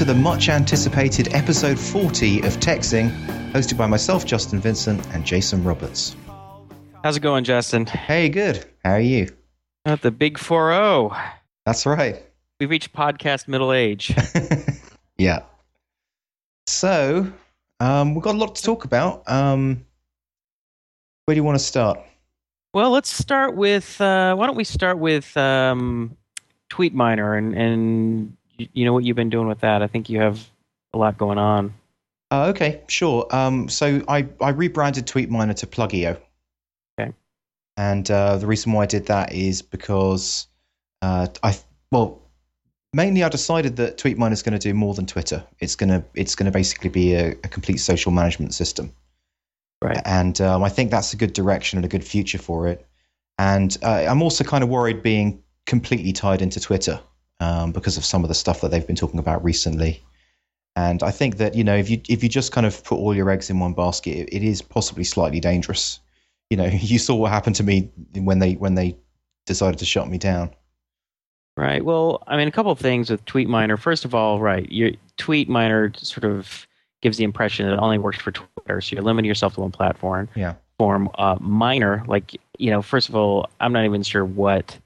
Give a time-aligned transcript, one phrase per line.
[0.00, 3.10] to the much anticipated episode 40 of TechZing,
[3.52, 6.16] hosted by myself, Justin Vincent, and Jason Roberts.
[7.04, 7.84] How's it going, Justin?
[7.84, 8.64] Hey, good.
[8.82, 9.28] How are you?
[9.84, 11.16] At the big 4 0.
[11.66, 12.16] That's right.
[12.58, 14.16] We've reached podcast middle age.
[15.18, 15.42] yeah.
[16.66, 17.30] So,
[17.78, 19.30] um, we've got a lot to talk about.
[19.30, 19.84] Um,
[21.26, 22.00] where do you want to start?
[22.72, 26.16] well, let's start with uh, why don't we start with um,
[26.70, 28.32] TweetMiner and, and y-
[28.72, 29.82] you know what you've been doing with that?
[29.82, 30.44] I think you have
[30.92, 31.74] a lot going on.
[32.30, 33.26] Uh, okay, sure.
[33.34, 36.18] Um, so I, I rebranded TweetMiner to Plugio.
[36.98, 37.12] Okay.
[37.76, 40.46] And uh, the reason why I did that is because
[41.02, 41.58] uh, I
[41.90, 42.22] well
[42.92, 45.42] mainly I decided that TweetMiner is going to do more than Twitter.
[45.58, 48.92] It's gonna it's gonna basically be a, a complete social management system.
[49.82, 50.00] Right.
[50.04, 52.86] And um, I think that's a good direction and a good future for it.
[53.38, 57.00] And uh, I'm also kind of worried being completely tied into Twitter
[57.40, 60.02] um, because of some of the stuff that they've been talking about recently.
[60.76, 63.14] And I think that you know if you if you just kind of put all
[63.14, 65.98] your eggs in one basket, it, it is possibly slightly dangerous.
[66.48, 68.96] You know, you saw what happened to me when they when they
[69.46, 70.50] decided to shut me down.
[71.56, 71.84] Right.
[71.84, 73.78] Well, I mean, a couple of things with TweetMiner.
[73.78, 76.66] First of all, right, your TweetMiner sort of
[77.02, 79.72] gives the impression that it only works for Twitter, so you're limiting yourself to one
[79.72, 80.28] platform.
[80.36, 80.54] Yeah.
[80.78, 84.78] Form uh, Miner, like you know, first of all, I'm not even sure what.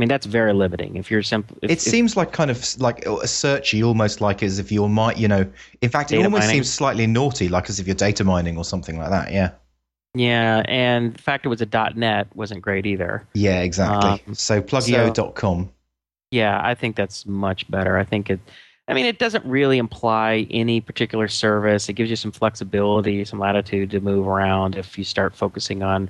[0.00, 0.96] I mean, that's very limiting.
[0.96, 4.42] If you're simple, if, It if- seems like kind of like a searchy, almost like
[4.42, 5.44] as if you're might you know.
[5.82, 6.54] In fact, it almost mining.
[6.54, 9.30] seems slightly naughty, like as if you're data mining or something like that.
[9.30, 9.50] Yeah.
[10.14, 13.28] Yeah, and the fact it was a .NET wasn't great either.
[13.34, 14.22] Yeah, exactly.
[14.26, 15.70] Um, so plugio.com.
[16.30, 17.98] Yeah, I think that's much better.
[17.98, 18.40] I think it.
[18.88, 21.90] I mean, it doesn't really imply any particular service.
[21.90, 26.08] It gives you some flexibility, some latitude to move around if you start focusing on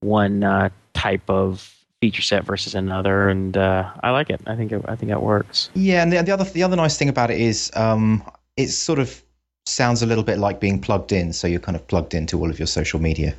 [0.00, 4.40] one uh, type of feature set versus another, and uh, I like it.
[4.46, 5.70] I think it, I think that works.
[5.74, 8.22] Yeah, and the, the other the other nice thing about it is um,
[8.56, 9.22] it sort of
[9.66, 11.32] sounds a little bit like being plugged in.
[11.32, 13.34] So you're kind of plugged into all of your social media.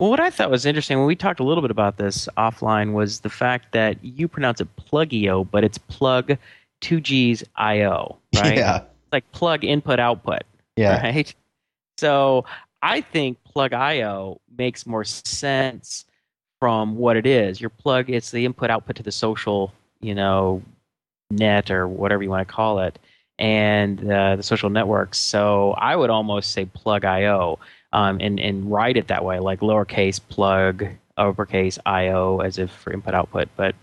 [0.00, 2.92] Well, what I thought was interesting when we talked a little bit about this offline
[2.92, 6.38] was the fact that you pronounce it plugio, but it's plug
[6.80, 8.56] two G's IO, right?
[8.58, 10.42] Yeah, It's like plug input output.
[10.76, 11.34] yeah, right?
[11.98, 12.44] So
[12.80, 16.04] I think plug IO makes more sense
[16.60, 17.60] from what it is.
[17.60, 20.62] Your plug it's the input output to the social, you know,
[21.30, 22.98] net or whatever you want to call it,
[23.38, 25.18] and uh, the social networks.
[25.18, 27.58] So I would almost say plug IO
[27.92, 30.86] um, and and write it that way, like lowercase plug
[31.16, 33.74] uppercase IO as if for input output, but.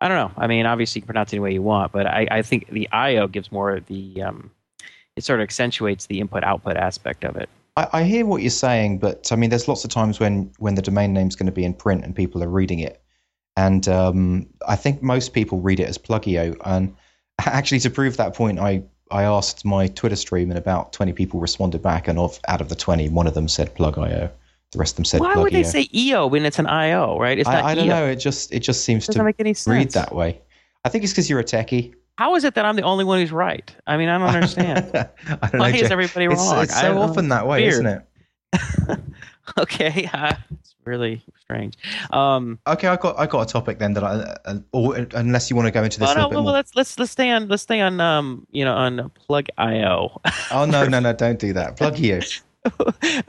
[0.00, 0.42] I don't know.
[0.42, 2.68] I mean, obviously, you can pronounce it any way you want, but I, I think
[2.68, 4.50] the IO gives more of the um,
[5.16, 7.48] it sort of accentuates the input output aspect of it.
[7.76, 10.74] I, I hear what you're saying, but I mean, there's lots of times when when
[10.74, 13.02] the domain name's going to be in print and people are reading it,
[13.56, 16.56] and um, I think most people read it as plugio.
[16.64, 16.94] And
[17.46, 21.40] actually, to prove that point, I I asked my Twitter stream, and about 20 people
[21.40, 24.30] responded back, and of out of the 20, one of them said plugio.
[24.72, 25.42] The rest of them said Why plugio.
[25.42, 27.38] would they say EO when it's an IO, right?
[27.38, 27.94] It's not I, I don't EO.
[27.94, 28.06] know.
[28.06, 29.74] It just it just seems doesn't to make any sense.
[29.74, 30.40] read that way.
[30.84, 31.94] I think it's because you're a techie.
[32.16, 33.74] How is it that I'm the only one who's right?
[33.86, 34.90] I mean, I don't understand.
[34.94, 36.62] I don't Why know, is everybody It's, wrong?
[36.62, 37.72] it's so often that way, Weird.
[37.72, 39.00] isn't it?
[39.58, 41.76] okay, uh, it's really strange.
[42.12, 45.56] Um, Okay, I got I got a topic then that I, uh, or unless you
[45.56, 46.52] want to go into this well, a no, well, more.
[46.52, 50.20] let's let's let's stay on let's stay on um you know on plug IO.
[50.52, 51.12] Oh no no no!
[51.12, 51.76] Don't do that.
[51.76, 52.20] Plug you.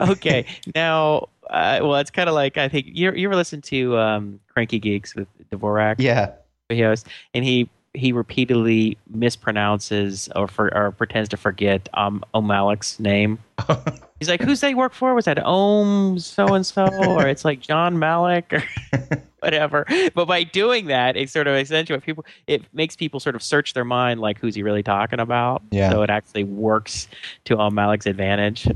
[0.00, 3.96] okay, now uh, well, it's kind of like I think you you ever listen to
[3.98, 5.96] um, Cranky Geeks with Dvorak?
[5.98, 6.32] Yeah.
[6.68, 12.46] he hosts, and he he repeatedly mispronounces or for, or pretends to forget um Om
[12.46, 13.38] Malik's name.
[14.18, 15.14] He's like, "Who's they work for?
[15.14, 18.64] Was that Om so and so, or it's like John Malik or
[19.40, 22.24] whatever?" But by doing that, it sort of accentuates people.
[22.46, 25.90] It makes people sort of search their mind, like, "Who's he really talking about?" Yeah.
[25.90, 27.08] So it actually works
[27.44, 28.68] to Om Malik's advantage.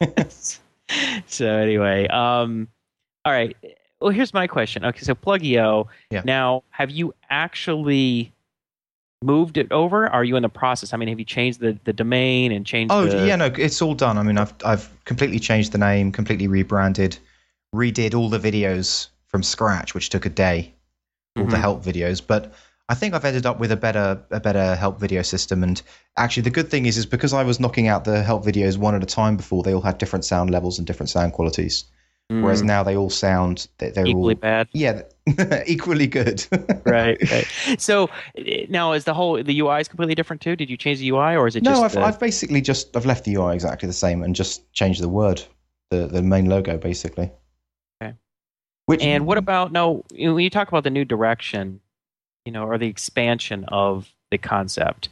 [1.26, 2.68] so anyway, um,
[3.24, 3.56] all right.
[4.00, 4.84] Well, here's my question.
[4.84, 5.86] Okay, so Plugio.
[6.10, 6.22] Yeah.
[6.24, 8.31] Now, have you actually
[9.22, 10.08] moved it over?
[10.08, 10.92] Are you in the process?
[10.92, 12.92] I mean, have you changed the, the domain and changed?
[12.92, 14.18] Oh the, yeah, no, it's all done.
[14.18, 17.18] I mean, I've I've completely changed the name, completely rebranded,
[17.74, 20.74] redid all the videos from scratch, which took a day,
[21.38, 21.60] all the Mhm.
[21.60, 22.20] help videos.
[22.26, 22.52] But
[22.88, 25.62] I think I've ended up with a better a better help video system.
[25.62, 25.80] And
[26.16, 28.94] actually, the good thing is, is because I was knocking out the help videos one
[28.94, 31.84] at a time before, they all had different sound levels and different sound qualities.
[32.40, 34.68] Whereas Mm, now they all sound they- they're equally all bad.
[34.72, 35.02] yeah
[35.66, 36.46] equally good.
[36.86, 37.46] right, right.
[37.78, 40.56] So eh, now is the whole the UI is completely different too?
[40.56, 42.96] Did you change the UI or is it no, just I've, the- I've basically just
[42.96, 45.42] I've left the UI exactly the same and just changed the word,
[45.90, 47.30] the the main logo basically.
[48.02, 48.14] Okay.
[48.86, 50.02] Which And what about now?
[50.12, 51.80] When you talk about the new direction,
[52.44, 55.08] you know, or the expansion of the concept,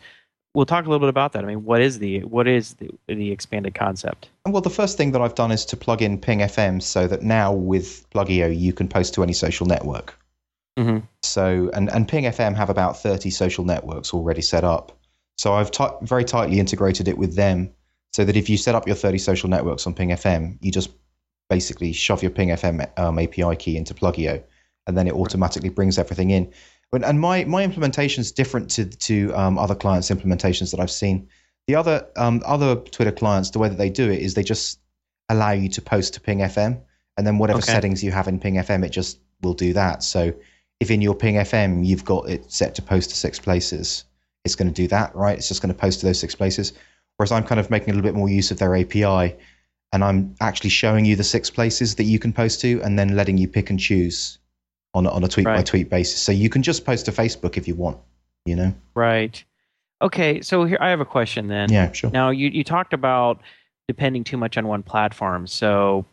[0.54, 1.44] we'll talk a little bit about that.
[1.44, 4.28] I mean, what is the what is the, the expanded concept?
[4.46, 7.22] Well, the first thing that I've done is to plug in Ping FM so that
[7.22, 10.16] now with Plugio you can post to any social network.
[10.78, 11.04] Mm-hmm.
[11.22, 14.96] So and and Ping FM have about thirty social networks already set up.
[15.38, 17.70] So I've t- very tightly integrated it with them
[18.12, 20.90] so that if you set up your 30 social networks on Ping FM, you just
[21.48, 24.42] basically shove your Ping FM um, API key into Plugio,
[24.86, 26.52] and then it automatically brings everything in.
[26.92, 30.90] But, and my my implementation is different to to um, other clients' implementations that I've
[30.90, 31.28] seen.
[31.68, 34.80] The other um, other Twitter clients, the way that they do it is they just
[35.28, 36.80] allow you to post to Ping FM,
[37.16, 37.72] and then whatever Okay.
[37.72, 40.02] settings you have in Ping FM, it just will do that.
[40.02, 40.32] So
[40.80, 44.04] if in your Ping FM you've got it set to post to six places,
[44.44, 45.38] it's going to do that, right?
[45.38, 46.72] It's just going to post to those six places.
[47.16, 49.36] Whereas I'm kind of making a little bit more use of their API,
[49.92, 53.14] and I'm actually showing you the six places that you can post to, and then
[53.14, 54.39] letting you pick and choose
[54.94, 56.20] on a, on a tweet by tweet basis.
[56.20, 57.98] So you can just post to Facebook if you want,
[58.44, 58.74] you know?
[58.94, 59.42] Right.
[60.02, 61.70] Okay, so here I have a question then.
[61.70, 62.10] Yeah, sure.
[62.10, 63.40] Now you you talked about
[63.86, 65.46] depending too much on one platform.
[65.46, 66.06] So,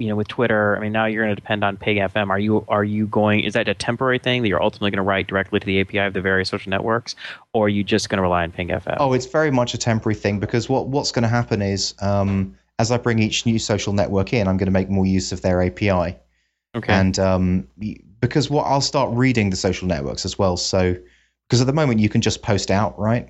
[0.00, 2.30] you know, with Twitter, I mean, now you're going to depend on Ping FM.
[2.30, 3.40] Are you are you going?
[3.40, 5.98] Is that a temporary thing that you're ultimately going to write directly to the API
[5.98, 7.14] of the various social networks,
[7.52, 8.96] or are you just going to rely on Ping FM?
[8.98, 12.56] Oh, it's very much a temporary thing because what what's going to happen is um,
[12.80, 15.42] as I bring each new social network in, I'm going to make more use of
[15.42, 16.16] their API.
[16.74, 16.92] Okay.
[16.92, 17.68] and um,
[18.20, 20.56] because what I'll start reading the social networks as well.
[20.56, 20.96] So
[21.48, 23.28] because at the moment you can just post out, right?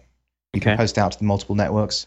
[0.53, 2.07] You can post out to the multiple networks,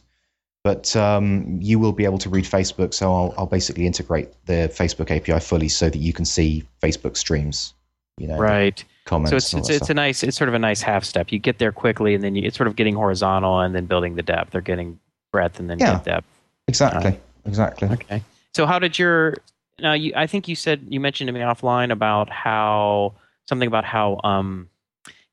[0.64, 2.94] but um, you will be able to read Facebook.
[2.94, 7.18] So I'll, I'll basically integrate the Facebook API fully so that you can see Facebook
[7.18, 7.74] streams.
[8.18, 8.84] You know, right.
[9.06, 9.32] comments.
[9.32, 9.90] So it's it's, it's stuff.
[9.92, 11.32] a nice it's sort of a nice half step.
[11.32, 14.16] You get there quickly, and then you, it's sort of getting horizontal, and then building
[14.16, 14.52] the depth.
[14.52, 15.00] They're getting
[15.32, 16.02] breadth, and then Yeah.
[16.04, 16.26] depth.
[16.68, 17.90] exactly, exactly.
[17.90, 18.24] Okay.
[18.56, 19.36] So how did your
[19.80, 23.14] now you I think you said you mentioned to me offline about how
[23.48, 24.70] something about how um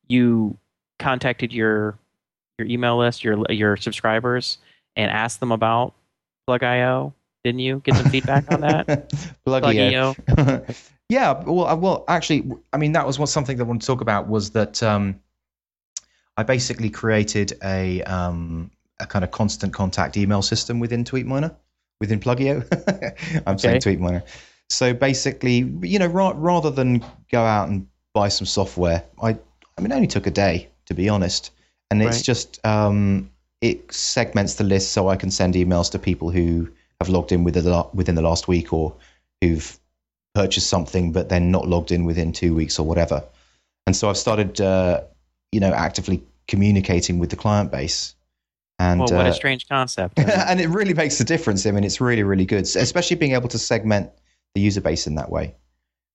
[0.08, 0.56] you
[0.98, 1.98] contacted your
[2.58, 4.58] your email list, your your subscribers
[4.96, 5.94] and asked them about
[6.46, 7.12] Plug.io.
[7.42, 8.86] Didn't you get some feedback on that?
[9.46, 10.76] Plugio.
[11.10, 13.86] Yeah, well, uh, well, actually, I mean, that was what something that I wanted to
[13.86, 15.20] talk about was that um,
[16.38, 18.70] I basically created a um,
[19.00, 21.54] a kind of constant contact email system within TweetMiner,
[22.04, 22.62] within Plugio.
[23.46, 24.22] I'm saying TweetMiner.
[24.70, 29.30] So basically, you know, ra- rather than go out and buy some software, I,
[29.76, 31.50] I mean, it only took a day to be honest,
[31.90, 32.24] and it's Right.
[32.24, 33.30] just um,
[33.60, 36.68] it segments the list so I can send emails to people who
[37.00, 38.94] have logged in within the, la- within the last week or
[39.40, 39.78] who've
[40.34, 43.24] purchased something but then not logged in within two weeks or whatever.
[43.86, 45.02] And so I've started, uh,
[45.52, 48.14] you know, actively communicating with the client base.
[48.78, 50.18] And well, what uh, a strange concept.
[50.18, 51.64] and it really makes a difference.
[51.66, 54.10] I mean, it's really, really good, especially being able to segment
[54.54, 55.54] the user base in that way.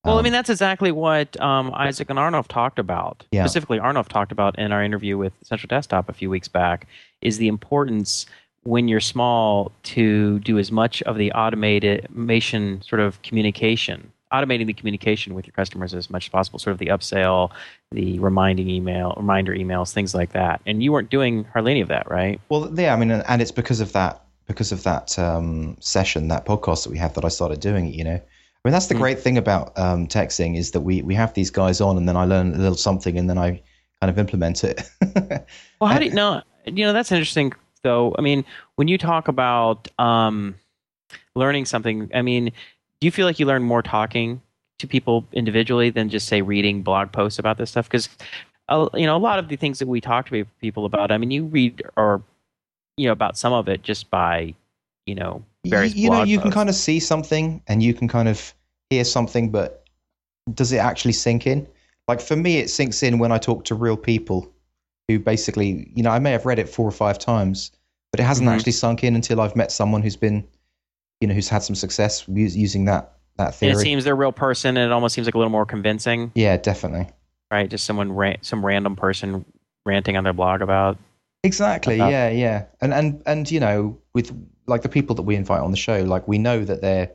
[0.05, 3.25] Well, I Um, mean, that's exactly what um, Isaac and Arnoff talked about.
[3.31, 3.43] Yeah.
[3.45, 6.87] Specifically, Arnoff talked about in our interview with Central Desktop a few weeks back
[7.21, 8.25] is the importance
[8.63, 14.67] when you're small to do as much of the automated automation sort of communication, automating
[14.67, 17.49] the communication with your customers as much as possible, sort of the upsell,
[17.91, 20.61] the reminding email, reminder emails, things like that.
[20.65, 22.39] And you weren't doing hardly any of that, right?
[22.49, 26.45] Well, yeah, I mean, and it's because of that, because of that um, session, that
[26.45, 27.95] podcast that we have, that I started doing it.
[27.95, 28.99] You know, I mean, that's the Mm.
[28.99, 32.17] great thing about um, TechZing is that we we have these guys on, and then
[32.17, 33.61] I learn a little something, and then I
[34.01, 34.81] kind of implement it.
[35.79, 36.41] Well, how do you know?
[36.65, 38.13] You know, that's interesting, though.
[38.17, 40.55] I mean, when you talk about um,
[41.35, 42.51] learning something, I mean,
[42.99, 44.41] do you feel like you learn more talking
[44.79, 47.87] to people individually than just say reading blog posts about this stuff?
[47.89, 48.09] Because
[48.93, 51.31] you know, a lot of the things that we talk to people about, I mean,
[51.31, 52.21] you read or
[52.97, 54.53] you know about some of it just by
[55.05, 58.07] you know various you, you know, you can kind of see something, and you can
[58.07, 58.53] kind of
[58.89, 59.85] hear something, but
[60.53, 61.67] does it actually sink in?
[62.07, 64.51] Like for me, it sinks in when I talk to real people
[65.07, 67.71] who basically, you know, I may have read it four or five times,
[68.11, 68.53] but it hasn't Mhm.
[68.53, 70.43] actually sunk in until I've met someone who's been,
[71.21, 73.73] you know, who's had some success using that that And theory.
[73.73, 76.31] it seems they're a real person, and it almost seems like a little more convincing,
[76.35, 77.07] yeah, definitely.
[77.51, 77.69] right?
[77.69, 79.45] Just someone, ran- some random person
[79.85, 80.97] ranting on their blog about.
[81.43, 81.95] Exactly.
[81.95, 82.65] about- Yeah, yeah.
[82.81, 84.31] And and and you know, with
[84.67, 87.11] like the people that we invite on the show, like we know that they're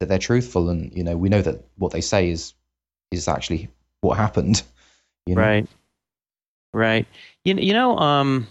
[0.00, 2.54] that they're truthful, and you know, we know that what they say is
[3.10, 3.68] is actually
[4.00, 4.62] what happened.
[5.26, 5.42] You know?
[5.42, 5.66] Right.
[6.72, 7.06] Right.
[7.44, 8.46] You, you know, um,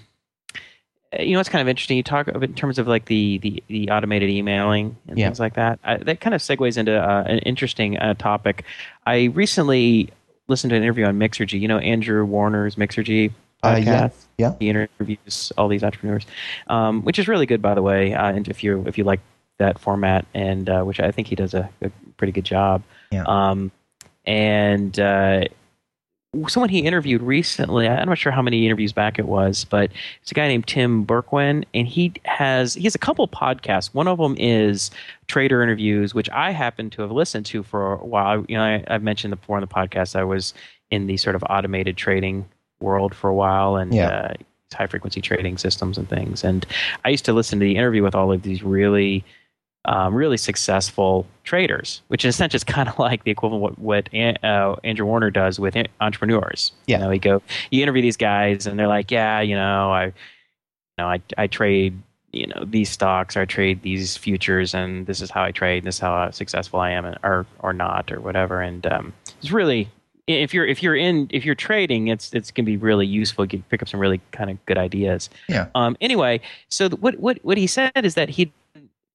[1.19, 1.97] you know, it's kind of interesting.
[1.97, 5.27] You talk of in terms of like the, the, the automated emailing and Yeah.
[5.27, 5.79] things like that.
[5.83, 8.63] I, that kind of segues into uh, an interesting uh, topic.
[9.05, 10.09] I recently
[10.47, 11.59] listened to an interview on Mixergy.
[11.59, 13.31] You know, Andrew Warner's Mixergy
[13.63, 13.85] Uh, podcast.
[13.85, 14.53] yeah, yeah.
[14.59, 16.25] He interviews all these entrepreneurs,
[16.67, 18.13] um, which is really good, by the way.
[18.13, 19.19] Uh, and if you if you like
[19.59, 22.83] that format, and uh, which I think he does a, a pretty good job.
[23.11, 23.23] Yeah.
[23.25, 23.71] Um,
[24.25, 25.45] and uh,
[26.47, 27.87] someone he interviewed recently.
[27.87, 29.91] I'm not sure how many interviews back it was, but
[30.21, 33.93] it's a guy named Tim Bourquin, and he has he has a couple podcasts.
[33.93, 34.91] One of them is
[35.27, 38.45] trader interviews, which I happen to have listened to for a while.
[38.47, 40.53] You know, I, have mentioned before in the podcast I was
[40.91, 42.47] in the sort of automated trading
[42.79, 44.09] world for a while, and yeah.
[44.09, 44.33] uh,
[44.73, 46.43] high frequency trading systems and things.
[46.43, 46.65] And
[47.05, 49.23] I used to listen to the interview with all of these really
[49.87, 53.79] um, really successful traders, which in a sense is kind of like the equivalent of
[53.79, 56.71] what, what uh, Andrew Warner does with entrepreneurs.
[56.85, 56.97] Yeah.
[56.97, 57.41] You know, he go,
[57.71, 60.13] you interview these guys, and they're like, yeah, you know, I, you
[60.97, 61.99] know, I, I trade,
[62.33, 65.79] you know, these stocks, or I trade these futures, and this is how I trade,
[65.79, 68.61] and this is how successful I am, or or not, or whatever.
[68.61, 69.89] And um, it's really
[70.27, 73.45] if you're if you're in if you're trading, it's it's gonna be really useful.
[73.45, 75.29] You can pick up some really kind of good ideas.
[75.47, 75.67] Yeah.
[75.73, 75.95] Um.
[76.01, 78.51] Anyway, so what what what he said is that he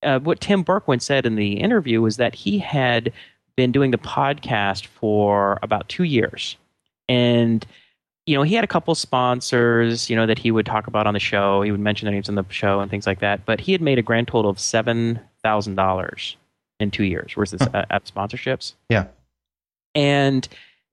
[0.03, 3.13] uh, what Tim Bourquin said in the interview was that he had
[3.57, 6.57] been doing the podcast for about two years,
[7.09, 7.65] and
[8.27, 11.15] you know he had a couple sponsors, you know that he would talk about on
[11.15, 11.63] the show.
[11.63, 13.45] He would mention their names on the show and things like that.
[13.45, 16.37] But he had made a grand total of seven thousand dollars
[16.81, 17.85] in two years worth of huh.
[17.91, 18.75] uh, sponsorships.
[18.89, 19.07] Yeah,
[19.95, 20.49] and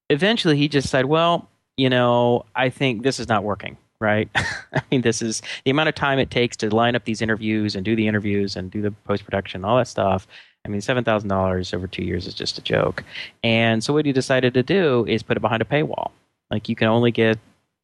[0.10, 4.30] eventually he just said, "Well, you know, I think this is not working." Right?
[4.36, 7.76] I mean, this is the amount of time it takes to line up these interviews
[7.76, 10.28] and do the interviews and do the post production, all that stuff.
[10.66, 13.04] I mean, seven thousand dollars over two years is just a joke.
[13.44, 16.12] And so, what he decided to do is put it behind a paywall.
[16.52, 17.40] Like you can only get,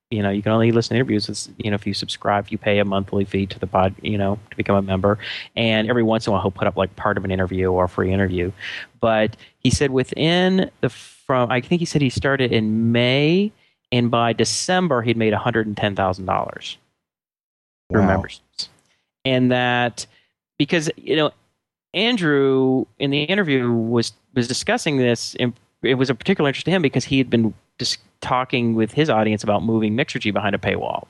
[0.09, 1.27] you know, you can only listen to interviews.
[1.27, 4.17] With, you know, if you subscribe, you pay a monthly fee to the pod, you
[4.17, 5.17] know, to become a member.
[5.55, 7.85] And every once in a while, he'll put up like part of an interview or
[7.85, 8.51] a free interview.
[8.99, 13.51] But he said within the from, I think he said he started in May
[13.95, 16.77] and by December he'd made one hundred and ten thousand dollars.
[17.91, 18.07] Through wow.
[18.07, 18.69] memberships,
[19.23, 20.05] and that
[20.57, 21.31] because you know
[21.93, 26.71] Andrew in the interview was was discussing this, and it was a particular interest to
[26.71, 30.57] him because he had been just talking with his audience about moving Mixergy behind a
[30.57, 31.07] paywall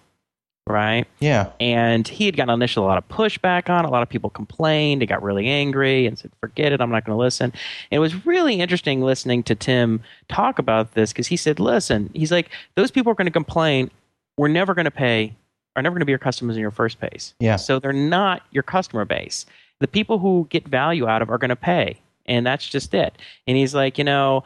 [0.68, 1.06] right?
[1.20, 1.52] Yeah.
[1.60, 3.86] And he had gotten initially a lot of pushback on.
[3.86, 5.02] A lot of people complained.
[5.02, 6.82] He got really angry and said, "Forget it.
[6.82, 7.52] I'm not going to listen."
[7.92, 12.10] And it was really interesting listening to Tim talk about this because he said, "Listen,
[12.14, 13.92] he's like those people are going to complain.
[14.38, 15.36] We're never going to pay.
[15.76, 17.34] Are never going to be your customers in your first place.
[17.40, 17.58] Yeah.
[17.58, 19.46] So they're not your customer base.
[19.80, 23.16] The people who get value out of are going to pay." And that's just it.
[23.46, 24.44] And he's like, you know,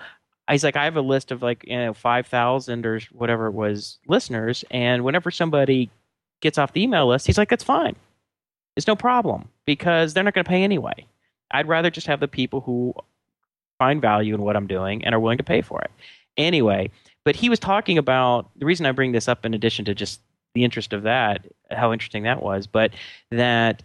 [0.50, 4.00] he's like, I have a list of like, you know, 5,000 or whatever it was
[4.08, 4.66] listeners.
[4.70, 5.90] And whenever somebody
[6.42, 7.96] gets off the email list, he's like, that's fine.
[8.76, 11.06] It's no problem because they're not going to pay anyway.
[11.52, 12.94] I'd rather just have the people who
[13.78, 15.92] find value in what I'm doing and are willing to pay for it.
[16.38, 16.92] Anyway,
[17.26, 20.22] but he was talking about the reason I bring this up in addition to just
[20.54, 22.92] the interest of that, how interesting that was, but
[23.32, 23.84] that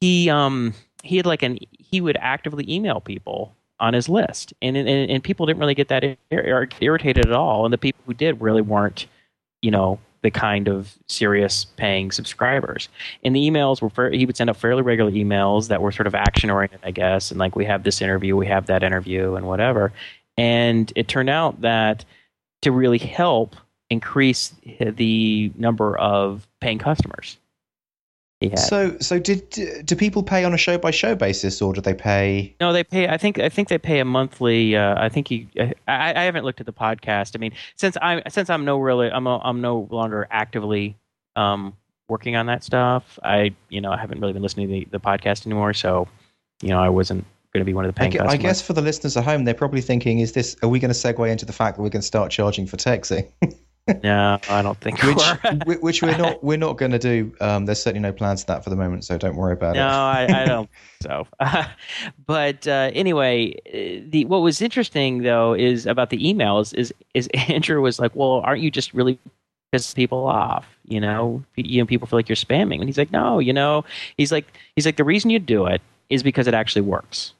[0.00, 4.76] he um he had like an he would actively email people on his list and
[4.76, 8.14] and, and people didn't really get that ir- irritated at all and the people who
[8.14, 9.06] did really weren't
[9.62, 12.88] you know the kind of serious paying subscribers.
[13.24, 16.14] And the emails were he would send out fairly regular emails that were sort of
[16.14, 19.46] action oriented, I guess, and like we have this interview, we have that interview, and
[19.46, 19.92] whatever.
[20.36, 22.04] And it turned out that
[22.62, 23.56] to really help
[23.90, 27.38] increase the number of paying customers
[28.56, 29.48] so, so did
[29.84, 32.54] do people pay on a show by show basis, or do they pay?
[32.60, 33.08] No, they pay.
[33.08, 34.76] I think I think they pay a monthly.
[34.76, 35.46] Uh, I think you.
[35.58, 37.32] I, I haven't looked at the podcast.
[37.34, 40.96] I mean, since I since I'm no really I'm a, I'm no longer actively
[41.34, 41.74] um,
[42.08, 43.18] working on that stuff.
[43.24, 46.06] I you know I haven't really been listening to the, the podcast anymore, so
[46.60, 47.24] you know I wasn't
[47.54, 48.34] going to be one of the paying I, customers.
[48.34, 50.56] I guess for the listeners at home, they're probably thinking, "Is this?
[50.62, 52.76] Are we going to segue into the fact that we're going to start charging for
[52.76, 53.30] TechZing?"
[54.02, 55.16] no, I don't think which,
[55.64, 55.78] we're.
[55.78, 57.32] which we're not we're not going to do.
[57.40, 59.80] Um, there's certainly no plans for that for the moment, so don't worry about no,
[59.80, 60.28] it.
[60.28, 60.70] No, I, I, don't.
[61.00, 61.68] so, uh,
[62.26, 63.54] but uh, anyway,
[64.10, 68.40] the what was interesting though is about the emails is is Andrew was like, well,
[68.44, 69.20] aren't you just really
[69.70, 70.66] piss people off?
[70.84, 73.84] You know, you know, people feel like you're spamming, and he's like, no, you know,
[74.16, 77.34] he's like, he's like, the reason you do it is because it actually works,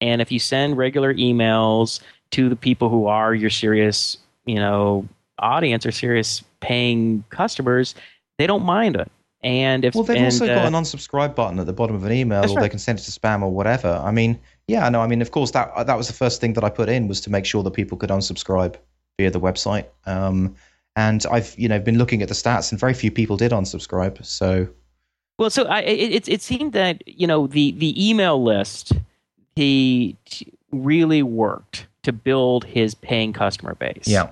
[0.00, 4.16] and if you send regular emails to the people who are your serious,
[4.46, 5.06] you know
[5.40, 7.94] audience or serious paying customers,
[8.38, 9.10] they don't mind it.
[9.42, 12.04] And if well, they've and, also got uh, an unsubscribe button at the bottom of
[12.04, 12.62] an email, or right.
[12.62, 14.00] they can send it to spam or whatever.
[14.04, 16.64] I mean, yeah, no, I mean, of course, that that was the first thing that
[16.64, 18.76] I put in was to make sure that people could unsubscribe
[19.18, 19.86] via the website.
[20.04, 20.54] Um,
[20.94, 24.22] and I've you know been looking at the stats, and very few people did unsubscribe.
[24.26, 24.68] So,
[25.38, 28.92] well, so I, it it seemed that you know the the email list
[29.56, 30.16] he
[30.70, 34.06] really worked to build his paying customer base.
[34.06, 34.30] Yeah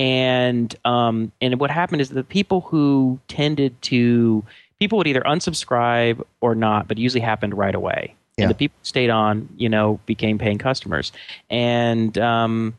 [0.00, 4.42] and um, and what happened is the people who tended to
[4.78, 8.14] people would either unsubscribe or not, but it usually happened right away.
[8.38, 8.44] Yeah.
[8.44, 11.12] And the people who stayed on, you know, became paying customers.
[11.50, 12.78] And um,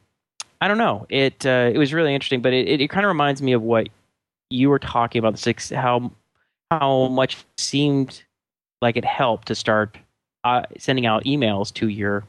[0.62, 1.06] I don't know.
[1.10, 3.62] It uh, it was really interesting, but it, it, it kind of reminds me of
[3.62, 3.90] what
[4.50, 6.12] you were talking about the six how
[6.72, 8.24] how much seemed
[8.82, 9.96] like it helped to start
[10.44, 12.24] uh, sending out emails to your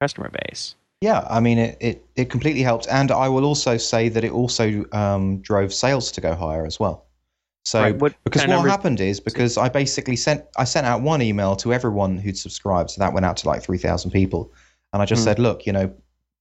[0.00, 0.76] customer base.
[1.00, 4.32] Yeah, I mean it, it, it completely helped, and I will also say that it
[4.32, 7.06] also um, drove sales to go higher as well.
[7.64, 11.00] So Right, what because what numbers- happened is because I basically sent I sent out
[11.02, 14.52] one email to everyone who'd subscribed, so that went out to like three thousand people,
[14.92, 15.24] and I just Hmm.
[15.24, 15.92] said, look, you know,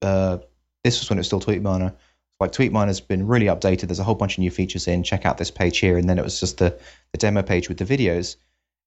[0.02, 0.40] uh,
[0.84, 1.94] this was when it was still TweetMiner.
[2.42, 3.88] Like TweetMiner's been really updated.
[3.88, 5.04] There's a whole bunch of new features in.
[5.04, 6.78] Check out this page here, and then it was just the
[7.14, 8.36] the demo page with the videos.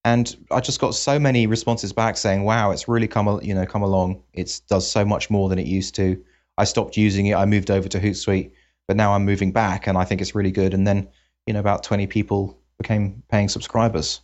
[0.04, 3.66] And I just got so many responses back saying, "Wow, it's really come, you know,
[3.66, 4.22] come along.
[4.32, 6.22] It does so much more than it used to.
[6.58, 7.36] I stopped using it.
[7.36, 8.50] I moved over to Hootsuite,
[8.88, 11.08] but now I'm moving back, and I think it's really good." And then,
[11.46, 14.20] you know, about 20 people became paying subscribers.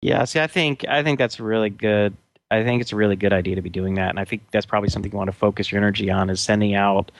[0.00, 2.16] Yeah, see, I think I think that's really good.
[2.50, 4.66] I think it's a really good idea to be doing that, and I think that's
[4.66, 7.10] probably something you want to focus your energy on is sending out,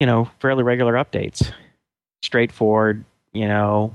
[0.00, 1.52] you know, fairly regular updates,
[2.22, 3.94] straightforward, you know,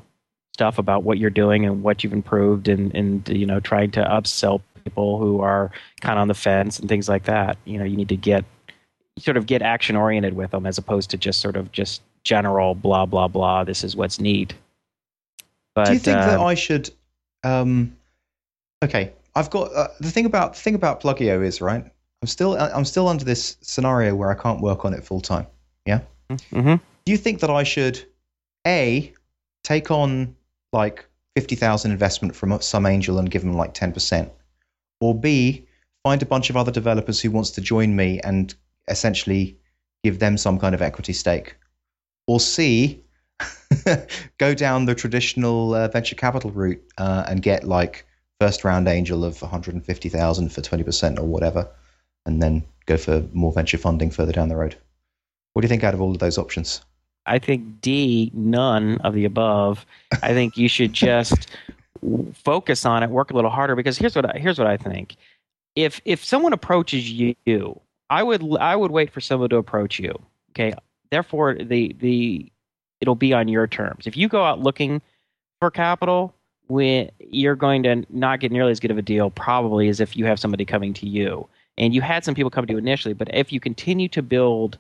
[0.60, 4.04] stuff about what you're doing and what you've improved, and and you know, trying to
[4.04, 7.58] upsell people who are kind of on the fence and things like that.
[7.64, 8.44] You know, you need to get
[9.18, 12.76] sort of get action oriented with them as opposed to just sort of just general
[12.76, 13.64] blah blah blah.
[13.64, 14.54] This is what's neat.
[15.76, 16.90] But Do you think that um, I should?
[17.46, 17.96] Um,
[18.84, 21.86] okay, I've got uh, the thing about the thing about Plugio is right.
[22.22, 25.48] I'm still I'm still under this scenario where I can't work on it full time.
[25.86, 26.82] Yeah Mhm.
[27.06, 28.04] Do you think that I should
[28.68, 29.14] a
[29.64, 30.36] take on
[30.74, 34.32] like fifty thousand investment from some angel and give them like ten percent,
[35.00, 35.66] or b
[36.04, 38.56] find a bunch of other developers who wants to join me and
[38.88, 39.58] essentially
[40.04, 41.56] give them some kind of equity stake,
[42.28, 43.04] or c
[44.38, 48.06] go down the traditional uh, venture capital route uh, and get like
[48.40, 51.70] first round angel of 150,000 for 20% or whatever
[52.26, 54.76] and then go for more venture funding further down the road.
[55.54, 56.82] What do you think out of all of those options?
[57.30, 59.86] I think D, none of the above.
[60.24, 61.48] I think you should just
[62.34, 63.76] focus on it, work a little harder.
[63.76, 65.16] Because here's what I, here's what I think:
[65.76, 70.20] if if someone approaches you, I would I would wait for someone to approach you.
[70.52, 70.74] Okay,
[71.12, 72.52] therefore the the
[73.00, 74.08] it'll be on your terms.
[74.08, 75.02] If you go out looking
[75.60, 76.34] for capital,
[76.68, 80.16] when you're going to not get nearly as good of a deal, probably as if
[80.16, 81.48] you have somebody coming to you.
[81.78, 84.78] And you had some people come to you initially, but if you continue to build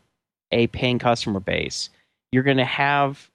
[0.52, 1.90] a paying customer base,
[2.32, 3.30] you're going to have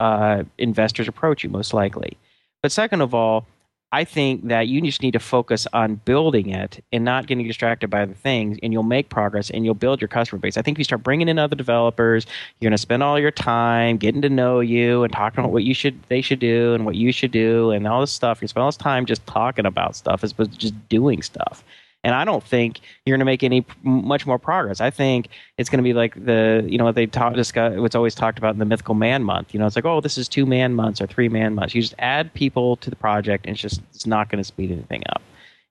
[0.00, 2.16] uh, investors approach you most likely.
[2.62, 3.46] But second of all,
[3.92, 7.88] I think that you just need to focus on building it and not getting distracted
[7.88, 10.56] by other things, and you'll make progress and you'll build your customer base.
[10.56, 12.26] I think if you start bringing in other developers,
[12.58, 15.62] you're going to spend all your time getting to know you and talking about what
[15.62, 18.42] you should, they should do, and what you should do, and all this stuff.
[18.42, 21.62] You spend all this time just talking about stuff as opposed to just doing stuff.
[22.06, 24.80] And I don't think you're going to make any much more progress.
[24.80, 25.26] I think
[25.58, 28.38] it's going to be like the you know what they talk discuss what's always talked
[28.38, 29.52] about in the mythical man month.
[29.52, 31.74] You know, it's like oh this is two man months or three man months.
[31.74, 34.70] You just add people to the project, and it's just it's not going to speed
[34.70, 35.20] anything up.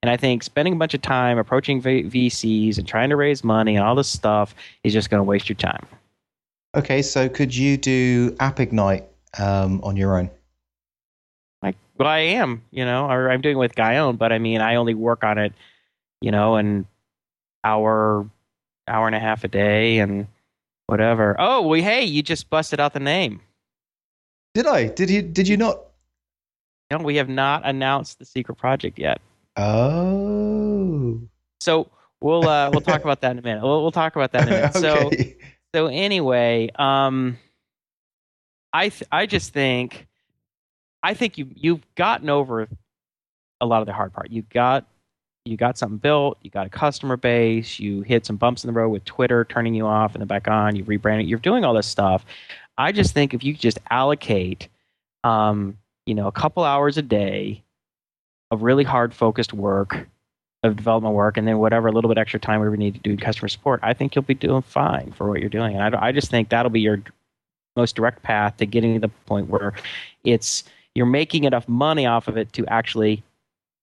[0.04, 3.41] And I think spending a bunch of time approaching v- VCs and trying to raise
[3.41, 5.86] money and all this stuff is just going to waste your time.
[6.76, 9.06] Okay, so could you do App Ignite
[9.39, 10.30] um, on your own?
[11.63, 14.60] Like, well, I am, you know, or I'm doing it with Guion, but I mean,
[14.60, 15.54] I only work on it,
[16.25, 16.88] you know, an
[17.63, 18.27] hour,
[18.88, 20.27] hour and a half a day, and
[20.88, 21.35] whatever.
[21.38, 23.41] Oh, well, hey, you just busted out the name.
[24.55, 24.88] Did I?
[24.88, 25.21] Did you?
[25.21, 25.81] Did you not?
[26.89, 29.21] No, we have not announced the secret project yet.
[29.55, 31.21] Oh.
[31.61, 33.61] So we'll uh, we'll talk about that in a minute.
[33.61, 34.75] We'll, we'll talk about that in a minute.
[34.81, 35.38] So okay.
[35.75, 37.38] so anyway, um,
[38.73, 40.07] I th- I just think
[41.03, 42.67] I think you you've gotten over
[43.61, 44.31] a lot of the hard part.
[44.31, 44.88] You got
[45.45, 46.39] you got something built.
[46.41, 47.79] You got a customer base.
[47.79, 50.47] You hit some bumps in the road with Twitter turning you off and then back
[50.47, 50.75] on.
[50.75, 51.27] You rebranded.
[51.27, 52.25] You're doing all this stuff.
[52.77, 54.67] I just think if you just allocate,
[55.23, 57.63] um, you know, a couple hours a day
[58.51, 60.08] of really hard focused work
[60.63, 63.15] of development work and then whatever a little bit extra time we need to do
[63.15, 65.75] customer support, I think you'll be doing fine for what you're doing.
[65.75, 67.01] And I, I just think that'll be your
[67.75, 69.73] most direct path to getting to the point where
[70.23, 70.63] it's
[70.95, 73.21] you're making enough money off of it to actually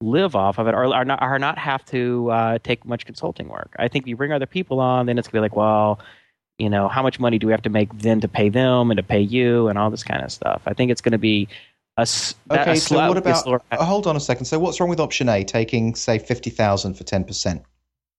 [0.02, 3.48] live off of it or, or, not, or not have to uh, take much consulting
[3.48, 3.74] work.
[3.78, 6.00] I think if you bring other people on, then it's going to be like, well,
[6.58, 8.98] you know, how much money do we have to make then to pay them and
[8.98, 10.62] to pay you and all this kind of stuff.
[10.66, 11.48] I think it's going to be
[11.96, 13.42] a, that- a Okay, so slow- what about?
[13.42, 14.44] slower uh, hold on a second.
[14.46, 17.62] So what's wrong with option A, taking say fifty thousand for ten percent?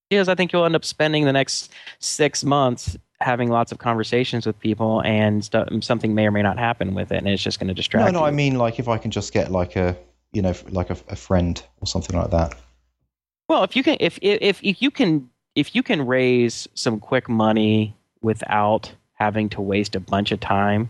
[0.09, 4.45] is I think you'll end up spending the next six months having lots of conversations
[4.45, 7.59] with people, and st- something may or may not happen with it, and it's just
[7.59, 8.05] going to distract.
[8.05, 8.19] No, no.
[8.19, 8.25] you.
[8.25, 9.97] I mean, like if I can just get like a,
[10.33, 12.55] you know, like a, a friend or something like that.
[13.47, 17.29] well, if you can, if if if you can, if you can raise some quick
[17.29, 20.89] money without having to waste a bunch of time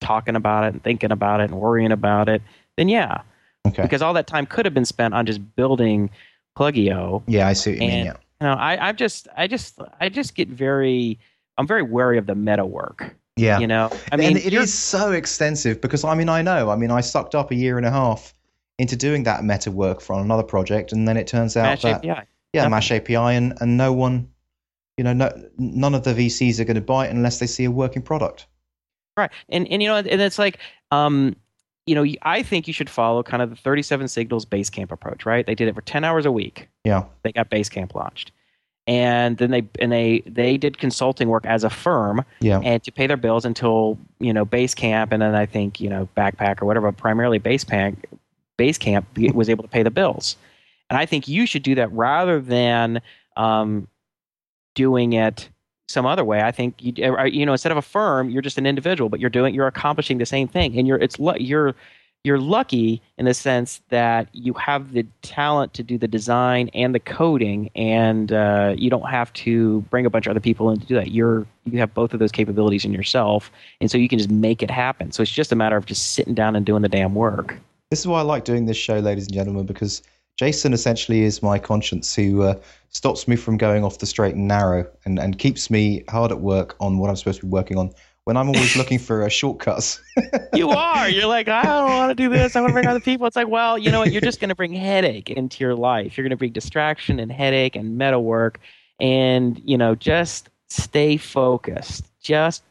[0.00, 2.40] talking about it and thinking about it and worrying about it,
[2.76, 3.20] then yeah.
[3.66, 3.82] Okay.
[3.82, 6.08] Because all that time could have been spent on just building
[6.56, 7.22] Plugio.
[7.26, 7.90] yeah, I see what you mean.
[7.90, 8.16] And- Yeah.
[8.40, 11.18] You know, I, I just, I just, I just get very,
[11.56, 13.16] I'm very wary of the meta work.
[13.34, 13.58] Yeah.
[13.58, 16.90] You know, I mean, and it so extensive because I mean I know I mean
[16.92, 18.34] I sucked up a year and a half
[18.78, 22.04] into doing that meta work for another project and then it turns out Match that
[22.04, 22.26] API.
[22.52, 22.68] yeah.
[22.68, 24.30] Mash API and, and no one
[24.96, 27.64] you know no, none of the VCs are going to buy it unless they see
[27.64, 28.46] a working product.
[29.16, 29.30] Right.
[29.48, 30.58] And and you know, and it's like
[30.90, 31.36] um
[31.86, 35.46] you know, I think you should follow kind of the 37 Signals Basecamp approach, right?
[35.46, 36.68] They did it for 10 hours a week.
[36.84, 37.04] Yeah.
[37.22, 38.30] They got Basecamp launched.
[38.86, 42.60] And then they and they they did consulting work as a firm Yeah.
[42.62, 46.08] and to pay their bills until, you know, Basecamp and then I think, you know,
[46.16, 47.96] Backpack or whatever, primarily Basecamp
[48.58, 50.36] Basecamp was able to pay the bills.
[50.90, 53.00] And I think you should do that rather than
[53.36, 53.88] um,
[54.74, 55.48] doing it
[55.88, 56.42] some other way.
[56.42, 59.20] I think you uh, you know instead of a firm, you're just an individual, but
[59.20, 61.74] you're doing you're accomplishing the same thing, and you're it's you're
[62.24, 66.94] you're lucky in the sense that you have the talent to do the design and
[66.94, 70.80] the coding, and uh, you don't have to bring a bunch of other people in
[70.80, 71.10] to do that.
[71.10, 74.62] You're you have both of those capabilities in yourself, and so you can just make
[74.62, 75.12] it happen.
[75.12, 77.58] So it's just a matter of just sitting down and doing the damn work.
[77.90, 80.02] This is why I like doing this show, ladies and gentlemen, because
[80.36, 82.54] Jason essentially is my conscience who uh,
[82.90, 86.40] stops me from going off the straight and narrow and, and keeps me hard at
[86.40, 87.90] work on what I'm supposed to be working on
[88.24, 90.02] when I'm always looking for uh, shortcuts.
[90.52, 91.08] you are.
[91.08, 92.56] You're like, I don't want to do this.
[92.56, 93.26] I want to bring other people.
[93.26, 94.12] It's like, well, you know what?
[94.12, 96.18] You're just going to bring headache into your life.
[96.18, 98.60] You're going to bring distraction and headache and meta work.
[99.00, 102.04] And, you know, just stay focused.
[102.20, 102.64] Just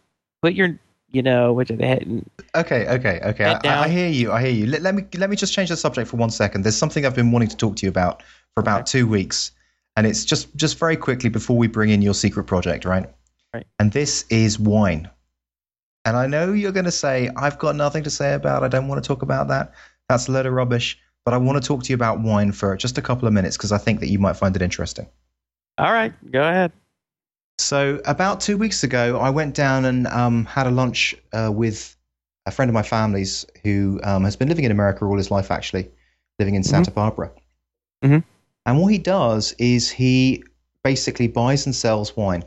[0.44, 0.78] put your,
[1.10, 2.26] you know, which the head.
[2.56, 3.46] Okay, okay, okay.
[3.46, 4.32] I, I hear you.
[4.32, 4.66] I hear you.
[4.68, 6.64] Let, let me let me just change the subject for one second.
[6.64, 9.52] There's something I've been wanting to talk to you about for about two weeks,
[9.96, 13.10] and it's just just very quickly before we bring in your secret project, right?
[13.54, 13.66] Right.
[13.80, 15.10] And this is wine.
[16.06, 18.64] And I know you're going to say I've got nothing to say about.
[18.64, 19.74] I don't want to talk about that.
[20.08, 20.98] That's a load of rubbish.
[21.26, 23.58] But I want to talk to you about wine for just a couple of minutes
[23.58, 25.08] because I think that you might find it interesting.
[25.78, 26.72] All right, go ahead.
[27.60, 31.96] So about two weeks ago, I went down and um, had a lunch uh, with
[32.46, 35.52] a friend of my family's who um, has been living in America all his life,
[35.52, 35.90] actually,
[36.40, 37.32] living in Santa Barbara.
[38.04, 38.24] Mhm.
[38.66, 40.44] And what he does is he
[40.84, 42.44] basically buys and sells wine.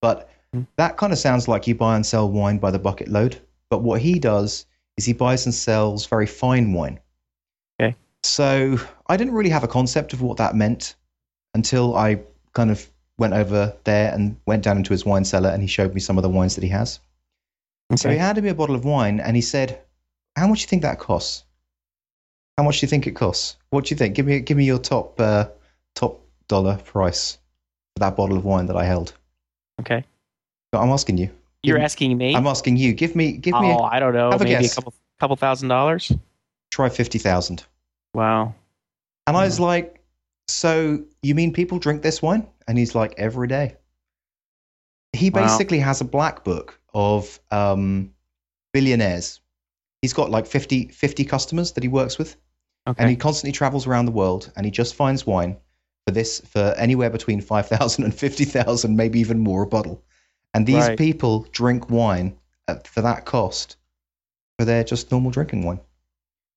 [0.00, 0.66] But Mhm.
[0.76, 3.40] that kind of sounds like you buy and sell wine by the bucket load.
[3.70, 4.66] But what he does
[4.98, 7.00] is he buys and sells very fine wine.
[7.80, 7.96] Okay.
[8.22, 10.96] So I didn't really have a concept of what that meant
[11.54, 12.20] until I
[12.52, 15.94] kind of went over there and went down into his wine cellar and he showed
[15.94, 17.00] me some of the wines that he has.
[17.96, 19.78] So he handed me a bottle of wine and he said,
[20.36, 21.44] "How much do you think that costs?
[22.56, 23.56] How much do you think it costs?
[23.70, 24.14] What do you think?
[24.14, 25.48] Give me give me your top uh,
[25.94, 27.38] top dollar price
[27.94, 29.12] for that bottle of wine that I held."
[29.80, 30.04] Okay.
[30.70, 31.28] But I'm asking you.
[31.62, 32.34] You're Give- asking me?
[32.34, 32.94] I'm asking you.
[32.94, 34.30] Give me give me oh, a, I don't know.
[34.30, 34.74] have a Maybe a guess.
[34.74, 36.10] couple couple thousand dollars.
[36.70, 37.64] try fifty thousand.
[38.14, 38.54] Wow.
[39.26, 39.64] And I was Hmm.
[39.64, 40.00] like,
[40.48, 43.76] "So you mean people drink this wine?" And he's like, "Every day."
[45.12, 45.42] He Wow.
[45.42, 48.12] basically has a black book of um,
[48.72, 49.40] billionaires.
[50.00, 52.36] He's got like 50, 50 customers that he works with.
[52.88, 53.00] Okay.
[53.00, 55.56] and he constantly travels around the world and he just finds wine
[56.04, 60.02] for this for anywhere between 5000 and 50000 maybe even more a bottle
[60.52, 60.98] and these Right.
[60.98, 63.76] people drink wine at, for that cost
[64.58, 65.78] for their just normal drinking wine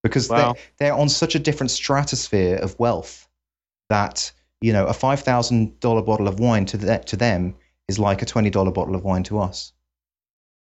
[0.01, 0.53] because Wow.
[0.53, 3.27] they're, they're on such a different stratosphere of wealth
[3.89, 4.31] that
[4.65, 7.55] you know a $5000 bottle of wine to, the, to them
[7.87, 9.73] is like a $20 bottle of wine to us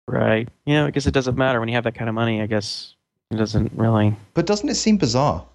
[0.08, 0.48] right.
[0.66, 2.42] Yeah, I guess it doesn't matter when you have that kind of money.
[2.42, 2.96] I guess
[3.32, 5.46] it doesn't really but doesn't it seem bizarre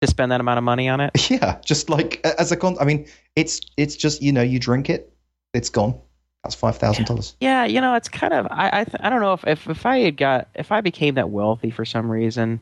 [0.00, 1.10] to spend that amount of money on it.
[1.30, 2.76] Yeah, just like as a con.
[2.80, 5.12] I mean, it's it's just you know you drink it,
[5.54, 5.98] it's gone.
[6.42, 7.36] That's five thousand dollars.
[7.40, 9.86] Yeah, you know, it's kind of I I, th- I don't know if, if if
[9.86, 12.60] I had got if I became that wealthy for some reason,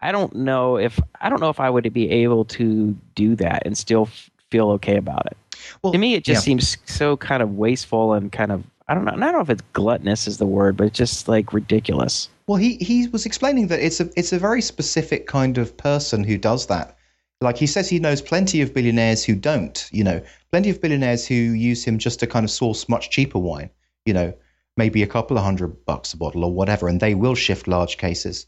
[0.00, 3.62] I don't know if I don't know if I would be able to do that
[3.66, 5.36] and still f- feel okay about it.
[5.82, 6.44] Well, to me, it just yeah.
[6.44, 9.12] seems so kind of wasteful and kind of I don't know.
[9.12, 12.28] I don't know if it's gluttonous is the word, but it's just like ridiculous.
[12.46, 16.22] Well, he he was explaining that it's a it's a very specific kind of person
[16.22, 16.96] who does that.
[17.40, 19.88] Like he says, he knows plenty of billionaires who don't.
[19.92, 23.38] You know, plenty of billionaires who use him just to kind of source much cheaper
[23.38, 23.70] wine.
[24.04, 24.34] You know,
[24.76, 27.96] maybe a couple of hundred bucks a bottle or whatever, and they will shift large
[27.98, 28.46] cases.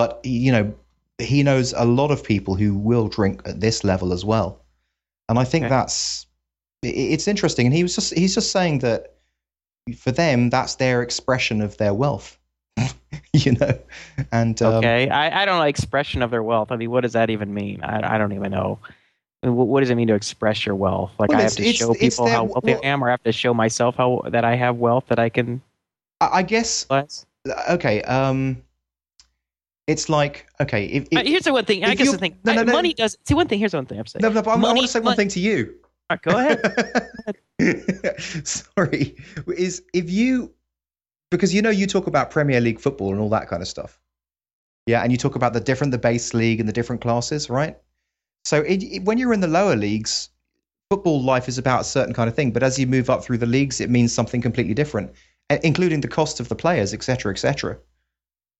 [0.00, 0.72] But you know,
[1.18, 4.64] he knows a lot of people who will drink at this level as well,
[5.28, 5.68] and I think Okay.
[5.68, 6.24] that's
[6.82, 7.66] it's interesting.
[7.66, 9.16] And he was just he's just saying that
[9.98, 12.38] for them, that's their expression of their wealth.
[13.34, 13.78] you know,
[14.32, 16.72] and um, Okay, I, I don't know expression of their wealth.
[16.72, 17.82] I mean, what does that even mean?
[17.82, 18.78] I I don't even know.
[19.42, 21.10] I mean, wh- what does it mean to express your wealth?
[21.18, 23.10] Like Well, I have to show people that- how wealthy well- I am, or I
[23.10, 25.60] have to show myself how that I have wealth that I can
[26.22, 27.26] I, I guess bless.
[27.68, 28.00] okay.
[28.04, 28.62] Um,
[29.86, 30.86] it's like okay.
[30.86, 31.84] If, Uh, if, here's the one thing.
[31.84, 32.38] I guess the thing.
[32.44, 32.72] no, no, no.
[32.72, 33.16] money does.
[33.26, 33.58] See, one thing.
[33.58, 34.22] Here's one thing I'm saying.
[34.22, 35.74] no, no, but I'm, I want to say one thing to you.
[36.22, 36.58] Go ahead.
[38.44, 39.16] Sorry,
[39.56, 40.52] is if you
[41.30, 44.00] because you know you talk about Premier League football and all that kind of stuff.
[44.86, 47.76] Yeah, and you talk about the different the base league and the different classes, right?
[48.44, 50.30] So it, it- when you're in the lower leagues,
[50.90, 53.38] football life is about a certain kind of thing, but as you move up through
[53.38, 55.12] the leagues, it means something completely different,
[55.62, 57.78] including the cost of the players, etc., etc.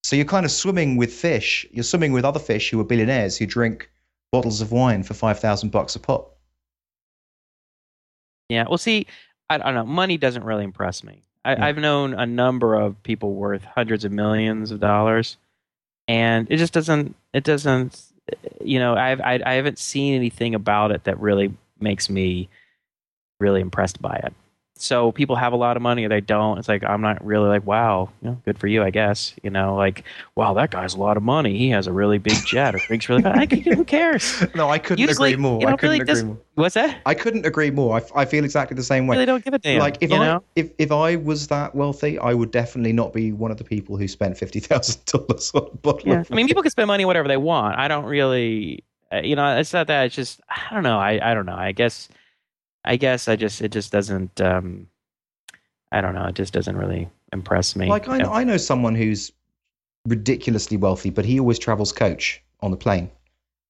[0.03, 1.67] So you're kind of swimming with fish.
[1.73, 3.91] You're swimming with other fish who are billionaires who drink
[4.33, 6.37] bottles of wine for five thousand bucks a pop.
[8.49, 8.65] Yeah.
[8.69, 9.07] Well, see,
[9.49, 9.85] I, I don't know.
[9.87, 11.23] Money doesn't really impress me.
[11.45, 11.67] I, Yeah.
[11.67, 15.37] I've known a number of people worth hundreds of millions of dollars,
[16.09, 17.15] and it just doesn't.
[17.33, 18.03] It doesn't.
[18.63, 22.49] You know, I've I, I haven't seen anything about it that really makes me
[23.39, 24.33] really impressed by it.
[24.83, 26.59] So people have a lot of money or they don't.
[26.59, 29.35] It's like I'm not really like, wow, you know, good for you, I guess.
[29.43, 30.05] You know, like,
[30.37, 31.59] wow, that guy's a lot of money.
[31.59, 33.25] He has a really big jet or drinks really.
[33.25, 34.45] I, who cares?
[34.55, 35.61] No, I couldn't Usually, agree more.
[35.69, 36.39] I couldn't really agree more.
[36.55, 37.01] What's that?
[37.07, 37.99] I couldn't agree more.
[37.99, 39.17] I, I feel exactly the same way.
[39.17, 39.81] Really don't give a damn.
[39.81, 40.43] like if you I know?
[40.57, 43.97] if, if I was that wealthy, I would definitely not be one of the people
[43.97, 46.09] who spent fifty thousand dollars on a bottle.
[46.09, 47.79] Yeah, I mean, people can spend money whatever they want.
[47.79, 50.07] I don't really, uh, you know, it's not that.
[50.07, 50.99] It's just I don't know.
[50.99, 51.57] I I don't know.
[51.57, 52.09] I guess
[52.85, 54.41] I guess I just it just doesn't.
[54.41, 54.89] um
[55.93, 56.27] I don't know.
[56.27, 57.87] It just doesn't really impress me.
[57.89, 58.31] Like I, Yeah.
[58.31, 59.33] I know someone who's
[60.07, 63.11] ridiculously wealthy, but he always travels coach on the plane,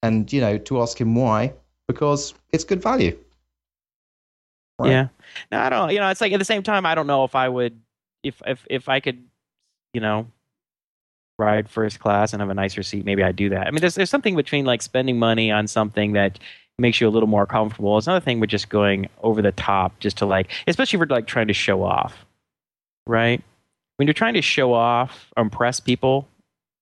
[0.03, 1.53] and you know to ask him why,
[1.89, 3.17] because it's good value.
[4.79, 4.91] Right.
[4.91, 5.09] Yeah.
[5.53, 5.91] No, I don't.
[5.93, 7.81] You know, it's like at the same time, I don't know if I would,
[8.23, 9.23] if if if I could,
[9.93, 10.27] you know,
[11.39, 13.05] ride first class and have a nicer seat.
[13.05, 13.67] Maybe I'd do that.
[13.67, 16.39] I mean, there's there's something between like spending money on something that
[16.81, 17.97] makes you a little more comfortable.
[17.99, 21.17] It's another thing with just going over the top, just to like, especially if you're
[21.17, 22.25] like trying to show off,
[23.07, 23.43] right?
[23.97, 26.27] When you're trying to show off, impress people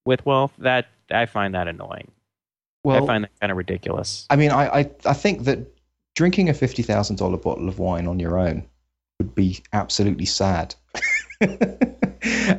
[0.06, 2.10] with wealth, that I find that annoying.
[2.84, 4.26] Well, I find that kind of ridiculous.
[4.30, 5.58] I mean, I, I, I think that
[6.14, 8.64] drinking a fifty thousand dollar bottle of wine on your own
[9.18, 10.76] would be absolutely sad,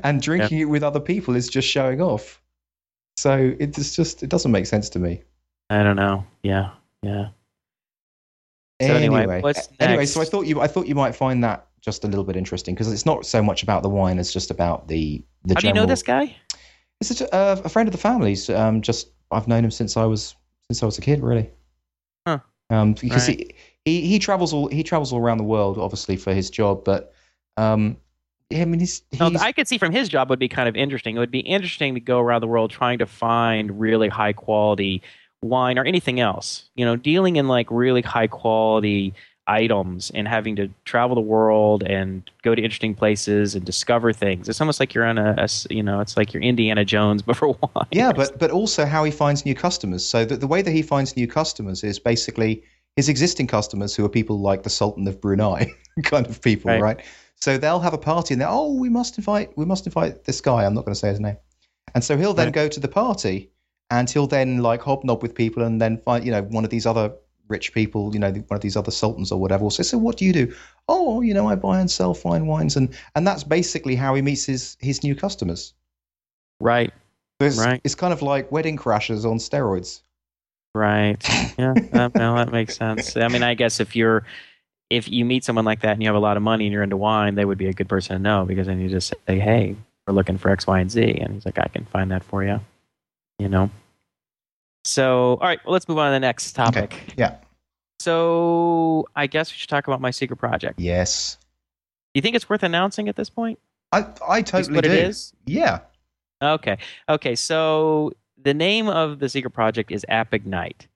[0.04, 2.42] and drinking it with other people is just showing off.
[3.18, 5.24] So it's just it doesn't make sense to me.
[5.70, 6.26] I don't know.
[6.44, 6.72] Yeah,
[7.02, 7.30] yeah.
[8.82, 11.68] So anyway, what's a- anyway, so I thought you I thought you might find that
[11.82, 14.52] just a little bit interesting because it's not so much about the wine as just
[14.52, 16.36] about the the How do you know this guy?
[17.02, 18.50] It's a, uh, a friend of the family's.
[18.50, 20.36] Um, just I've known him since I was
[20.70, 21.50] since I was a kid, really.
[22.28, 22.40] Huh.
[22.70, 26.34] Um, because he, he he travels all he travels all around the world, obviously for
[26.34, 27.14] his job, but
[27.58, 27.98] um,
[28.54, 30.76] I mean he's, he's No, I could see from his job would be kind of
[30.76, 31.16] interesting.
[31.16, 35.02] It would be interesting to go around the world trying to find really high quality
[35.42, 36.70] wine or anything else.
[36.76, 39.14] You know, dealing in like really high quality
[39.48, 44.48] items and having to travel the world and go to interesting places and discover things.
[44.48, 47.48] It's almost like you're on a, you know, it's like you're Indiana Jones but for
[47.50, 47.88] wine.
[47.92, 50.08] yeah, but but also how he finds new customers.
[50.08, 52.64] So the, the way that he finds new customers is basically
[52.96, 55.72] his existing customers, who are people like the Sultan of Brunei,
[56.04, 56.82] kind of people, Right.
[56.82, 57.00] right?
[57.36, 60.42] So they'll have a party and they're oh we must invite we must invite this
[60.42, 60.66] guy.
[60.66, 61.38] I'm not going to say his name,
[61.96, 62.54] and so he'll then Right.
[62.54, 63.50] go to the party
[63.92, 66.86] and he'll then like hobnob with people and then find you know one of these
[66.86, 67.14] other
[67.48, 70.18] rich people, you know, one of these other sultans or whatever will say, so what
[70.18, 70.54] do you do?
[70.88, 74.22] Oh, you know, I buy and sell fine wines, and and that's basically how he
[74.22, 75.74] meets his his new customers.
[76.62, 76.92] right,
[77.42, 77.82] So It's, Right.
[77.84, 80.02] it's kind of like wedding crashers on steroids.
[80.76, 81.18] right.
[81.60, 83.18] Yeah, that, no, that makes sense.
[83.18, 84.24] I mean, I guess if you're
[84.90, 86.84] if you meet someone like that and you have a lot of money and you're
[86.84, 89.40] into wine, they would be a good person to know because then you just say,
[89.40, 89.76] "Hey,
[90.08, 92.44] we're looking for X, Y, and Z," and he's like, "I can find that for
[92.46, 92.62] you."
[93.40, 93.70] You know.
[94.86, 97.14] So, all right, well, let's move on to the next topic.
[97.18, 97.36] Yeah.
[98.00, 100.78] So, I guess we should talk about my secret project.
[100.78, 101.38] Do Yes.
[102.14, 103.60] you think it's worth announcing at this point?
[103.92, 104.92] I I totally what do.
[104.92, 105.34] it is?
[105.46, 105.80] Yeah.
[106.42, 106.78] Okay.
[107.10, 107.36] Okay.
[107.36, 110.88] So the name of the secret project is App Ignite.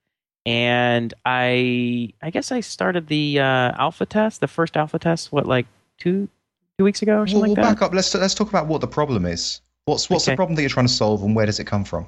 [0.46, 5.46] And I I guess I started the uh, alpha test, the first alpha test, what,
[5.48, 5.66] like
[6.00, 6.30] two
[6.78, 7.76] two weeks ago or We'll, something we'll like that?
[7.76, 7.94] back up.
[7.94, 9.62] Let's let's talk about what the problem is.
[9.86, 10.34] What's what's Okay.
[10.34, 12.08] the problem that you're trying to solve, and where does it come from?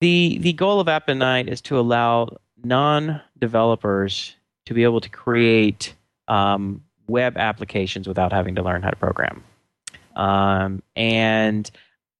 [0.00, 4.34] The the goal of App Ignite is to allow non developers
[4.66, 5.94] to be able to create
[6.28, 9.42] um, web applications without having to learn how to program.
[10.16, 11.70] Um, and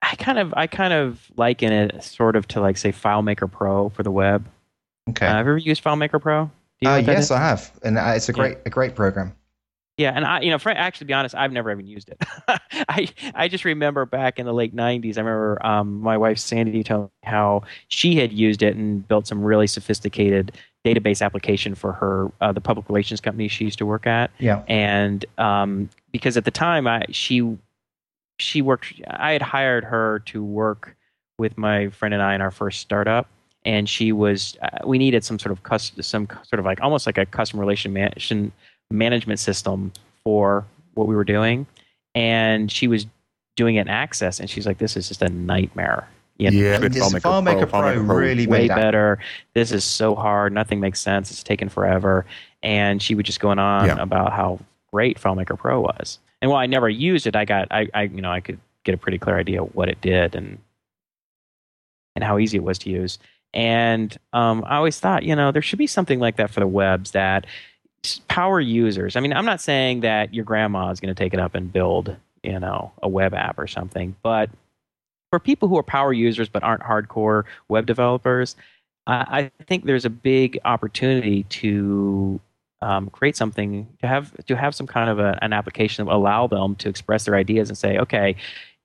[0.03, 3.89] I kind of I kind of liken it sort of to like say FileMaker Pro
[3.91, 4.47] for the web.
[5.09, 5.27] Okay.
[5.27, 6.51] Uh, have you ever used FileMaker Pro?
[6.85, 7.31] Uh, yes.
[7.31, 8.37] I have, and uh, it's a Yeah.
[8.37, 9.35] great a great program.
[10.01, 12.23] Yeah, and I, you know, fr- actually, to be honest, I've never even used it.
[12.89, 15.19] I I just remember back in the late '90s.
[15.19, 19.27] I remember um, my wife Sandy telling me how she had used it and built
[19.27, 23.85] some really sophisticated database application for her uh, the public relations company she used to
[23.85, 24.31] work at.
[24.39, 24.63] Yeah.
[24.69, 27.59] And um, because at the time I she
[28.39, 30.97] she worked I had hired her to work
[31.37, 33.29] with my friend and I in our first startup
[33.67, 37.05] and she was uh, we needed some sort of cus- some sort of like almost
[37.05, 38.15] like a customer relation man-
[38.91, 39.93] management system
[40.25, 41.67] for what we were doing
[42.15, 43.07] and she was
[43.57, 46.09] doing it in access and she's like this is just a nightmare
[46.41, 49.19] you know, yeah, this FileMaker, Pro, FileMaker Pro really way better.
[49.53, 50.55] This is so hard.
[50.55, 51.31] Nothing makes sense.
[51.31, 52.25] It's taken forever.
[52.63, 54.01] And she was just going on yeah.
[54.01, 54.59] about how
[54.91, 56.19] great FileMaker Pro was.
[56.41, 58.95] And while I never used it, I got I, I you know I could get
[58.95, 60.59] a pretty clear idea of what it did and
[62.15, 63.19] and how easy it was to use.
[63.53, 66.67] And um, I always thought, you know, there should be something like that for the
[66.67, 67.47] webs that
[68.29, 69.17] power users.
[69.17, 71.73] I mean, I'm not saying that your grandma is going to take it up and
[71.73, 74.51] build, you know, a web app or something, but
[75.31, 78.57] for people who are power users but aren't hardcore web developers,
[79.07, 82.41] I, I think there's a big opportunity to
[82.83, 86.19] um, create something to have to have some kind of a, an application that will
[86.19, 88.37] allow them to express their ideas and say, okay,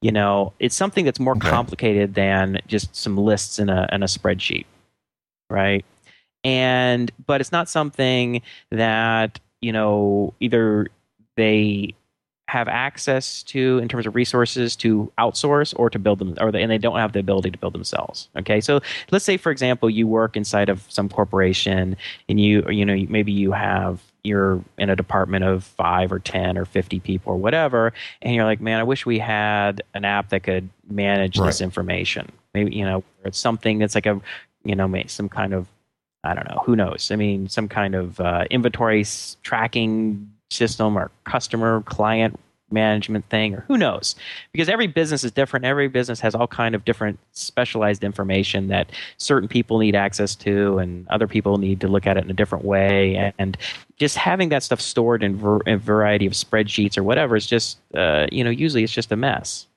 [0.02, 1.50] you know, it's something that's more okay.
[1.50, 4.66] complicated than just some lists in a in a spreadsheet,
[5.50, 5.86] right?
[6.46, 10.88] And but it's not something that you know either
[11.36, 11.96] they
[12.48, 16.62] have access to in terms of resources to outsource or to build them or they,
[16.62, 18.80] and they don't have the ability to build themselves okay so
[19.10, 21.98] let's say for example you work inside of some corporation
[22.30, 26.58] and you you know maybe you have you're in a department of 5 or 10
[26.58, 30.30] or 50 people or whatever and you're like man i wish we had an app
[30.30, 31.48] that could manage right.
[31.48, 34.22] this information maybe you know it's something that's like a
[34.64, 35.68] you know some kind of
[36.26, 36.62] I don't know.
[36.66, 37.12] Who knows?
[37.12, 39.06] I mean, some kind of uh, inventory
[39.44, 42.40] tracking system or customer client
[42.72, 44.16] management thing or who knows
[44.52, 48.92] because every business is different every business has all kind of different specialized information that
[49.18, 52.34] certain people need access to and other people need to look at it in a
[52.34, 53.56] different way and
[53.98, 57.78] just having that stuff stored in, ver- a variety of spreadsheets or whatever is just
[57.94, 59.68] uh, you know usually it's just a mess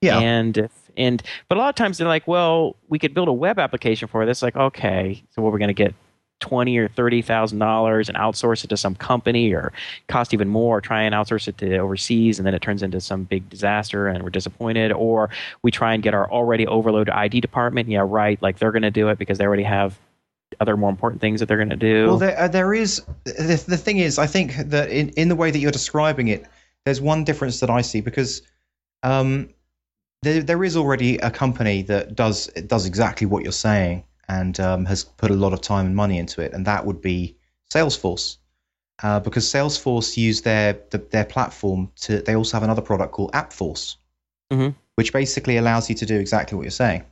[0.00, 3.32] yeah and and but a lot of times they're like well we could build a
[3.32, 5.94] web application for this like okay so what we're going to get
[6.42, 9.72] twenty or thirty thousand dollars and outsource it to some company, or
[10.08, 13.24] cost even more, try and outsource it to overseas, and then it turns into some
[13.24, 14.92] big disaster, and we're disappointed.
[14.92, 15.30] Or
[15.62, 17.88] we try and get our already overloaded IT department.
[17.88, 18.42] Yeah, right.
[18.42, 19.98] Like they're going to do it because they already have
[20.60, 22.08] other more important things that they're going to do.
[22.08, 25.36] Well, there, uh, there is the, the thing is, I think that in, in the
[25.36, 26.44] way that you're describing it,
[26.84, 28.42] there's one difference that I see because
[29.02, 29.48] um,
[30.22, 34.84] there, there is already a company that does does exactly what you're saying and um,
[34.84, 37.36] has put a lot of time and money into it, and that would be
[37.72, 38.38] Salesforce.
[39.02, 42.22] Uh, because Salesforce use their the, their platform to.
[42.22, 43.96] They also have another product called AppForce,
[44.52, 44.70] mm-hmm.
[44.94, 47.04] which basically allows you to do exactly what you're saying.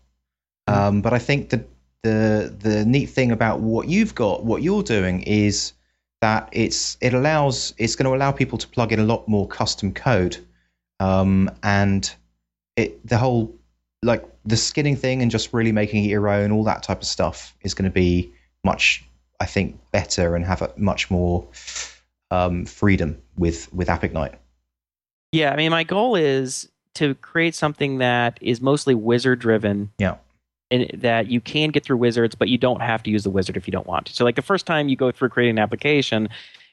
[0.68, 0.78] Mm-hmm.
[0.78, 1.68] Um, but I think that
[2.02, 5.72] the the neat thing about what you've got, what you're doing, is
[6.20, 9.48] that it's it allows it's going to allow people to plug in a lot more
[9.48, 10.36] custom code,
[11.00, 12.14] um, and
[12.80, 13.54] it the whole
[14.02, 17.06] like the skinning thing and just really making it your own, all that type of
[17.06, 18.32] stuff is going to be
[18.64, 19.04] much,
[19.40, 21.46] I think, better and have a much more
[22.30, 24.36] um, freedom with with AppIgnite.
[25.32, 29.92] Yeah, I mean, my goal is to create something that is mostly wizard driven.
[29.98, 30.16] Yeah.
[30.72, 33.56] And that you can get through wizards, but you don't have to use the wizard
[33.56, 34.12] if you don't want to.
[34.12, 36.28] So, like the first time you go through creating an application,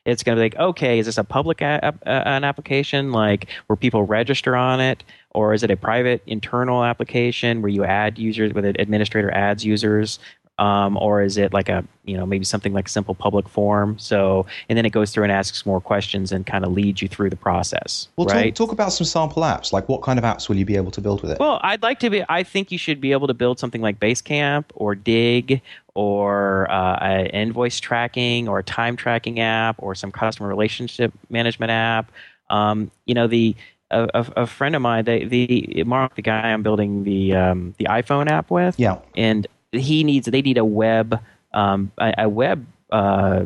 [0.07, 3.47] it's going to be like, okay, is this a public a- a- an application, like
[3.67, 8.17] where people register on it, or is it a private internal application where you add
[8.17, 10.17] users, where the administrator adds users,
[10.59, 13.99] um, or is it like a you know maybe something like a simple public form?
[13.99, 17.07] So and then it goes through and asks more questions and kind of leads you
[17.07, 18.55] through the process well right?
[18.55, 19.71] talk, talk about some sample apps.
[19.71, 21.39] Like what kind of apps will you be able to build with it?
[21.39, 23.99] Well i'd like to be i think you should be able to build something like
[23.99, 25.61] basecamp or Digg
[25.97, 31.71] or uh, an invoice tracking or a time tracking app or some customer relationship management
[31.71, 32.11] app.
[32.51, 33.55] Um, you know the
[33.89, 37.85] a, a, friend of mine, they, the Mark, the guy I'm building the um, the
[37.85, 41.19] iPhone app with, yeah, and he needs they need a web
[41.53, 43.45] um, a, a, web uh,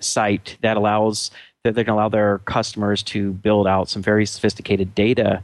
[0.00, 1.30] site that allows
[1.62, 5.42] that they can allow their customers to build out some very sophisticated data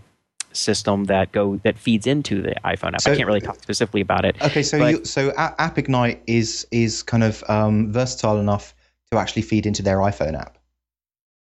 [0.57, 3.01] system that go that feeds into the iPhone app.
[3.03, 4.37] So, I can't really talk specifically about it.
[4.43, 8.75] Okay, so you, so AppIgnite is is kind of um, versatile enough
[9.11, 10.59] to actually feed into their iPhone app.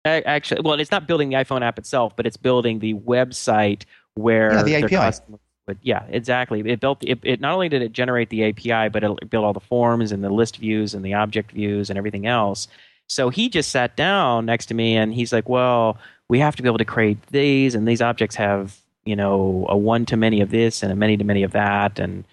[0.06, 3.84] Actually, well, it's not building the iPhone app itself, but it's building the website
[4.16, 4.96] where yeah, the API.
[4.96, 6.62] Customers, but yeah, exactly.
[6.62, 7.40] It built it, it.
[7.40, 10.30] Not only did it generate the API, but it built all the forms and the
[10.30, 12.68] list views and the object views and everything else.
[13.08, 15.98] So he just sat down next to me and he's like, "Well,
[16.28, 18.80] we have to be able to create these, and these objects have
[19.10, 22.00] you know a one to many of this and a many to many of that,
[22.00, 22.24] and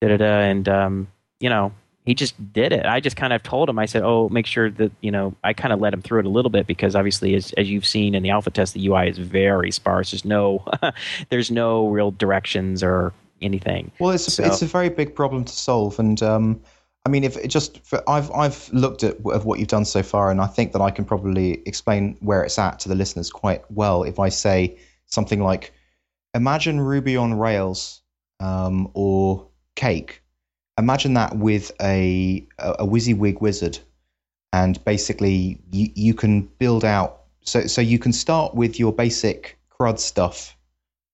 [0.00, 1.08] da da da." And um,
[1.40, 1.72] you know,
[2.06, 2.86] he just did it.
[2.86, 3.78] I just kind of told him.
[3.78, 6.26] I said, "Oh, make sure that you know." I kind of let him through it
[6.26, 9.08] a little bit because obviously, as as you've seen in the alpha test, the UI
[9.08, 10.10] is very sparse.
[10.10, 10.64] There's no
[11.30, 13.12] there's no real directions or
[13.42, 13.90] anything.
[13.98, 16.60] Well, it's So- a, it's a very big problem to solve, and um,
[17.04, 20.02] I mean, if it just for, I've I've looked at of what you've done so
[20.02, 23.30] far, and I think that I can probably explain where it's at to the listeners
[23.30, 24.76] quite well if I say
[25.06, 25.72] something like,
[26.34, 28.00] imagine Ruby on Rails
[28.40, 30.22] um, or Cake.
[30.78, 33.78] Imagine that with a a, a WYSIWYG wizard,
[34.52, 37.22] and basically you you can build out.
[37.44, 40.56] So so you can start with your basic CRUD stuff,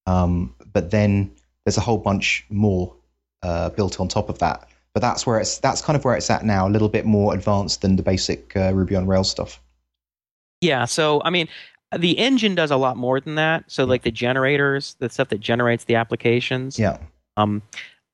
[0.07, 1.33] um, but then
[1.65, 2.95] there's a whole bunch more
[3.43, 4.69] uh, built on top of that.
[4.95, 7.35] But that's where it's that's kind of where it's at now, a little bit more
[7.35, 9.61] advanced than the basic uh, Ruby on Rails stuff.
[10.61, 10.87] Yeah.
[10.87, 11.49] So I mean,
[11.97, 13.65] the engine does a lot more than that.
[13.69, 16.99] So like the generators, the stuff that generates the applications, Yeah,
[17.37, 17.63] um,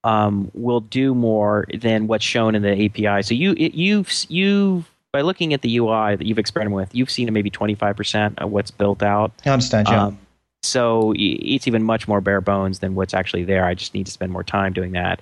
[0.05, 3.23] um, will do more than what's shown in the API.
[3.23, 7.11] So you it, you've you by looking at the UI that you've experimented with, you've
[7.11, 9.33] seen maybe twenty five percent of what's built out.
[9.45, 9.89] I understand.
[9.89, 10.19] Yeah, Um,
[10.63, 13.65] so it's even much more bare bones than what's actually there.
[13.67, 15.21] I just need to spend more time doing that.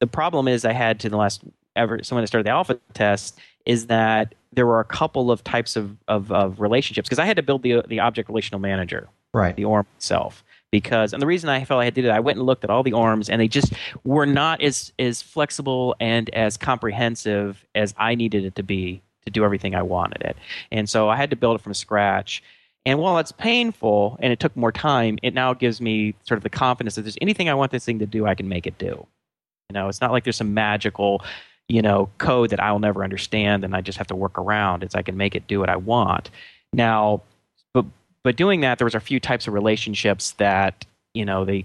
[0.00, 1.42] The problem is I had to the last
[1.76, 5.76] ever someone that started the alpha test is that there were a couple of types
[5.76, 9.08] of of, of relationships because I had to build the the object relational manager.
[9.32, 9.54] Right.
[9.54, 10.42] the ORM itself
[10.72, 12.64] because and the reason I felt I had to do that I went and looked
[12.64, 13.72] at all the ORMs and they just
[14.04, 19.30] were not as as flexible and as comprehensive as I needed it to be to
[19.30, 20.36] do everything I wanted it.
[20.72, 22.42] And so I had to build it from scratch.
[22.86, 26.42] And while it's painful and it took more time it now gives me sort of
[26.42, 28.78] the confidence that there's anything I want this thing to do I can make it
[28.78, 29.06] do.
[29.68, 31.22] You know it's not like there's some magical
[31.70, 34.82] you know code that I'll never understand and I just have to work around.
[34.82, 36.30] It's I can make it do what I want.
[36.72, 37.22] Now
[37.72, 37.84] but
[38.24, 41.64] but doing that there was a few types of relationships that you know they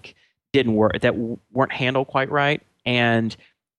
[0.53, 2.61] didn't work that w- weren't handled quite right.
[2.85, 3.35] And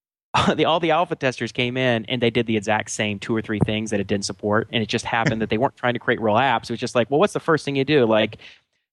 [0.55, 3.41] the, all the alpha testers came in and they did the exact same two or
[3.41, 4.67] three things that it didn't support.
[4.73, 6.63] And it just happened that they weren't trying to create real apps.
[6.63, 8.05] It was just like well what's the first thing you do?
[8.05, 8.37] Like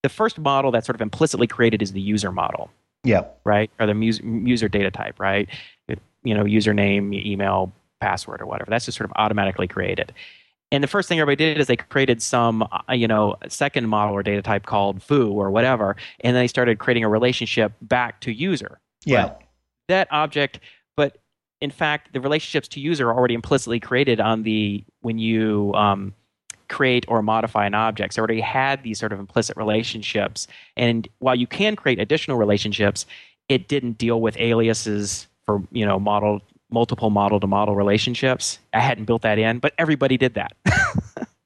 [0.05, 2.71] the first model that's sort of implicitly created is the user model.
[3.03, 3.71] Yeah, right?
[3.81, 5.49] Or the mus- user data type right
[6.25, 8.71] you know username email password or whatever.
[8.71, 10.13] That's just sort of automatically created.
[10.73, 14.15] And the first thing everybody did is they created some uh, you know second model
[14.15, 18.21] or data type called foo or whatever and then they started creating a relationship back
[18.23, 18.81] to user.
[19.05, 19.35] Yeah,
[19.89, 20.61] that object
[20.97, 21.19] but
[21.61, 26.15] in fact the relationships to user are already implicitly created on the when you um,
[26.69, 28.15] create or modify an object.
[28.15, 30.49] So already had these sort of implicit relationships.
[30.77, 33.07] And while you can create additional relationships
[33.49, 36.41] it didn't deal with aliases for you know model
[36.71, 40.53] multiple model to model relationships i hadn't built that in but everybody did that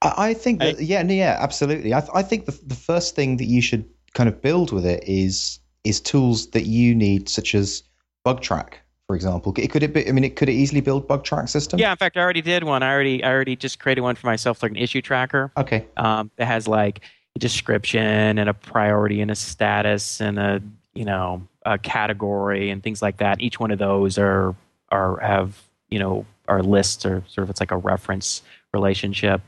[0.00, 1.92] I, I think that yeah, no, yeah, absolutely.
[1.92, 3.84] I, th- I think the the first thing that you should
[4.14, 7.82] kind of build with it is is tools that you need, such as
[8.24, 8.78] bug track,
[9.08, 9.52] for example.
[9.56, 10.08] It could it be?
[10.08, 11.80] I mean, it could it easily build bug track system?
[11.80, 14.28] yeah in fact i already did one i already i already just created one for
[14.28, 15.84] myself like an issue tracker Okay.
[15.96, 17.00] um, that has like
[17.34, 20.62] a description and a priority and a status and a
[20.94, 23.40] you know a category and things like that.
[23.40, 24.54] Each one of those are
[24.90, 28.42] are have you know are lists or sort of it's like a reference
[28.72, 29.40] relationship,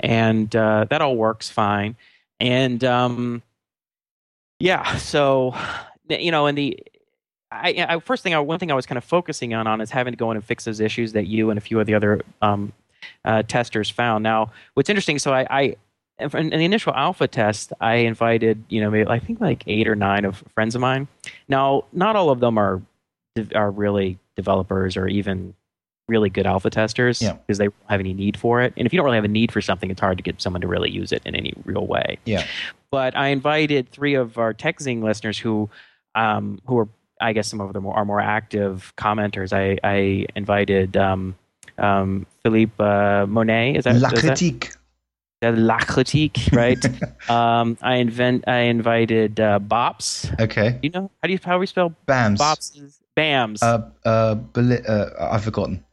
[0.00, 1.96] and uh, that all works fine.
[2.40, 3.42] And um,
[4.58, 5.54] yeah, so
[6.08, 6.78] you know, and the
[7.50, 9.90] I, I first thing I, one thing I was kind of focusing on on is
[9.90, 11.94] having to go in and fix those issues that you and a few of the
[11.94, 12.72] other um,
[13.24, 14.22] uh, testers found.
[14.22, 15.76] Now, what's interesting, so I, I
[16.18, 19.96] in the initial alpha test, I invited, you know, maybe, I think like eight or
[19.96, 21.08] nine of friends of mine.
[21.48, 22.80] Now, not all of them are
[23.54, 25.54] are really developers or even
[26.06, 27.32] really good alpha testers Yeah.
[27.32, 28.72] because they don't have any need for it.
[28.76, 30.60] And if you don't really have a need for something, it's hard to get someone
[30.60, 32.18] to really use it in any real way.
[32.26, 32.44] Yeah.
[32.92, 35.68] But I invited three of our TechZing listeners who,
[36.14, 36.88] um, who are,
[37.20, 39.52] I guess, some of them are more active commenters.
[39.52, 41.34] I, I invited um,
[41.78, 43.76] um, Philippe uh, Monet.
[43.78, 44.70] Is that La is critique.
[44.70, 44.78] the
[45.52, 46.78] La Critique, right?
[47.30, 48.44] um, I invent.
[48.48, 50.28] I invited uh, Bops.
[50.40, 50.78] Okay.
[50.82, 52.38] You know how do you how do we spell Bams.
[52.38, 53.00] Bops?
[53.16, 53.62] Bams.
[53.62, 55.84] Uh, uh, Beli- uh, I've forgotten.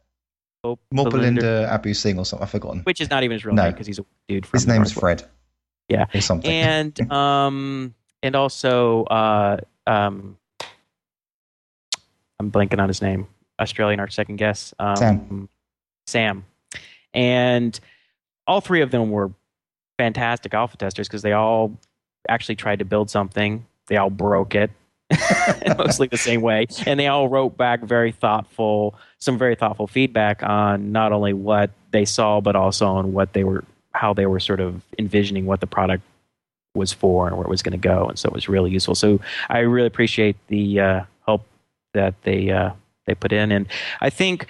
[0.64, 2.44] Oh, More Belinda- Abu Singh or something.
[2.44, 2.82] I've forgotten.
[2.82, 3.64] which is not even his real No.
[3.64, 4.92] name because he's a dude His name's.
[4.92, 5.24] Fred.
[5.88, 6.06] Yeah.
[6.14, 6.50] Or something.
[6.50, 10.36] and um and also uh um
[12.40, 13.26] I'm blanking on his name.
[13.60, 14.74] Australian our second guess.
[14.78, 15.48] Um, Sam.
[16.06, 16.44] Sam.
[17.14, 17.78] And
[18.46, 19.30] all three of them were
[19.98, 21.76] fantastic alpha testers because they all
[22.28, 23.66] actually tried to build something.
[23.88, 24.70] They all broke it.
[25.76, 30.42] mostly the same way and they all wrote back very thoughtful some very thoughtful feedback
[30.42, 33.62] on not only what they saw but also on what they were
[33.92, 36.02] how they were sort of envisioning what the product
[36.74, 38.94] was for and where it was going to go and so it was really useful
[38.94, 39.20] so
[39.50, 41.44] i really appreciate the uh, help
[41.92, 42.70] that they uh,
[43.06, 43.66] they put in and
[44.00, 44.46] i think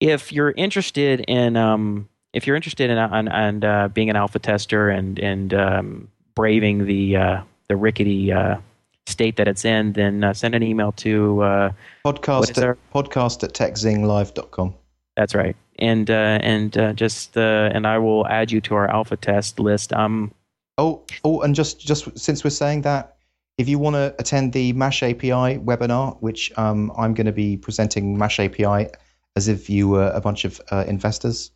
[0.00, 4.90] if you're interested in um, if you're interested in and uh, being an alpha tester
[4.90, 8.58] and and um, braving the uh, the rickety uh,
[9.06, 11.72] state that it's in, then uh, send an email to uh,
[12.04, 14.74] podcast at, podcast at techzinglive.com.
[15.16, 18.88] That's right, and uh, and uh, just uh, and I will add you to our
[18.88, 19.92] alpha test list.
[19.92, 20.30] Um.
[20.78, 23.16] Oh, oh, and just just since we're saying that,
[23.56, 27.56] if you want to attend the Mash API webinar, which um, I'm going to be
[27.56, 28.90] presenting Mash API
[29.36, 31.50] as if you were a bunch of uh, investors.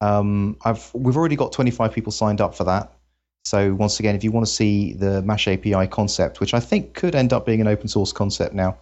[0.00, 2.92] Um, I've we've already got 25 people signed up for that.
[3.44, 6.94] So once again, if you want to see the Mash API concept, which I think
[6.94, 8.76] could end up being an open source concept now,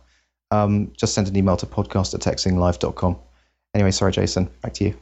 [0.50, 3.16] um, just send an email to podcast at techzinglive.com.
[3.74, 4.94] Anyway, sorry, Jason, back to you.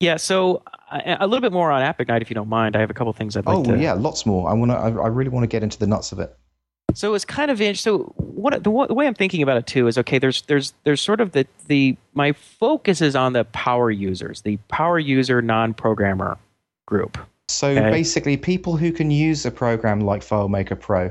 [0.00, 2.76] Yeah, so a little bit more on AppIgnite, if you don't mind.
[2.76, 3.72] I have a couple things I'd like oh, to.
[3.72, 4.48] Oh yeah, lots more.
[4.50, 4.76] I want to.
[4.76, 6.36] I really want to get into the nuts of it.
[6.94, 7.92] So it's kind of interesting.
[7.92, 10.18] So what the, the, way I'm thinking about it too is okay.
[10.18, 14.56] There's there's there's sort of the the my focus is on the power users, the
[14.68, 16.38] power user non-programmer
[16.86, 17.18] group.
[17.48, 17.90] So okay?
[17.90, 21.10] basically, people who can use a program like FileMaker Pro,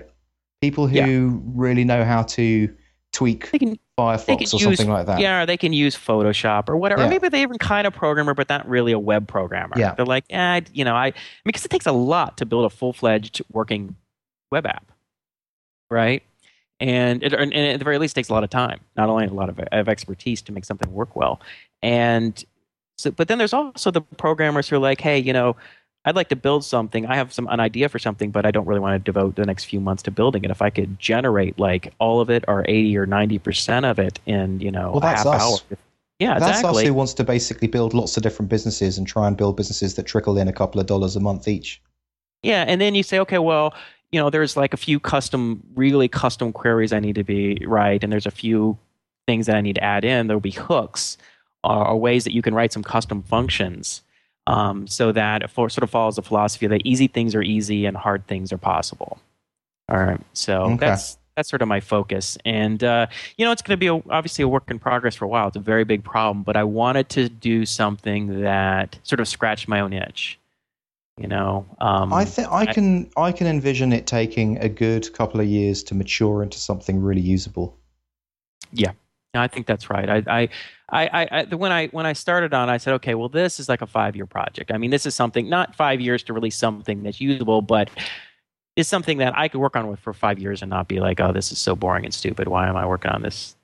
[0.61, 1.39] people who yeah.
[1.53, 2.73] really know how to
[3.11, 5.19] tweak they can, Firefox or use, something like that.
[5.19, 7.01] Yeah, they can use Photoshop or whatever.
[7.01, 7.07] Yeah.
[7.07, 9.75] Or maybe they even kind of programmer, but not really a web programmer.
[9.77, 9.93] Yeah.
[9.93, 11.13] They're like, eh, you know, I
[11.45, 13.95] because it takes a lot to build a full fledged working
[14.49, 14.92] web app
[15.89, 16.23] right?
[16.79, 19.33] And, it, and at the very least, takes a lot of time, not only a
[19.33, 21.39] lot of, of expertise to make something work well.
[21.81, 22.43] And
[22.97, 25.55] so, but then there's also the programmers who are like, hey, you know,
[26.05, 27.05] I'd like to build something.
[27.05, 29.45] I have some an idea for something, but I don't really want to devote the
[29.45, 30.51] next few months to building it.
[30.51, 34.19] If I could generate like all of it or eighty or ninety percent of it
[34.25, 35.41] in you know well, a half us.
[35.41, 35.77] hour.
[36.19, 36.83] Yeah, that's exactly.
[36.83, 39.95] us who wants to basically build lots of different businesses and try and build businesses
[39.95, 41.81] that trickle in a couple of dollars a month each.
[42.43, 43.73] Yeah, and then you say, okay, well,
[44.13, 48.01] you know, there's like a few custom, really custom queries I need to be right,
[48.03, 48.77] and there's a few
[49.25, 50.27] things that I need to add in.
[50.27, 51.17] There'll be hooks
[51.63, 54.03] or, or ways that you can write some custom functions
[54.45, 57.87] um, so that it for, sort of follows the philosophy that easy things are easy
[57.87, 59.17] and hard things are possible.
[59.89, 60.77] All right, so okay.
[60.77, 63.07] that's that's sort of my focus, and uh,
[63.37, 65.47] you know, it's going to be a, obviously a work in progress for a while.
[65.47, 69.67] It's a very big problem, but I wanted to do something that sort of scratched
[69.67, 70.37] my own itch.
[71.17, 75.39] You know, um, I think I can I can envision it taking a good couple
[75.39, 77.77] of years to mature into something really usable.
[78.71, 78.93] Yeah,
[79.35, 80.09] I think that's right.
[80.09, 80.49] I, I,
[80.91, 83.83] I, I, when I when I started on, I said, okay, well, this is like
[83.83, 84.71] a five year project.
[84.71, 87.91] I mean, this is something not five years to release something that's usable, but
[88.75, 91.19] is something that I could work on with for five years and not be like,
[91.19, 92.47] oh, this is so boring and stupid.
[92.47, 93.55] Why am I working on this?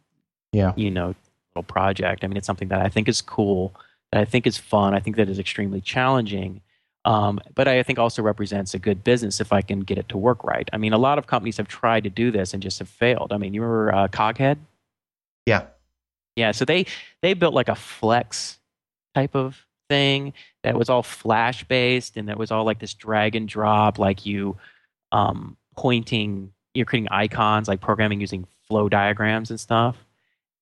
[0.51, 1.15] Yeah, you know,
[1.55, 2.23] little project.
[2.23, 3.73] I mean, it's something that I think is cool,
[4.11, 4.93] that I think is fun.
[4.93, 6.61] I think that is extremely challenging
[7.05, 10.17] um, but I think also represents a good business if I can get it to
[10.17, 10.69] work right.
[10.73, 13.31] I mean, a lot of companies have tried to do this and just have failed.
[13.31, 14.57] I mean, you remember uh, Coghead?
[15.45, 15.65] Yeah.
[16.35, 16.51] Yeah.
[16.51, 16.85] So they
[17.21, 18.59] they built like a flex
[19.15, 20.33] type of thing
[20.63, 24.25] that was all flash based and that was all like this drag and drop, like
[24.25, 24.57] you
[25.11, 29.95] um, pointing, you're creating icons, like programming using flow diagrams and stuff.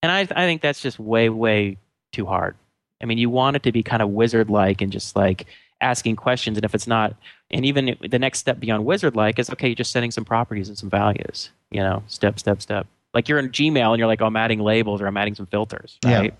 [0.02, 1.78] And I I think that's just way way
[2.12, 2.56] too hard.
[3.02, 5.46] I mean, you want it to be kind of wizard like and just like
[5.80, 6.58] asking questions.
[6.58, 7.14] And if it's not,
[7.50, 10.68] and even the next step beyond wizard like is okay, you're just setting some properties
[10.68, 12.86] and some values, you know, step, step, step.
[13.14, 15.46] Like you're in Gmail and you're like, oh, I'm adding labels or I'm adding some
[15.46, 16.10] filters, right?
[16.10, 16.18] Yeah.
[16.20, 16.32] I don't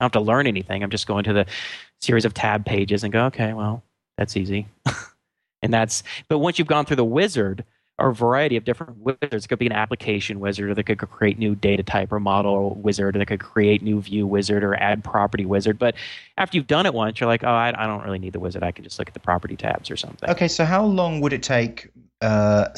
[0.00, 0.82] have to learn anything.
[0.82, 1.46] I'm just going to the
[2.00, 3.82] series of tab pages and go, okay, well,
[4.16, 4.66] that's easy.
[5.62, 7.64] and that's, but once you've gone through the wizard,
[8.02, 9.44] or a variety of different wizards.
[9.44, 13.14] It could be an application wizard that could create new data type or model wizard
[13.14, 15.78] that could create new view wizard or add property wizard.
[15.78, 15.94] But
[16.36, 18.64] after you've done it once, you're like, oh, I, I don't really need the wizard.
[18.64, 20.28] I can just look at the property tabs or something.
[20.28, 21.90] Okay, so how long would it take
[22.20, 22.68] uh,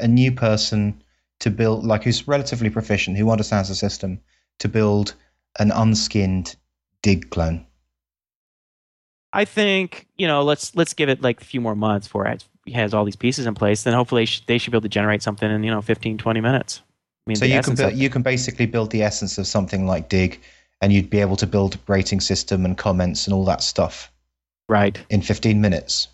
[0.00, 1.02] a new person
[1.40, 4.18] to build, like who's relatively proficient, who understands the system,
[4.60, 5.14] to build
[5.58, 6.56] an unskinned
[7.02, 7.66] Digg clone?
[9.32, 12.44] I think you know let's let's give it like a few more months for it
[12.70, 15.50] has all these pieces in place, then hopefully they should be able to generate something
[15.50, 16.82] in you know 15, 20 minutes.
[17.26, 20.08] I mean, so you can bu- you can basically build the essence of something like
[20.08, 20.40] Digg,
[20.80, 24.10] and you'd be able to build a rating system and comments and all that stuff,
[24.68, 24.98] right?
[25.10, 26.08] In fifteen minutes,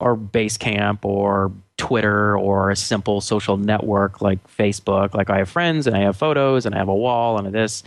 [0.00, 5.14] or Basecamp, or Twitter, or a simple social network like Facebook.
[5.14, 7.82] Like I have friends and I have photos and I have a wall and this,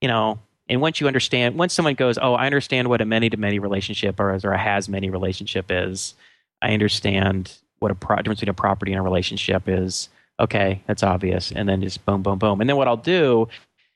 [0.00, 0.38] you know.
[0.70, 4.38] And once you understand, once someone goes, "Oh, I understand what a many-to-many relationship or,
[4.44, 6.14] or a has-many relationship is,"
[6.60, 10.08] I understand what a pro- difference between a property and a relationship is.
[10.40, 11.52] Okay, that's obvious.
[11.52, 12.60] And then just boom, boom, boom.
[12.60, 13.48] And then what I'll do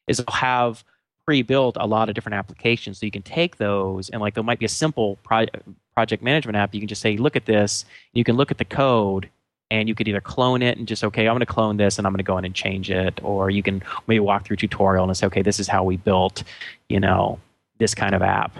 [0.09, 0.85] is I'll have
[1.24, 4.59] pre-built a lot of different applications, so you can take those and like there might
[4.59, 5.47] be a simple pro-
[5.95, 6.74] project management app.
[6.74, 7.85] You can just say, look at this.
[8.12, 9.30] You can look at the code,
[9.70, 12.07] and you could either clone it and just okay, I'm going to clone this, and
[12.07, 15.05] I'm going to go in and change it, or you can maybe walk through tutorial
[15.05, 16.43] and say, okay, this is how we built,
[16.89, 17.39] you know,
[17.78, 18.59] this kind of app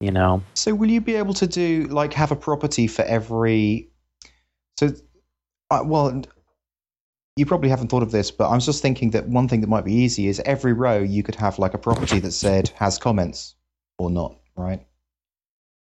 [0.00, 0.42] You know.
[0.54, 3.87] So will you be able to do like have a property for every?
[4.78, 4.92] So,
[5.72, 6.22] uh, well,
[7.34, 9.66] you probably haven't thought of this, but I was just thinking that one thing that
[9.66, 12.96] might be easy is every row you could have like a property that said has
[12.96, 13.56] comments
[13.98, 14.86] or not, right?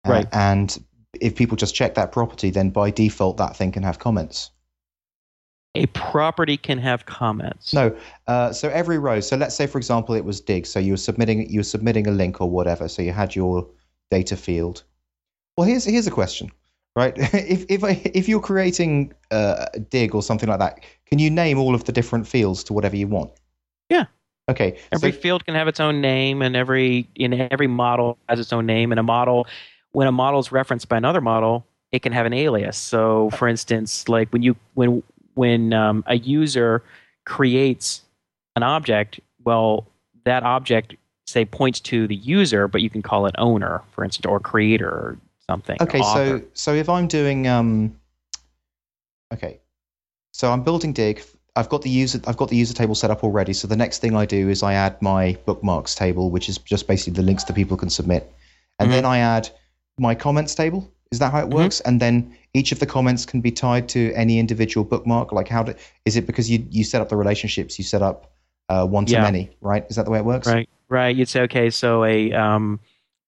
[0.05, 0.27] Uh, Right.
[0.33, 0.83] and
[1.21, 4.51] if people just check that property, then by default that thing can have comments.
[5.75, 7.73] A property can have comments.
[7.73, 7.95] No,
[8.27, 9.21] uh, so every row.
[9.21, 10.65] So let's say, for example, it was Digg.
[10.65, 12.89] So you were submitting you were submitting a link or whatever.
[12.89, 13.69] So you had your
[14.11, 14.83] data field.
[15.55, 16.51] Well, here's here's a question,
[16.95, 17.13] right?
[17.17, 21.59] if if I, if you're creating uh, Digg or something like that, can you name
[21.59, 23.31] all of the different fields to whatever you want?
[23.89, 24.05] Yeah.
[24.49, 24.77] Okay.
[24.91, 28.51] Every so, field can have its own name, and every in every model has its
[28.51, 28.91] own name.
[28.91, 29.47] And a model,
[29.91, 32.77] when a model is referenced by another model, it can have an alias.
[32.77, 35.03] So, for instance, like when you when
[35.35, 36.83] when um, a user
[37.25, 38.01] creates
[38.55, 39.87] an object, well,
[40.25, 44.25] that object say points to the user, but you can call it owner, for instance,
[44.25, 45.17] or creator or
[45.53, 45.77] something.
[45.81, 45.99] okay.
[45.99, 46.39] author.
[46.39, 47.95] So so if I'm doing um.
[49.33, 49.59] Okay.
[50.31, 51.21] So I'm building Digg.
[51.55, 53.53] I've got the user I've got the user table set up already.
[53.53, 56.87] So the next thing I do is I add my bookmarks table, which is just
[56.87, 58.31] basically the links that people can submit,
[58.79, 58.93] and Mhm.
[58.93, 59.49] then I add
[59.99, 60.89] my comments table.
[61.11, 61.79] Is that how it works?
[61.81, 65.31] And then each of the comments can be tied to any individual bookmark.
[65.31, 65.75] Like how do,
[66.05, 67.77] is it because you you set up the relationships?
[67.77, 68.31] You set up
[68.69, 69.21] uh, one to Yeah.
[69.21, 69.85] many, right?
[69.89, 70.47] Is that the way it works?
[70.47, 71.15] Right, right.
[71.15, 72.79] You'd say, okay, so a um,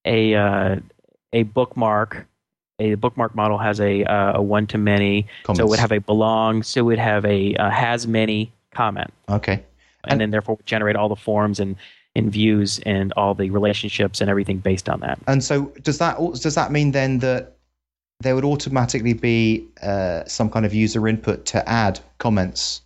[0.04, 0.76] a uh,
[1.34, 2.28] a bookmark,
[2.80, 6.00] a bookmark model has a uh, a one to many, so it would have a
[6.00, 9.54] belong, so it would have a uh, has many comment, okay.
[9.54, 9.64] and,
[10.14, 11.76] And- then therefore generate all the forms and
[12.16, 15.20] and views and all the relationships and everything based on that.
[15.28, 17.56] And so does that does that mean then that
[18.22, 22.82] there would automatically be uh, some kind of user input to add comments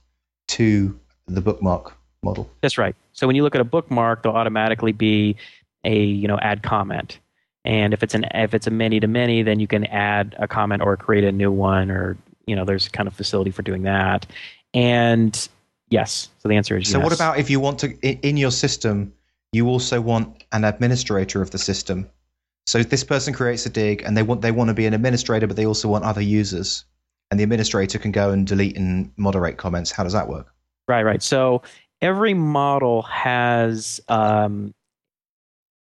[0.47, 2.49] to the bookmark model?
[2.61, 2.95] That's right.
[3.13, 5.35] So when you look at a bookmark, there'll automatically be
[5.83, 7.19] a you know add comment,
[7.65, 10.47] and if it's an if it's a many to many, then you can add a
[10.47, 13.83] comment or create a new one, or you know there's kind of facility for doing
[13.83, 14.25] that.
[14.73, 15.49] And
[15.89, 16.91] yes, so the answer is yes.
[16.91, 17.03] So yes.
[17.03, 19.13] what about if you want to in your system,
[19.51, 22.09] you also want an administrator of the system.
[22.67, 25.47] So this person creates a Digg and they want they want to be an administrator,
[25.47, 26.85] but they also want other users.
[27.31, 29.91] And the administrator can go and delete and moderate comments.
[29.91, 30.51] How does that work?
[30.87, 31.21] Right, right.
[31.21, 31.61] So
[32.01, 34.73] every model has um,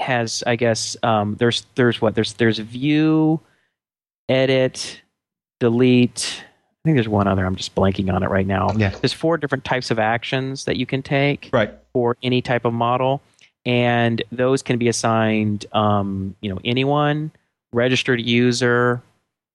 [0.01, 3.41] has I guess um, there's there's what there's there's view,
[4.29, 5.01] edit,
[5.61, 6.45] delete.
[6.45, 7.45] I think there's one other.
[7.45, 8.71] I'm just blanking on it right now.
[8.77, 8.91] Yeah.
[8.91, 11.73] There's four different types of actions that you can take Right.
[11.93, 13.21] for any type of model,
[13.67, 17.31] and those can be assigned, um, you know, anyone,
[17.73, 19.03] registered user,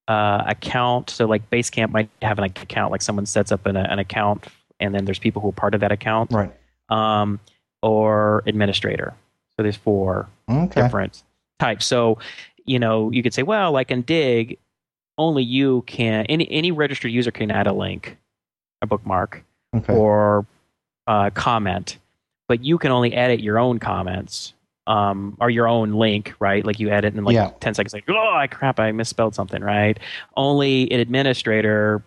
[0.09, 1.09] uh, account.
[1.09, 4.45] So like Basecamp might have an account, like someone sets up an, an account,
[4.79, 6.51] and then there's people who are part of that account, Right.
[6.89, 7.39] um,
[7.81, 9.13] or administrator.
[9.57, 10.81] So there's four Okay.
[10.81, 11.23] different
[11.59, 11.85] types.
[11.85, 12.17] So,
[12.65, 14.57] you know, you could say, well, like in Digg,
[15.17, 18.17] only you can any any registered user can add a link,
[18.81, 19.43] a bookmark,
[19.75, 19.93] Okay.
[19.93, 20.45] or
[21.07, 21.97] uh, comment,
[22.47, 24.53] but you can only edit your own comments
[24.87, 26.65] um, or your own link, right?
[26.65, 27.51] Like you edit and like Yeah.
[27.59, 29.99] ten seconds, like oh I crap, I misspelled something, right?
[30.35, 32.01] Only an administrator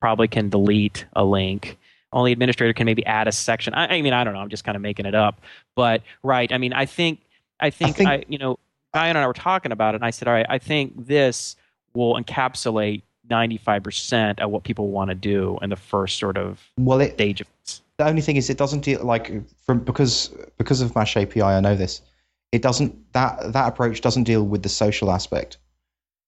[0.00, 1.78] probably can delete a link.
[2.12, 3.74] Only administrator can maybe add a section.
[3.74, 4.40] I, I mean, I don't know.
[4.40, 5.40] I'm just kind of making it up,
[5.74, 6.52] but right.
[6.52, 7.20] I mean, I think
[7.60, 8.58] I think I, think- you know,
[8.94, 11.56] Guy and I were talking about it, and I said, all right, I think this
[11.94, 13.00] will encapsulate
[13.30, 17.40] 95% of what people want to do in the first sort of well, it, stage
[17.40, 17.80] of this.
[17.96, 19.30] the only thing is it doesn't deal like
[19.64, 21.40] from because because of Mash API.
[21.42, 22.02] I know this.
[22.50, 25.56] It doesn't that that approach doesn't deal with the social aspect.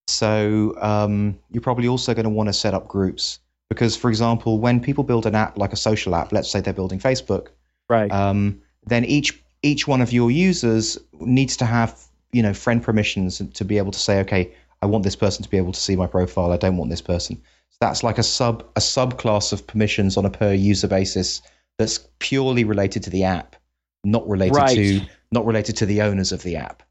[0.07, 3.39] So um, you're probably also going to want to set up groups
[3.69, 6.73] because, for example, when people build an app like a social app, let's say they're
[6.73, 7.49] building Facebook,
[7.89, 8.11] Right.
[8.11, 11.99] um, then each each one of your users needs to have
[12.33, 14.53] you know friend permissions to be able to say, okay,
[14.83, 16.53] I want this person to be able to see my profile.
[16.53, 17.37] I don't want this person.
[17.71, 21.41] So that's like a sub a subclass of permissions on a per user basis
[21.79, 23.57] that's purely related to the app,
[24.05, 24.77] not related Right.
[24.77, 25.01] to
[25.33, 26.83] not related to the owners of the app.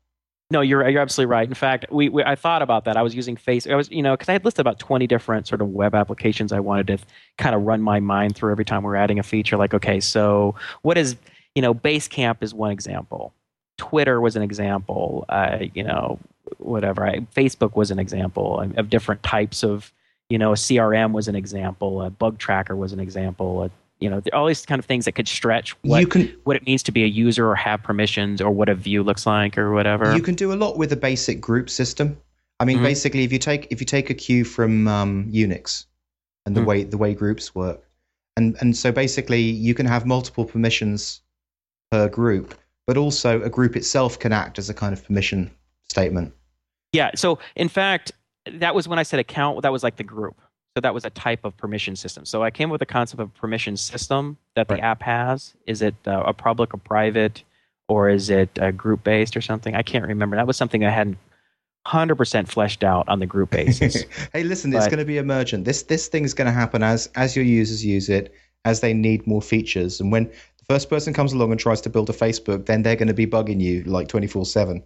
[0.53, 1.47] No, you're you're absolutely right.
[1.47, 2.95] In fact, we, we I thought about that.
[2.95, 3.65] I was using Face.
[3.65, 6.53] I was you know because I had listed about 20 different sort of web applications
[6.53, 6.97] I wanted to
[7.39, 9.57] kind of run my mind through every time we're adding a feature.
[9.57, 11.15] Like, okay, so what is
[11.55, 13.33] you know Basecamp is one example.
[13.79, 15.25] Twitter was an example.
[15.27, 16.19] Uh, you know,
[16.59, 17.03] whatever.
[17.03, 19.91] I, Facebook was an example of, of different types of.
[20.29, 22.01] You know, a CRM was an example.
[22.01, 23.63] A bug tracker was an example.
[23.63, 23.71] A,
[24.03, 26.65] you know, all these kind of things that could stretch what you can what it
[26.65, 29.71] means to be a user or have permissions or what a view looks like or
[29.71, 30.13] whatever.
[30.13, 32.17] You can do a lot with a basic group system.
[32.59, 32.83] I mean, Mhm.
[32.83, 35.85] basically, if you take if you take a cue from um, Unix
[36.45, 36.65] and the Mm.
[36.65, 37.81] way the way groups work,
[38.35, 41.21] and and so basically you can have multiple permissions
[41.89, 42.53] per group,
[42.85, 45.49] but also a group itself can act as a kind of permission
[45.89, 46.33] statement.
[46.91, 47.11] Yeah.
[47.15, 48.11] So in fact,
[48.51, 49.61] that was when I said account.
[49.61, 50.35] That was like the group.
[50.75, 52.25] So that was a type of permission system.
[52.25, 54.83] So I came up with the concept of permission system that the Right.
[54.83, 55.53] app has.
[55.67, 57.43] Is it uh, a public or private,
[57.87, 59.75] or is it uh, group based or something?
[59.75, 60.35] I can't remember.
[60.35, 61.17] That was something I hadn't
[61.85, 64.03] hundred percent fleshed out on the group basis.
[64.33, 65.65] hey, listen, it's going to be emergent.
[65.65, 68.33] This this thing's going to happen as as your users use it,
[68.65, 71.89] as they need more features, and when the first person comes along and tries to
[71.91, 74.81] build a Facebook, then they're going to be bugging you like twenty four seven.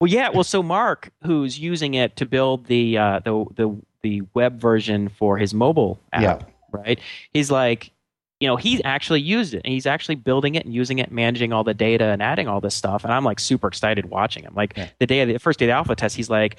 [0.00, 0.28] Well, yeah.
[0.28, 5.08] Well, so Mark, who's using it to build the uh, the the the web version
[5.08, 6.46] for his mobile app, Yeah.
[6.70, 7.00] right?
[7.32, 7.90] He's like,
[8.38, 11.52] you know, he's actually used it, and he's actually building it and using it, managing
[11.52, 13.02] all the data and adding all this stuff.
[13.02, 14.52] And I'm like super excited watching him.
[14.54, 14.88] Like Yeah.
[15.00, 16.56] the day of the first day of the alpha test, he's like,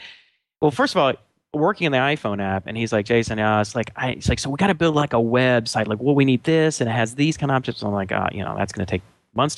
[0.60, 1.14] well, first of all.
[1.54, 4.39] Working in the iPhone app, and he's like, Jason, uh, it's like, I, it's like,
[4.39, 5.88] so we got to build like a website.
[5.88, 7.82] Like, well, we need this, and it has these kind of objects.
[7.82, 9.02] I'm like, uh, you know, that's going to take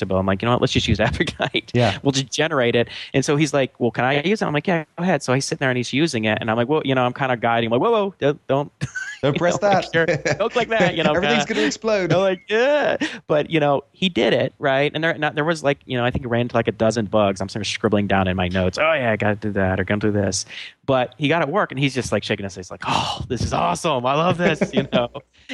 [0.06, 0.20] build.
[0.20, 0.60] I'm like, you know what?
[0.60, 1.98] Let's just use AppIgnite Yeah.
[2.02, 2.88] we'll just generate it.
[3.14, 4.46] And so he's like, well, can I use it?
[4.46, 5.22] I'm like, yeah, go ahead.
[5.22, 6.38] So he's sitting there and he's using it.
[6.40, 7.68] And I'm like, well, you know, I'm kind of guiding.
[7.68, 8.72] I'm like, whoa, whoa, don't, don't,
[9.36, 10.06] press know, like, sure.
[10.06, 10.38] that.
[10.38, 10.96] don't click that.
[10.96, 12.12] You know, everything's going to explode.
[12.12, 12.96] I'm like, yeah.
[13.26, 14.90] But, you know, he did it, right?
[14.94, 16.72] And there, not, there was like, you know, I think he ran into like a
[16.72, 17.40] dozen bugs.
[17.40, 18.78] I'm sort of scribbling down in my notes.
[18.78, 20.44] Oh, yeah, I got to do that or going to do this.
[20.86, 23.42] But he got it work and he's just like shaking his face like, oh, this
[23.42, 24.06] is awesome.
[24.06, 25.10] I love this, you know.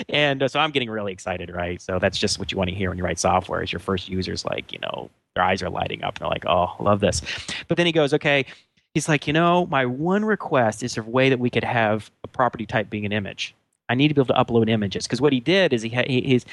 [0.08, 1.82] and uh, so I'm getting really excited, right?
[1.82, 4.08] So that's just what you want to hear when you write software is your first
[4.14, 7.00] user's like, you know, their eyes are lighting up and they're like, oh, I love
[7.00, 7.22] this.
[7.68, 8.46] But then he goes, okay,
[8.94, 12.28] he's like, you know, my one request is a way that we could have a
[12.28, 13.54] property type being an image.
[13.88, 16.08] I need to be able to upload images because what he did is he had
[16.08, 16.46] he, he's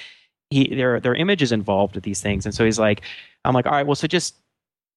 [0.50, 3.02] he there there are images involved with these things, and so he's like,
[3.46, 4.36] I'm like, all right, well, so just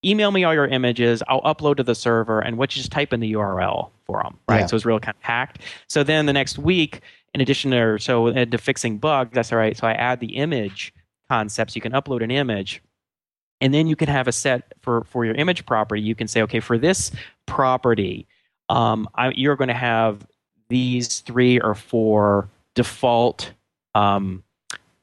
[0.04, 1.22] email me all your images.
[1.28, 4.36] I'll upload to the server, and what you just type in the URL for them,
[4.48, 4.60] right?
[4.60, 4.66] Yeah.
[4.66, 5.60] So it's real kind of hacked.
[5.88, 7.00] So then the next week,
[7.34, 9.76] in addition to so uh, into fixing bugs, that's all right.
[9.76, 10.92] So I add the image
[11.28, 11.74] concepts.
[11.74, 12.82] You can upload an image,
[13.60, 16.00] and then you can have a set for for your image property.
[16.02, 17.10] You can say, okay, for this
[17.46, 18.26] property,
[18.68, 20.26] um, I, you're going to have
[20.68, 23.52] these three or four default
[23.94, 24.42] um,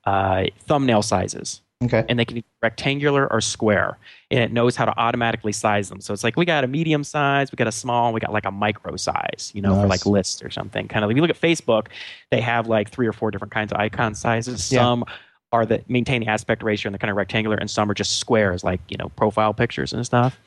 [0.05, 2.03] uh, thumbnail sizes Okay.
[2.09, 3.97] and they can be rectangular or square
[4.30, 7.03] and it knows how to automatically size them so it's like we got a medium
[7.03, 10.05] size we got a small we got like a micro size you know for like
[10.05, 11.88] lists or something kind of if you look at facebook
[12.30, 14.82] they have like three or four different kinds of icon sizes Yeah.
[14.82, 15.05] some
[15.51, 18.19] are the maintain the aspect ratio and they're kind of rectangular and some are just
[18.19, 20.39] squares like you know profile pictures and stuff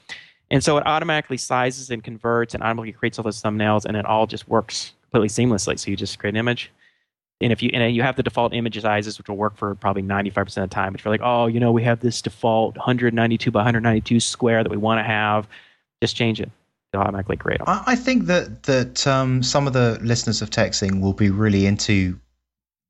[0.51, 4.05] and so it automatically sizes and converts and automatically creates all those thumbnails and it
[4.07, 6.71] all just works completely seamlessly so you just create an image
[7.41, 10.03] and if you and you have the default image sizes, which will work for probably
[10.03, 10.95] 95% of the time.
[10.95, 14.71] If you're like, oh, you know, we have this default 192 by 192 square that
[14.71, 15.49] we want to have,
[16.03, 16.51] just change it.
[16.93, 17.69] It'll automatically create them.
[17.69, 21.67] I, I think that that um, some of the listeners of TechZing will be really
[21.67, 22.19] into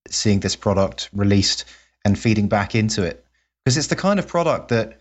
[0.09, 1.65] seeing this product released
[2.05, 3.25] and feeding back into it
[3.65, 4.99] because it's the kind of product that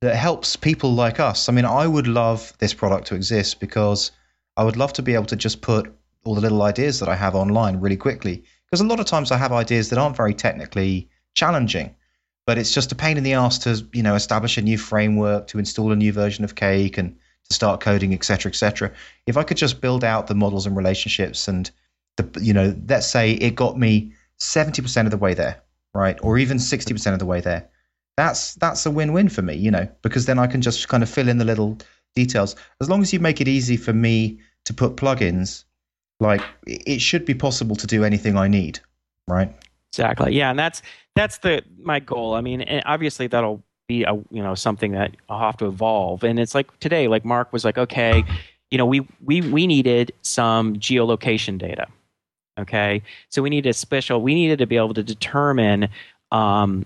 [0.00, 1.48] that helps people like us.
[1.48, 4.12] I mean, I would love this product to exist because
[4.56, 5.92] I would love to be able to just put
[6.24, 8.44] all the little ideas that I have online really quickly.
[8.66, 11.94] Because a lot of times I have ideas that aren't very technically challenging,
[12.46, 15.46] but it's just a pain in the ass to you know establish a new framework,
[15.48, 17.16] to install a new version of Cake, and
[17.48, 18.92] to start coding, etc., etc.
[19.26, 21.70] If I could just build out the models and relationships, and
[22.16, 25.62] the you know, let's say it got me seventy percent of the way there,
[25.98, 27.68] right, or even sixty percent of the way there,
[28.16, 31.08] that's that's a win-win for me, you know, because then I can just kind of
[31.08, 31.78] fill in the little
[32.14, 32.56] details.
[32.80, 35.64] As long as you make it easy for me to put plugins,
[36.20, 38.80] like it should be possible to do anything I need,
[39.26, 39.54] right?
[39.92, 40.34] Exactly.
[40.34, 40.82] Yeah, and that's
[41.14, 42.34] that's the my goal.
[42.34, 46.24] I mean, eh, obviously that'll be a you know something that I'll have to evolve.
[46.24, 48.24] And it's like today, like Mark was like, okay,
[48.70, 51.86] you know, we we we needed some geolocation data.
[52.58, 54.20] Okay, so we needed a special.
[54.20, 55.88] We needed to be able to determine,
[56.32, 56.84] um,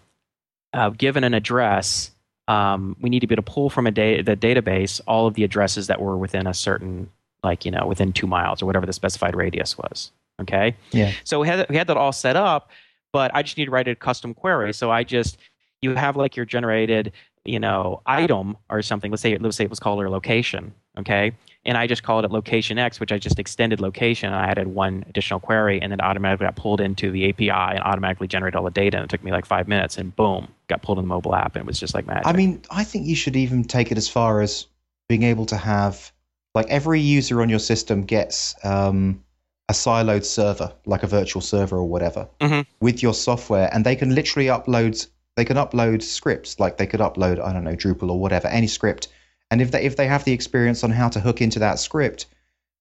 [0.74, 2.10] uh, given an address,
[2.48, 5.34] um, we need to be able to pull from a da- the database all of
[5.34, 7.08] the addresses that were within a certain,
[7.42, 10.12] like you know, within two miles or whatever the specified radius was.
[10.40, 10.76] Okay.
[10.90, 11.12] Yeah.
[11.24, 12.70] So we had we had that all set up,
[13.12, 14.74] but I just need to write a custom query.
[14.74, 15.38] So I just
[15.80, 17.12] you have like your generated
[17.44, 19.10] you know item or something.
[19.10, 20.74] Let's say let's say it was called a location.
[20.98, 21.32] Okay.
[21.64, 24.28] And I just called it location X, which I just extended location.
[24.28, 27.80] And I added one additional query, and then automatically got pulled into the API and
[27.80, 28.96] automatically generated all the data.
[28.96, 31.54] And it took me like five minutes, and boom, got pulled in the mobile app,
[31.54, 32.26] and it was just like magic.
[32.26, 34.66] I mean, I think you should even take it as far as
[35.08, 36.10] being able to have,
[36.54, 39.22] like, every user on your system gets um,
[39.68, 42.66] a siloed server, like a virtual server or whatever, Mhm.
[42.80, 45.06] with your software, and they can literally upload.
[45.36, 48.66] They can upload scripts, like they could upload, I don't know, Drupal or whatever, any
[48.66, 49.08] script.
[49.52, 52.24] And if they if they have the experience on how to hook into that script,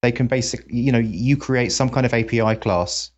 [0.02, 3.12] they can basically, you know, you create some kind of API class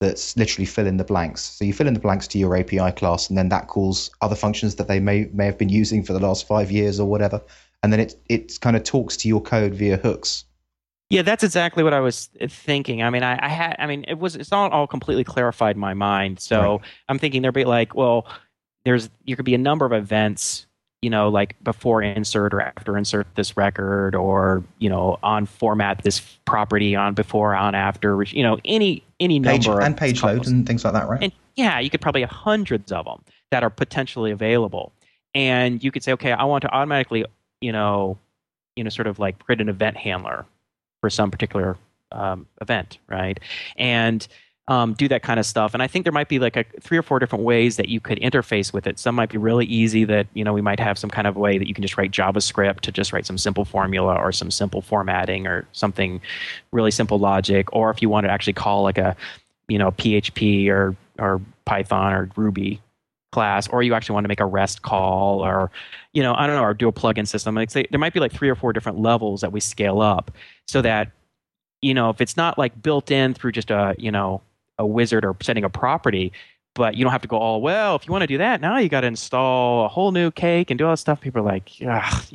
[0.00, 1.42] that's literally fill in the blanks.
[1.42, 4.34] So you fill in the blanks to your API class, and then that calls other
[4.34, 7.40] functions that they may may have been using for the last five years or whatever.
[7.84, 10.44] And then it it kind of talks to your code via hooks,
[11.10, 13.02] Yeah, that's exactly what I was thinking.
[13.02, 15.80] I mean, I, I had, I mean, it was, it's not all completely clarified in
[15.80, 16.40] my mind.
[16.40, 16.80] So right.
[17.08, 18.26] I'm thinking there'd be like, well,
[18.84, 20.65] there's, there could be a number of events,
[21.02, 26.02] you know, like before insert or after insert this record, or you know, on format
[26.02, 30.46] this property, on before, on after, you know, any any page, number and page load
[30.46, 31.22] and things like that, right?
[31.22, 34.92] And yeah, you could probably have hundreds of them that are potentially available,
[35.34, 37.24] and you could say, okay, I want to automatically,
[37.60, 38.18] you know,
[38.74, 40.46] you know, sort of like create an event handler
[41.00, 41.76] for some particular
[42.12, 43.38] um, event, right?
[43.76, 44.26] And
[44.68, 45.74] um, do that kind of stuff.
[45.74, 48.00] And I think there might be like a three or four different ways that you
[48.00, 48.98] could interface with it.
[48.98, 51.58] Some might be really easy that you know we might have some kind of way
[51.58, 54.82] that you can just write JavaScript to just write some simple formula or some simple
[54.82, 56.20] formatting or something
[56.72, 57.72] really simple logic.
[57.72, 59.16] Or if you want to actually call like a
[59.68, 62.80] you know PHP or or Python or Ruby
[63.32, 65.70] class, or you actually want to make a REST call, or
[66.12, 67.54] you know, I don't know, or do a plugin system.
[67.54, 70.32] Like say, there might be like three or four different levels that we scale up,
[70.66, 71.12] so that
[71.82, 74.40] you know, if it's not like built in through just a you know
[74.78, 76.32] a wizard or setting a property,
[76.74, 77.96] but you don't have to go all well.
[77.96, 80.70] If you want to do that, now you got to install a whole new cake
[80.70, 81.20] and do all that stuff.
[81.20, 81.86] People are like, you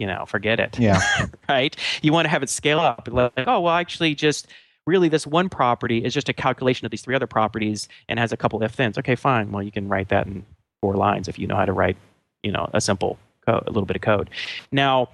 [0.07, 0.77] know, forget it.
[0.79, 1.01] Yeah.
[1.49, 1.75] right.
[2.01, 3.07] You want to have it scale up.
[3.09, 4.47] Like, oh well, actually, just
[4.87, 8.31] really this one property is just a calculation of these three other properties and has
[8.31, 8.97] a couple if thens.
[8.97, 9.51] Okay, fine.
[9.51, 10.43] Well, you can write that in
[10.81, 11.97] four lines if you know how to write,
[12.43, 14.29] you know, a simple code, a little bit of code.
[14.71, 15.09] Now,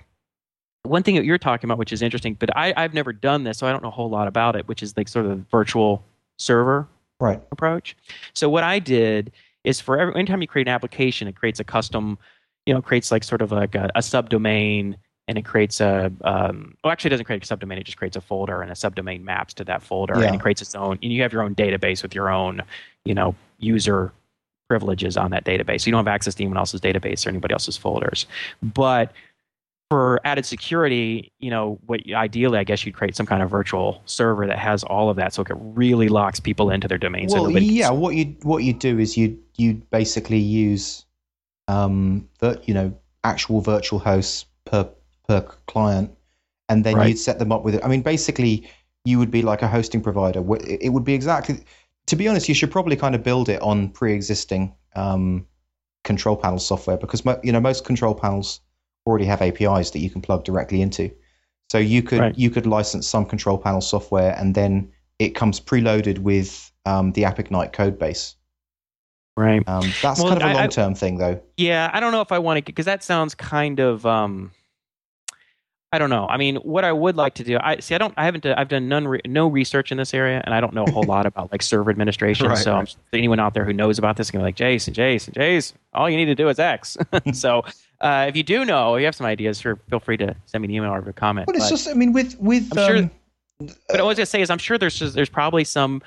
[0.84, 3.58] one thing that you're talking about, which is interesting, but I, I've never done this,
[3.58, 5.44] so I don't know a whole lot about it, which is like sort of the
[5.52, 6.04] virtual
[6.38, 6.88] server
[7.20, 7.42] right.
[7.52, 7.96] approach.
[8.34, 9.32] So what I did
[9.64, 12.18] is for every anytime you create an application, it creates a custom,
[12.66, 14.96] you know, creates like sort of like a, a subdomain
[15.28, 18.16] and it creates a um, well actually it doesn't create a subdomain it just creates
[18.16, 20.28] a folder and a subdomain maps to that folder yeah.
[20.28, 22.62] and it creates its own and you have your own database with your own
[23.04, 24.14] you know user
[24.68, 25.82] privileges on that database.
[25.82, 28.26] So you don't have access to anyone else's database or anybody else's folders.
[28.62, 29.12] But
[29.90, 34.02] for added security, you know, what ideally I guess you'd create some kind of virtual
[34.06, 37.34] server that has all of that, so it really locks people into their domains.
[37.34, 41.06] Well, so yeah, what you what you do is you you basically use,
[41.68, 42.28] um,
[42.64, 44.90] you know, actual virtual hosts per
[45.28, 46.12] per client,
[46.70, 47.10] and then right.
[47.10, 47.84] you'd set them up with it.
[47.84, 48.70] I mean, basically,
[49.06, 50.44] you would be like a hosting provider.
[50.66, 51.64] It would be exactly
[52.08, 55.46] to be honest, you should probably kind of build it on pre-existing um,
[56.04, 58.62] control panel software because you know most control panels
[59.08, 61.10] already have APIs that you can plug directly into.
[61.72, 62.38] So you could right.
[62.38, 67.24] you could license some control panel software, and then it comes preloaded with um, the
[67.24, 68.36] AppIgnite code base.
[69.36, 69.68] Right.
[69.68, 71.42] Um, that's well, kind of a long term thing, though.
[71.58, 74.52] Yeah, I don't know if I want to because that sounds kind of um,
[75.94, 76.28] I don't know.
[76.28, 77.96] I mean, what I would like to do, I see.
[77.96, 78.14] I don't.
[78.18, 78.46] I haven't.
[78.46, 81.04] I've done none, re, no research in this area, and I don't know a whole
[81.08, 82.48] lot about like server administration.
[82.48, 82.96] right, so, right.
[83.14, 85.78] anyone out there who knows about this can be like, Jason, Jason, Jason.
[85.94, 86.98] All you need to do is X.
[87.34, 87.64] so,
[88.02, 90.62] uh, if you do know, if you have some ideas, sure, feel free to send
[90.62, 91.48] me an email or a comment.
[91.48, 92.78] But it's but just, I mean, with with.
[92.78, 93.12] I'm um,
[93.60, 96.02] sure, but I was gonna say is, I'm sure there's just, there's probably some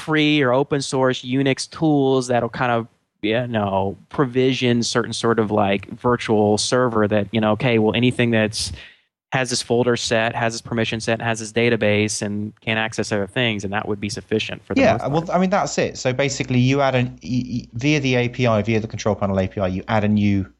[0.00, 2.88] free or open source Unix tools that'll kind of
[3.22, 8.30] you know provision certain sort of like virtual server that you know okay well anything
[8.30, 8.72] that's
[9.32, 13.28] has this folder set, has this permission set, has this database, and can access other
[13.28, 15.06] things, and that would be sufficient for the yeah.
[15.06, 15.96] Well, I mean that's it.
[15.98, 17.18] So basically, you add an
[17.72, 20.50] via the API, via the control panel API, you add a new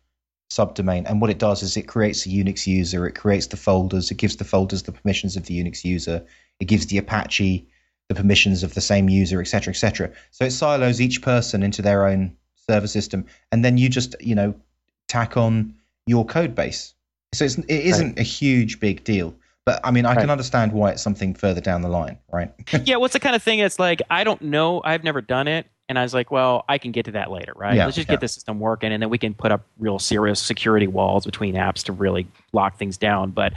[0.51, 4.11] subdomain, and what it does is it creates a Unix user, it creates the folders,
[4.11, 6.25] it gives the folders the permissions of the Unix user,
[6.59, 7.67] it gives the Apache
[8.09, 10.11] the permissions of the same user, etc., etc.
[10.33, 12.37] So it silos each person into their own
[12.69, 14.55] server system, and then you just you know
[15.09, 15.75] tack on
[16.07, 16.95] your code base
[17.33, 18.19] so it's, it isn't right.
[18.19, 19.35] a huge big deal.
[19.67, 20.21] But I mean, I right.
[20.21, 22.53] can understand why it's something further down the line, right?
[22.85, 23.59] yeah, what's the kind of thing?
[23.59, 24.81] It's like I don't know.
[24.85, 27.53] I've never done it, and I was like, well, I can get to that later,
[27.57, 27.75] right?
[27.75, 28.15] Yeah, Let's just yeah.
[28.15, 31.55] get the system working, and then we can put up real serious security walls between
[31.55, 33.31] apps to really lock things down.
[33.31, 33.53] But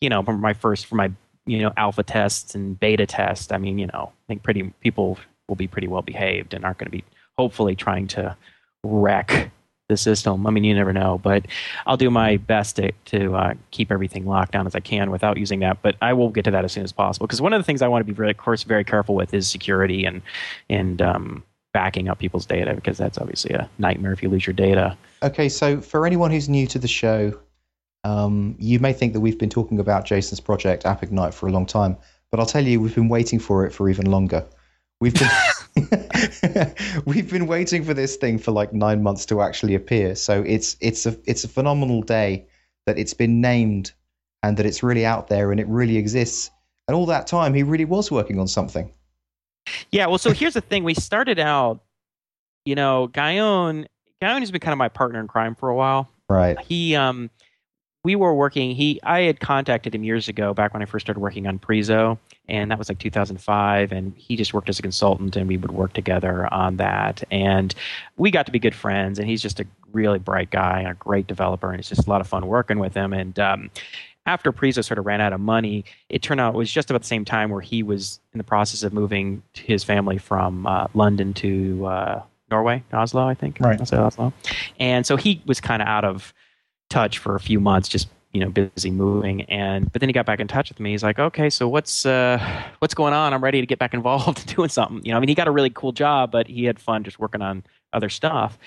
[0.00, 1.10] you know, from my first, for my
[1.44, 5.18] you know alpha tests and beta tests, I mean, you know, I think pretty people
[5.48, 7.04] will be pretty well behaved and aren't going to be
[7.36, 8.36] hopefully trying to
[8.84, 9.50] wreck
[9.88, 10.46] the system.
[10.46, 11.46] I mean, you never know, but
[11.86, 15.38] I'll do my best to, to uh, keep everything locked down as I can without
[15.38, 15.80] using that.
[15.80, 17.80] But I will get to that as soon as possible because one of the things
[17.80, 20.20] I want to be very, of course, very careful with is security and
[20.68, 24.54] and um, backing up people's data because that's obviously a nightmare if you lose your
[24.54, 24.96] data.
[25.22, 27.38] Okay, so for anyone who's new to the show,
[28.04, 31.66] um, you may think that we've been talking about Jason's project AppIgnite for a long
[31.66, 31.96] time,
[32.30, 34.44] but I'll tell you, we've been waiting for it for even longer.
[35.00, 35.30] We've been
[37.04, 40.14] we've been waiting for this thing for like nine months to actually appear.
[40.14, 42.46] So it's it's a it's a phenomenal day
[42.86, 43.92] that it's been named
[44.42, 46.50] and that it's really out there and it really exists.
[46.86, 48.90] And all that time, he really was working on something.
[49.90, 50.06] Yeah.
[50.06, 51.80] Well, so here's the thing: we started out,
[52.64, 53.86] you know, Guyon.
[54.20, 56.08] Guyon has been kind of my partner in crime for a while.
[56.28, 56.58] Right.
[56.60, 57.30] He um
[58.08, 58.74] we were working.
[58.74, 62.16] He, I had contacted him years ago, back when I first started working on Preezo,
[62.48, 63.92] and that was like 2005.
[63.92, 67.22] And he just worked as a consultant, and we would work together on that.
[67.30, 67.74] And
[68.16, 69.18] we got to be good friends.
[69.18, 72.10] And he's just a really bright guy and a great developer, and it's just a
[72.10, 73.12] lot of fun working with him.
[73.12, 73.70] And um,
[74.24, 77.02] after Preezo sort of ran out of money, it turned out it was just about
[77.02, 80.86] the same time where he was in the process of moving his family from uh,
[80.94, 83.58] London to uh, Norway, Oslo, I think.
[83.60, 83.78] Right.
[83.78, 84.32] Oslo.
[84.80, 86.32] And so he was kind of out of
[86.88, 89.42] touch for a few months, just you know, busy moving.
[89.42, 90.90] And but then he got back in touch with me.
[90.90, 92.38] He's like, okay, so what's uh,
[92.78, 93.32] what's going on?
[93.32, 95.04] I'm ready to get back involved doing something.
[95.04, 97.18] You know, I mean, he got a really cool job, but he had fun just
[97.18, 98.58] working on other stuff.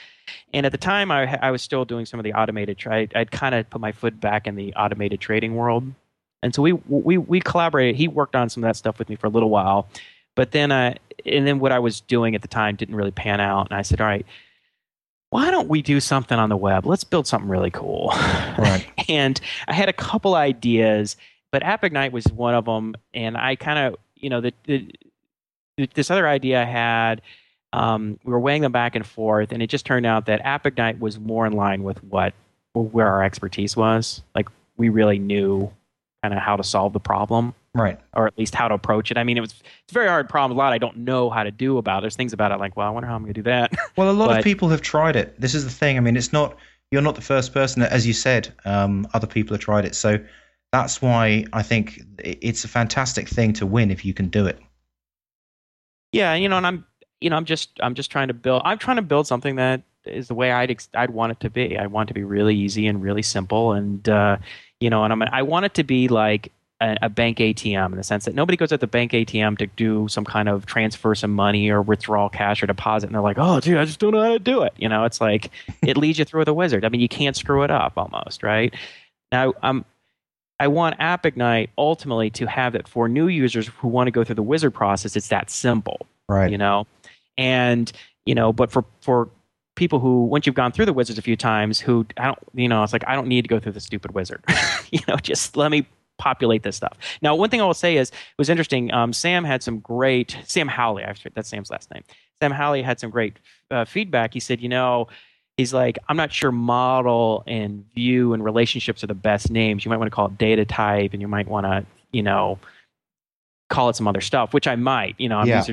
[0.53, 2.82] And at the time, I, I was still doing some of the automated.
[2.88, 5.84] I'd, I'd kind of put my foot back in the automated trading world,
[6.41, 7.95] and so we we we collaborated.
[7.95, 9.88] He worked on some of that stuff with me for a little while,
[10.36, 13.39] but then I and then what I was doing at the time didn't really pan
[13.39, 13.69] out.
[13.69, 14.26] And I said, all right,
[15.32, 16.86] why don't we do something on the web?
[16.86, 18.09] Let's build something really cool.
[18.09, 18.86] Right.
[19.09, 21.15] and I had a couple ideas,
[21.51, 22.95] but AppIgnite was one of them.
[23.13, 24.93] And I kind of, you know, the, the,
[25.93, 27.21] this other idea I had,
[27.71, 30.99] um, we were weighing them back and forth, and it just turned out that AppIgnite
[30.99, 32.34] was more in line with what
[32.73, 34.21] where our expertise was.
[34.36, 35.71] Like we really knew
[36.21, 37.97] kind of how to solve the problem Right.
[38.13, 39.17] or at least how to approach it.
[39.17, 40.57] I mean, it was it's a very hard problem.
[40.57, 42.01] A lot I don't know how to do about.
[42.01, 43.72] There's things about it like, well, I wonder how I'm going to do that.
[43.95, 45.39] Well, a lot But- of people have tried it.
[45.39, 45.95] This is the thing.
[45.97, 46.57] I mean, it's not
[46.91, 47.82] you're not the first person.
[47.84, 49.95] As you said, um, other people have tried it.
[49.95, 50.19] So
[50.74, 54.59] that's why I think it's a fantastic thing to win if you can do it.
[56.11, 56.86] yeah, you know, and I'm
[57.22, 58.61] you know, I'm just I'm just trying to build.
[58.65, 61.49] I'm trying to build something that is the way I'd ex- I'd want it to
[61.49, 61.78] be.
[61.78, 64.38] I want it to be really easy and really simple, and uh,
[64.82, 66.51] you know, and I'm I want it to be like
[66.82, 69.67] a, a bank ATM in the sense that nobody goes at the bank ATM to
[69.67, 73.38] do some kind of transfer some money or withdraw cash or deposit, and they're like,
[73.39, 74.73] oh, dude, I just don't know how to do it.
[74.77, 75.51] You know, it's like
[75.82, 76.84] it leads you through the wizard.
[76.84, 78.73] I mean, you can't screw it up almost, right?
[79.32, 79.86] Now, I'm
[80.59, 84.36] I want AppIgnite ultimately to have it for new users who want to go through
[84.36, 85.15] the wizard process.
[85.15, 86.49] It's that simple Right.
[86.51, 86.88] you know
[87.38, 87.91] and
[88.25, 89.29] you know but for for
[89.75, 92.69] people who once you've gone through the wizards a few times who i don't you
[92.69, 94.41] know it's like i don't need to go through the stupid wizard
[94.91, 95.86] you know just let me
[96.22, 99.43] populate this stuff now one thing i will say is it was interesting um, sam
[99.43, 102.03] had some great sam howley I that's sam's last name
[102.41, 103.38] sam howley had some great
[103.72, 105.07] uh, feedback he said you know
[105.57, 109.89] he's like i'm not sure model and view and relationships are the best names you
[109.89, 112.59] might want to call it data type and you might want to you know
[113.69, 115.63] call it some other stuff which i might you know I'm Yeah.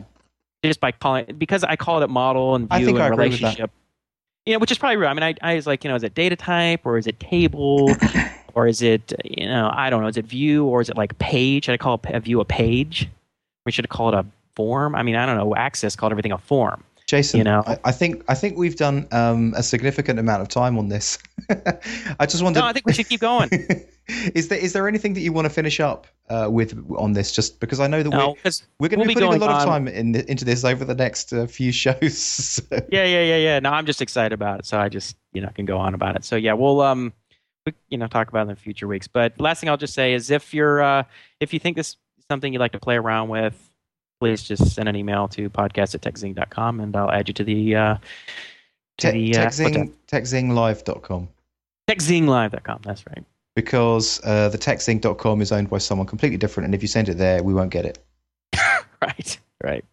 [0.64, 3.40] just by calling it because I called it model and view and I agree with
[3.40, 3.48] that.
[3.48, 3.70] relationship.
[4.44, 5.08] You know, which is probably real.
[5.10, 7.20] I mean, I, I was like, you know, is it data type or is it
[7.20, 7.94] table
[8.58, 11.16] or is it, you know, I don't know, is it view or is it like
[11.20, 11.66] page?
[11.66, 13.08] Should I call a view a page?
[13.64, 14.96] We should call it a form.
[14.96, 15.54] I mean, I don't know.
[15.54, 16.82] Access called everything a form.
[17.06, 17.62] Jason, You know?
[17.68, 21.18] I, I think I think we've done um, a significant amount of time on this.
[22.18, 22.60] I just wondered.
[22.60, 23.48] No, I think we should keep going.
[24.34, 27.30] is there is there anything that you want to finish up uh, with on this?
[27.32, 28.50] Just because I know that no, we're
[28.80, 30.64] we're going we'll to be be putting a lot of time in the, into this
[30.64, 32.60] over the next uh, few shows.
[32.70, 33.60] Yeah, yeah, yeah, yeah.
[33.60, 36.16] No, I'm just excited about it, so I just you know can go on about
[36.16, 36.24] it.
[36.24, 37.14] So yeah, we'll um,
[37.88, 39.06] you know, talk about in the future weeks.
[39.08, 41.04] But last thing I'll just say is if you're uh,
[41.40, 43.70] if you think this is something you'd like to play around with,
[44.20, 47.76] please just send an email to podcast at techzing.com and I'll add you to the
[47.76, 47.96] uh,
[48.98, 49.46] to Te- the uh?
[49.46, 51.28] TechZing, techzinglive.com
[51.88, 52.80] techzinglive.com.
[52.84, 53.24] That's right.
[53.56, 57.16] because uh, the techzing.com is owned by someone completely different, and if you send it
[57.16, 57.98] there, we won't get it.
[59.00, 59.38] Right.
[59.62, 59.84] Right.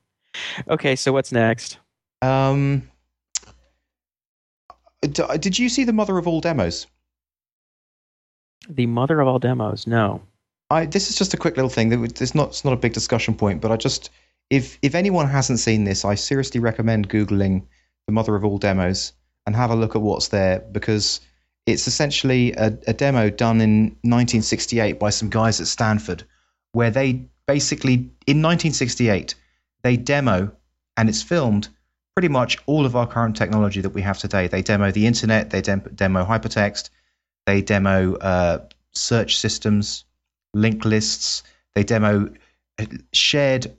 [0.68, 0.96] Okay.
[0.96, 1.78] So what's next?
[2.24, 2.90] Um,
[5.02, 6.88] did you see the mother of all demos?
[8.70, 9.88] The mother of all demos.
[9.88, 10.22] No.
[10.70, 11.92] I this is just a quick little thing.
[12.04, 14.10] It's not it's not a big discussion point, but I just
[14.50, 17.64] if if anyone hasn't seen this, I seriously recommend googling
[18.08, 19.14] the mother of all demos
[19.46, 21.22] and have a look at what's there because
[21.66, 26.24] it's essentially a, a demo done in 1968 by some guys at Stanford,
[26.74, 27.94] where they basically
[28.26, 29.36] in 1968
[29.84, 30.52] they demo
[30.98, 31.70] and it's filmed
[32.16, 34.48] pretty much all of our current technology that we have today.
[34.48, 36.90] They demo the internet, they dem- demo hypertext,
[37.46, 38.60] they demo uh,
[38.94, 40.06] search systems,
[40.54, 41.44] link lists.
[41.76, 42.30] They demo
[42.80, 43.76] uh, shared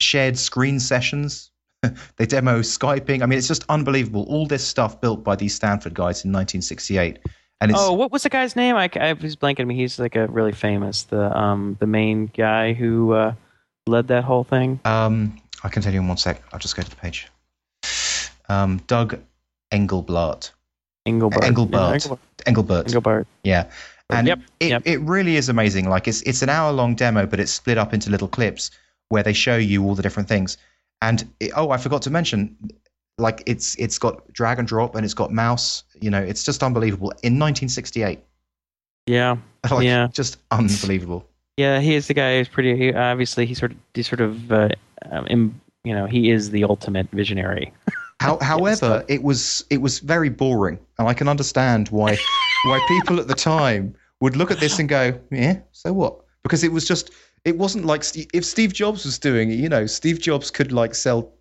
[0.00, 1.50] shared screen sessions.
[2.16, 3.22] they demo Skyping.
[3.22, 4.24] I mean, it's just unbelievable.
[4.28, 7.18] All this stuff built by these Stanford guys in 1968,
[7.60, 8.76] and it's Oh, what was the guy's name?
[8.76, 9.74] I, I was blanking me.
[9.74, 13.34] He's like a really famous the um the main guy who uh,
[13.86, 14.80] led that whole thing.
[14.84, 16.42] um, I can tell you in one sec.
[16.52, 17.28] I'll just go to the page.
[18.48, 19.18] Um, Doug
[19.72, 20.50] Engelbart.
[21.18, 21.42] Engelbart.
[21.42, 22.06] Engelbart.
[22.10, 22.86] Yeah, Engelbert.
[22.86, 23.26] Engelbart.
[23.44, 23.70] Yeah.
[24.10, 24.82] And Yep, it, yep.
[24.84, 25.88] it really is amazing.
[25.88, 28.70] Like it's it's an hour long demo, but it's split up into little clips
[29.08, 30.56] where they show you all the different things.
[31.00, 32.56] And it, oh, I forgot to mention,
[33.18, 35.84] like it's it's got drag and drop and it's got mouse.
[36.00, 37.10] You know, it's just unbelievable.
[37.22, 38.18] In 1968,
[39.06, 39.36] Yeah.
[39.70, 40.08] Like, Yeah.
[40.12, 41.24] just unbelievable.
[41.56, 42.76] Yeah, he is the guy who's pretty.
[42.76, 44.68] He, obviously, he sort of, he sort of, uh,
[45.10, 47.72] um, you know, he is the ultimate visionary.
[48.20, 52.20] How, however, it was it was very boring, and I can understand why
[52.62, 56.62] why people at the time would look at this and go, "Yeah, so what?" Because
[56.62, 57.10] it was just
[57.46, 58.04] it wasn't like
[58.34, 61.32] if Steve Jobs was doing it, you know, Steve Jobs could like sell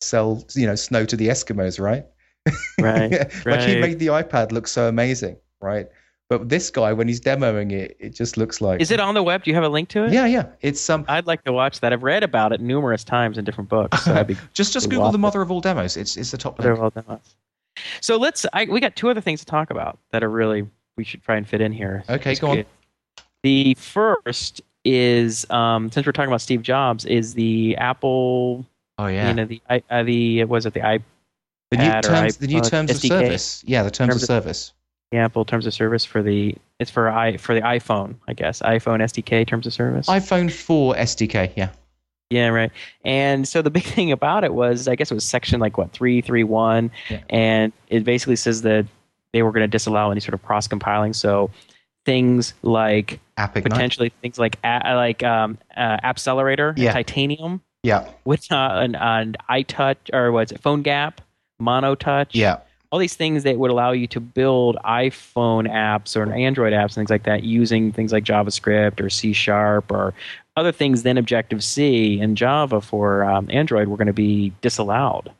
[0.00, 2.06] sell you know snow to the Eskimos, right?
[2.80, 3.10] Right,
[3.44, 5.88] like he made the iPad look so amazing, right?
[6.30, 9.22] But this guy, when he's demoing it, it just looks like Is it on the
[9.22, 9.44] web?
[9.44, 10.12] Do you have a link to it?
[10.12, 10.46] yeah, yeah.
[10.60, 11.92] It's um I'd like to watch that.
[11.92, 14.04] I've read about it numerous times in different books.
[14.04, 15.96] So be just just Google the mother of all demos.
[15.96, 16.94] It's it's the top They're link.
[16.94, 17.20] well done.
[18.00, 18.44] So let's.
[18.52, 20.66] I, we got two other things to talk about that are really
[20.96, 22.02] we should try and fit in here.
[22.10, 22.64] Okay, go on.
[23.44, 28.66] The first is um, since we're talking about Steve Jobs, is the Apple.
[28.98, 29.28] Oh yeah.
[29.28, 30.98] You know the i- uh, the was it the i
[31.70, 33.08] the new terms the new terms of SDK.
[33.08, 33.62] service.
[33.66, 34.72] Yeah, the terms, Terms of of- service.
[35.10, 38.60] The Apple terms of service for the it's for i for the iPhone I guess
[38.60, 40.06] iPhone SDK terms of service.
[40.06, 41.70] iPhone 4 SDK, yeah.
[42.30, 42.70] Yeah, right.
[43.06, 45.92] And so the big thing about it was, I guess it was section like what
[45.92, 47.20] three three one, Yeah.
[47.30, 48.86] and it basically says that
[49.32, 51.12] they were going to disallow any sort of cross compiling.
[51.14, 51.50] So
[52.04, 56.92] things like App potentially things like a, like um, uh, Appcelerator, Yeah.
[56.92, 61.14] Titanium, Yeah, with uh, an, an iTouch or what's it, PhoneGap,
[61.58, 62.58] Mono Touch, yeah.
[62.90, 66.94] All these things that would allow you to build iPhone apps or Android apps and
[66.94, 70.14] things like that using things like JavaScript or C Sharp or
[70.56, 75.30] other things than Objective C and Java for um, Android were going to be disallowed.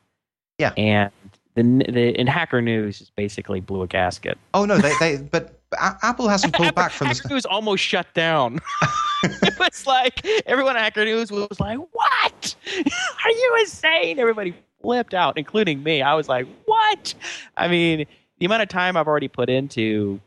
[0.59, 0.73] Yeah.
[0.77, 1.11] And
[1.55, 4.39] the, the in Hacker News is basically blew a gasket.
[4.55, 7.31] Oh no, they they but, but Apple hasn't pulled back from Hacker this.
[7.31, 8.61] News almost shut down.
[9.25, 12.55] it was like everyone at Hacker News was like, "What?
[12.77, 16.03] Are you insane?" Everybody flipped out, including me.
[16.03, 17.15] I was like, "What?"
[17.57, 18.07] I mean,
[18.39, 20.21] the amount of time I've already put into,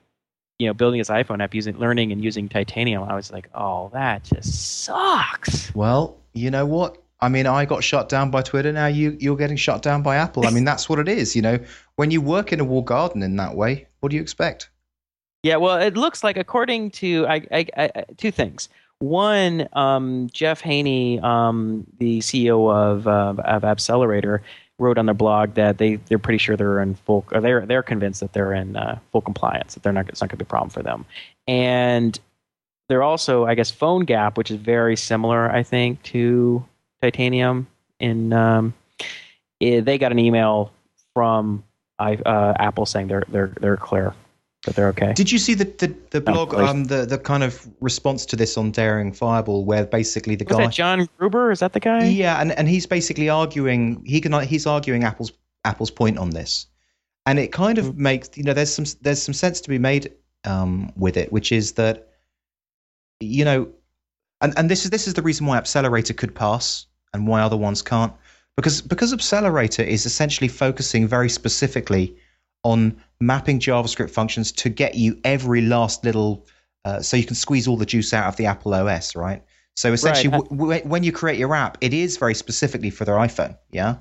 [0.60, 3.90] you know, building this iPhone app using learning and using Titanium, I was like, "Oh,
[3.94, 6.98] that just sucks." Well, you know what?
[7.22, 8.72] I mean, I got shut down by Twitter.
[8.72, 10.48] Now you you're getting shut down by Apple.
[10.48, 11.36] I mean, that's what it is.
[11.36, 11.60] You know,
[11.96, 14.70] when you work in a wall garden in that way, what do you expect?
[15.44, 18.70] Yeah, well, it looks like according to I, I, I two things.
[19.02, 24.42] One, um, Jeff Haynie, um, the CEO of uh, of Appcelerator,
[24.78, 27.26] wrote on their blog that they they're pretty sure they're in full.
[27.32, 29.74] Or they're they're convinced that they're in uh, full compliance.
[29.74, 30.08] That they're not.
[30.08, 31.06] It's not going to be a problem for them.
[31.48, 32.20] And
[32.90, 36.64] they're also, I guess, PhoneGap, which is very similar, I think, to
[37.02, 37.66] Titanium.
[38.00, 38.72] In um,
[39.62, 40.72] eh, they got an email
[41.16, 41.64] from
[41.98, 44.14] I, uh, Apple saying they're they're they're clear
[44.66, 45.14] that they're okay.
[45.14, 46.70] Did you see the the, the blog please.
[46.70, 50.58] um the the kind of response to this on Daring Fireball where basically the Was
[50.58, 51.52] guy that John Gruber?
[51.52, 52.06] Is that the guy?
[52.06, 55.32] Yeah, and, and he's basically arguing he can he's arguing Apple's
[55.66, 56.68] Apple's point on this,
[57.26, 60.14] and it kind of makes you know there's some there's some sense to be made
[60.46, 62.10] um, with it, which is that
[63.20, 63.68] you know,
[64.42, 67.58] and, and this is this is the reason why Appcelerator could pass and why other
[67.58, 68.14] ones can't,
[68.56, 72.16] because because Appcelerator is essentially focusing very specifically
[72.64, 76.46] on mapping JavaScript functions to get you every last little,
[76.86, 79.44] uh, so you can squeeze all the juice out of the Apple OS, right?
[79.76, 80.44] So essentially, Right.
[80.50, 83.58] w- w- when you create your app, it is very specifically for their iPhone.
[83.72, 83.96] Yeah.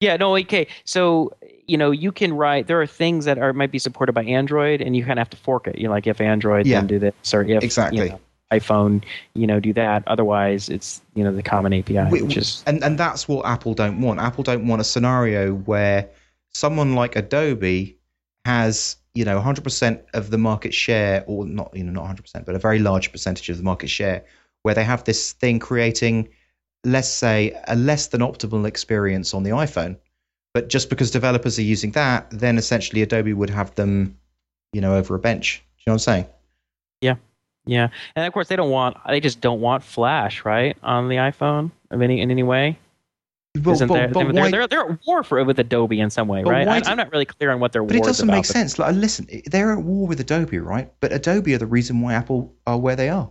[0.00, 0.66] Yeah, no, okay.
[0.84, 1.30] So,
[1.66, 4.80] you know, you can write, there are things that are might be supported by Android
[4.80, 5.76] and you kind of have to fork it.
[5.76, 6.78] You know, like if Android, Yeah.
[6.78, 8.04] then do this, or if Exactly.
[8.04, 8.20] you know,
[8.50, 9.02] iPhone,
[9.34, 10.02] you know, do that.
[10.06, 13.74] Otherwise, it's, you know, the common API, We- which is, and and that's what Apple
[13.74, 14.18] don't want.
[14.20, 16.08] Apple don't want a scenario where
[16.52, 17.96] someone like Adobe
[18.44, 22.54] has you know 100% of the market share, or not you know not 100%, but
[22.54, 24.24] a very large percentage of the market share,
[24.62, 26.28] where they have this thing creating,
[26.84, 29.96] let's say, a less than optimal experience on the iPhone.
[30.52, 34.18] But just because developers are using that, then essentially Adobe would have them,
[34.72, 35.62] you know, over a bench.
[35.76, 36.26] Do you know what I'm saying?
[37.00, 37.14] Yeah.
[37.66, 37.88] Yeah.
[38.16, 41.70] And of course, they don't want, they just don't want Flash, right, on the iPhone
[41.90, 42.78] of any, in any way.
[43.54, 46.08] But, Isn't but- there, but they're, why- they're, they're at war for, with Adobe in
[46.10, 46.68] some way, right?
[46.68, 48.78] I, I'm not really clear on what their But it doesn't about, make sense.
[48.78, 50.92] Like, listen, they're at war with Adobe, right?
[51.00, 53.30] But Adobe are the reason why Apple are where they are.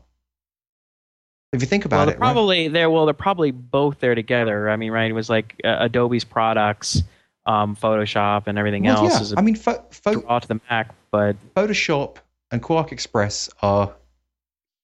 [1.53, 2.33] If you think about they're it, right?
[2.33, 4.69] probably they're well, they're probably both there together.
[4.69, 5.09] I mean, right?
[5.09, 7.01] It was like uh, Adobe's products,
[7.45, 9.21] um, Photoshop, and everything Well, else yeah.
[9.21, 10.93] is a I mean, pho- pho- draw to the Mac.
[11.11, 12.17] But Photoshop
[12.51, 13.95] and QuarkXPress are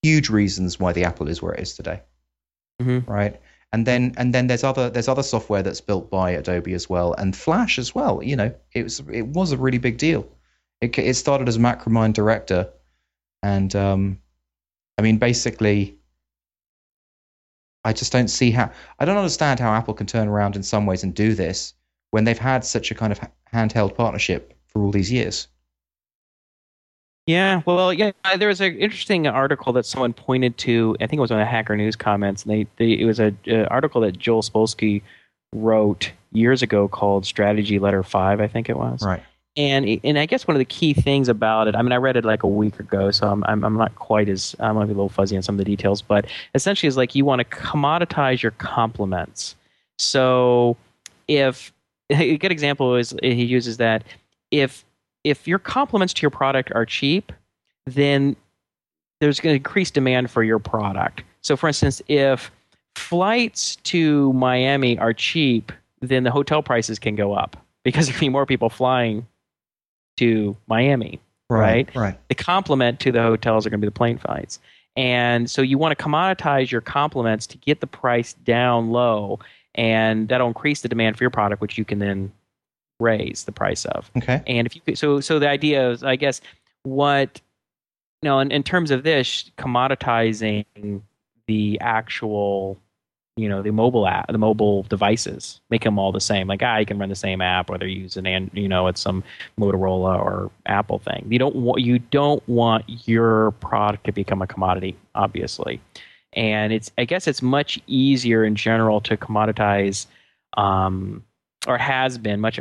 [0.02, 2.02] huge reasons why the Apple is where it is today,
[2.82, 3.08] Mhm.
[3.08, 3.40] right?
[3.76, 7.12] And then and then there's other there's other software that's built by Adobe as well,
[7.16, 8.24] and Flash as well.
[8.24, 10.26] You know, it was it was a really big deal.
[10.80, 12.70] It it started as MacroMind Director,
[13.44, 14.20] and um,
[14.98, 15.98] I mean, basically,
[17.84, 20.86] I just don't see how I don't understand how Apple can turn around in some
[20.86, 21.74] ways and do this
[22.12, 23.20] when they've had such a kind of
[23.54, 25.50] handheld partnership for all these years.
[27.28, 30.96] Yeah, well, yeah, there was an interesting article that someone pointed to.
[31.02, 32.44] I think it was on the Hacker News comments.
[32.44, 35.02] And they, they it was a, a article that Joel Spolsky
[35.54, 38.42] wrote years ago called Strategy Letter Five.
[38.42, 39.02] I think it was.
[39.04, 39.24] Right.
[39.58, 41.76] And and I guess one of the key things about it.
[41.76, 44.30] I mean, I read it like a week ago, so I'm I'm, I'm not quite
[44.30, 46.04] as I'm gonna be a little fuzzy on some of the details.
[46.04, 49.56] But essentially, is like you want to commoditize your complements.
[49.98, 50.78] So
[51.28, 51.74] if
[52.12, 54.04] a good example is he uses that
[54.52, 54.86] if
[55.26, 57.34] if your complements to your product are cheap,
[57.88, 58.36] then
[59.20, 61.24] there's going to increase demand for your product.
[61.42, 62.52] So, for instance, if
[62.96, 65.72] flights to Miami are cheap,
[66.02, 69.26] then the hotel prices can go up because there'll be more people flying
[70.18, 71.20] to Miami,
[71.50, 71.90] right?
[71.90, 71.96] Right.
[71.96, 72.20] right.
[72.30, 74.60] The complement to the hotels are going to be the plane flights.
[74.96, 79.40] And so you want to commoditize your complements to get the price down low,
[79.74, 82.32] and that'll increase the demand for your product, which you can then
[83.00, 84.10] raise the price of.
[84.18, 84.42] Okay.
[84.48, 86.42] And if you could, so so the idea is, I guess,
[86.84, 87.42] what
[88.22, 90.66] you know, in, in terms of this commoditizing
[91.48, 92.80] the actual
[93.38, 96.78] you know the mobile app the mobile devices make them all the same like ah
[96.78, 99.24] you can run the same app whether you use an and you know it's some
[99.60, 104.48] motorola or apple thing you don't want you don't want your product to become a
[104.48, 105.82] commodity obviously
[106.34, 110.08] and it's i guess it's much easier in general to commoditize
[110.56, 111.22] um,
[111.68, 112.58] or has been much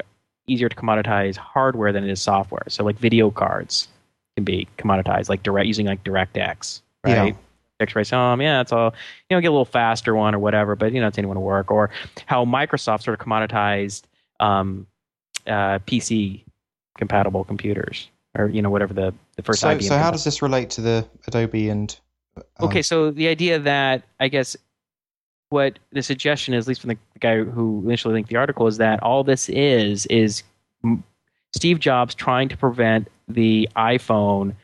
[0.46, 2.64] easier to commoditize hardware than it is software.
[2.68, 3.88] So like video cards
[4.36, 7.28] can be commoditized, like direct using like DirectX, right?
[7.28, 7.32] Yeah.
[7.80, 8.94] X-ray some, yeah, it's all
[9.28, 11.40] you know, get a little faster one or whatever, but you know, it's anyone to
[11.40, 11.70] work.
[11.72, 11.90] Or
[12.26, 14.02] how Microsoft sort of commoditized
[14.38, 14.86] um,
[15.46, 16.44] uh, PC
[16.96, 18.08] compatible computers,
[18.38, 19.60] or you know, whatever the the first.
[19.60, 21.98] So, IBM so how does this relate to the Adobe and?
[22.36, 24.56] Um, okay, so the idea that I guess
[25.54, 28.76] what the suggestion is, at least from the guy who initially linked the article, is
[28.78, 30.42] that all this is is
[31.52, 34.56] Steve Jobs trying to prevent the iPhone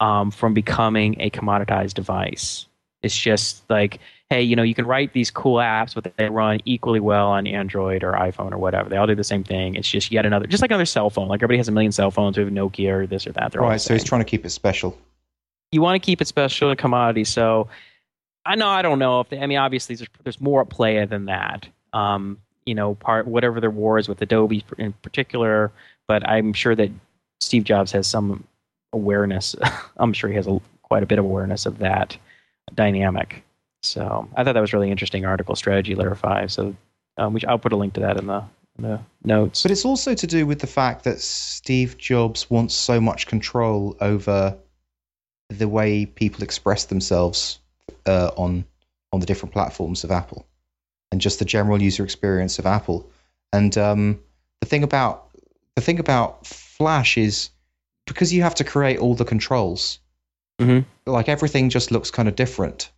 [0.00, 2.66] um, from becoming a commoditized device.
[3.02, 6.60] It's just like, hey, you know, you can write these cool apps, but they run
[6.66, 8.90] equally well on Android or iPhone or whatever.
[8.90, 9.76] They all do the same thing.
[9.76, 11.28] It's just yet another, just like another cell phone.
[11.28, 12.36] Like everybody has a million cell phones.
[12.36, 13.52] We have Nokia or this or that.
[13.52, 13.80] They're right.
[13.80, 14.98] so he's trying to keep it special.
[15.72, 17.24] You want to keep it special, a commodity.
[17.24, 17.68] So
[18.44, 21.26] I know I don't know if I mean obviously there's, there's more at play than
[21.26, 21.68] that.
[21.92, 25.72] Um, you know, part whatever their war is with Adobe in particular,
[26.06, 26.90] but I'm sure that
[27.40, 28.44] Steve Jobs has some
[28.92, 29.56] awareness.
[29.96, 32.16] I'm sure he has a, quite a bit of awareness of that
[32.74, 33.42] dynamic.
[33.82, 36.52] So I thought that was really interesting article, Strategy Letter Five.
[36.52, 36.74] So
[37.18, 38.44] um, which I'll put a link to that in the,
[38.78, 39.62] in the notes.
[39.62, 43.96] But it's also to do with the fact that Steve Jobs wants so much control
[44.00, 44.56] over
[45.50, 47.58] the way people express themselves
[48.06, 48.64] uh, on
[49.12, 50.46] on the different platforms of Apple,
[51.12, 53.08] and just the general user experience of Apple.
[53.52, 54.20] And um,
[54.60, 55.28] the thing about
[55.76, 57.50] the thing about Flash is
[58.06, 60.00] because you have to create all the controls.
[60.60, 61.10] Mm-hmm.
[61.10, 62.90] Like everything just looks kind of different,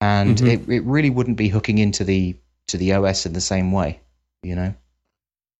[0.00, 0.70] and mm-hmm.
[0.70, 2.36] it, it really wouldn't be hooking into the
[2.68, 4.00] to the OS in the same way,
[4.42, 4.74] you know.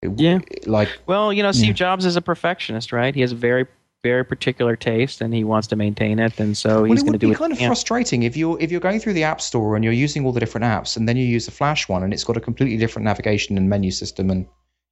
[0.03, 0.39] It, yeah.
[0.67, 1.73] Like well, you know, Steve yeah.
[1.75, 3.15] Jobs is a perfectionist, right?
[3.15, 3.67] He has a very
[4.03, 7.19] very particular taste and he wants to maintain it and so he's well, going to
[7.19, 7.35] do it.
[7.35, 9.77] It would be kind of frustrating if you're if you're going through the app store
[9.77, 12.13] and you're using all the different apps and then you use the Flash one and
[12.13, 14.47] it's got a completely different navigation and menu system and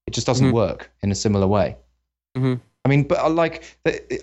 [0.07, 0.57] it just doesn't mm-hmm.
[0.57, 1.77] work in a similar way.
[2.37, 2.55] Mm-hmm.
[2.85, 3.65] I mean, but I like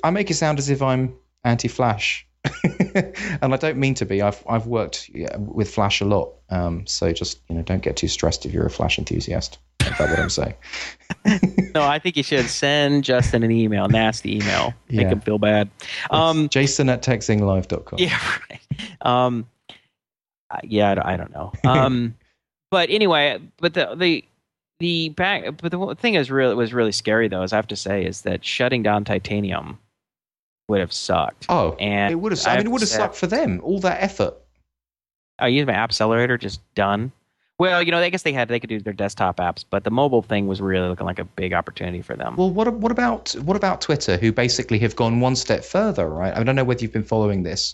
[0.03, 2.27] I make it sound as if I'm anti-Flash,
[2.63, 4.21] and I don't mean to be.
[4.21, 8.07] I've I've worked with Flash a lot, um, so just you know don't get too
[8.07, 9.59] stressed if you're a Flash enthusiast.
[9.91, 10.53] Is that what I'm saying?
[11.75, 15.09] no, I think you should send Justin an email, nasty email, make yeah.
[15.09, 15.69] him feel bad.
[16.11, 17.99] Um, Jason at techzinglive.com.
[17.99, 18.19] Yeah,
[18.49, 18.61] right.
[19.01, 19.47] Um,
[20.63, 21.51] yeah, I don't know.
[21.65, 22.15] Um,
[22.71, 24.23] but anyway, but the the
[24.79, 27.75] the back, but the thing is really was really scary though, as I have to
[27.75, 29.79] say, is that shutting down Titanium
[30.67, 31.45] would have sucked.
[31.49, 32.45] Oh, and it would have.
[32.45, 33.61] I, I mean, it would have sucked for them.
[33.63, 34.35] All that effort.
[35.39, 37.11] Oh, use my accelerator just done.
[37.59, 39.89] Well, you know, I guess they had they could do their desktop apps, but the
[39.89, 42.35] mobile thing was really looking like a big opportunity for them.
[42.35, 46.35] Well, what what about what about Twitter, who basically have gone one step further, right?
[46.35, 47.73] I don't know whether you've been following this,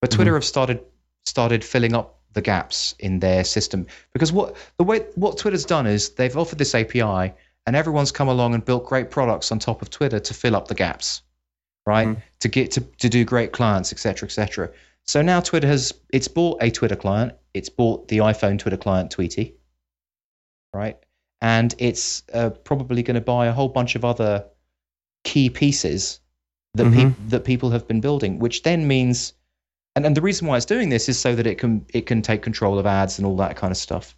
[0.00, 0.36] but Twitter mm-hmm.
[0.36, 0.84] have started
[1.24, 5.86] started filling up the gaps in their system because what the way what Twitter's done
[5.86, 7.32] is they've offered this API
[7.66, 10.66] and everyone's come along and built great products on top of Twitter to fill up
[10.66, 11.22] the gaps,
[11.86, 12.08] right?
[12.08, 12.20] Mm-hmm.
[12.40, 14.70] To get to to do great clients, etc., etc.
[15.06, 19.14] So now Twitter has it's bought a Twitter client, it's bought the iPhone Twitter client
[19.14, 19.54] Tweetie,
[20.72, 20.96] right?
[21.40, 24.44] And it's uh, probably going to buy a whole bunch of other
[25.24, 26.20] key pieces
[26.74, 27.10] that mm-hmm.
[27.10, 29.32] pe- that people have been building, which then means,
[29.96, 32.22] and, and the reason why it's doing this is so that it can it can
[32.22, 34.16] take control of ads and all that kind of stuff.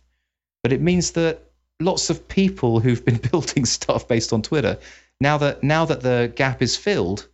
[0.62, 1.40] But it means that
[1.81, 4.78] lots of people who've been building stuff based on Twitter
[5.20, 7.28] now that now that the gap is filled,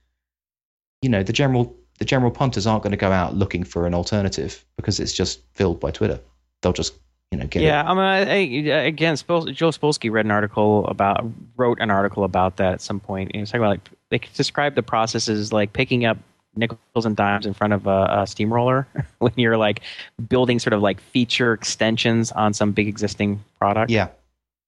[1.03, 3.95] you know the general the general punters aren't going to go out looking for an
[3.95, 6.19] alternative because it's just filled by Twitter.
[6.63, 6.95] They'll just
[7.31, 7.87] you know get yeah, it.
[7.87, 11.25] I mean, I, again, Spol- Joe Spolsky read an article about
[11.57, 13.31] wrote an article about that at some point.
[13.35, 16.19] He was talking about like they describe the process as like picking up
[16.57, 19.83] nickels and dimes in front of a, a steamroller when you're like
[20.29, 23.91] building sort of like feature extensions on some big existing product.
[23.91, 24.09] Yeah,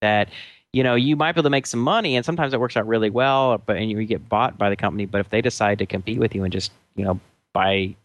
[0.01, 0.29] that
[0.71, 2.87] you know you might be able to make some money and sometimes it works out
[2.87, 5.85] really well but and you get bought by the company but if they decide to
[5.85, 7.19] compete with you and just you know
[7.53, 7.95] by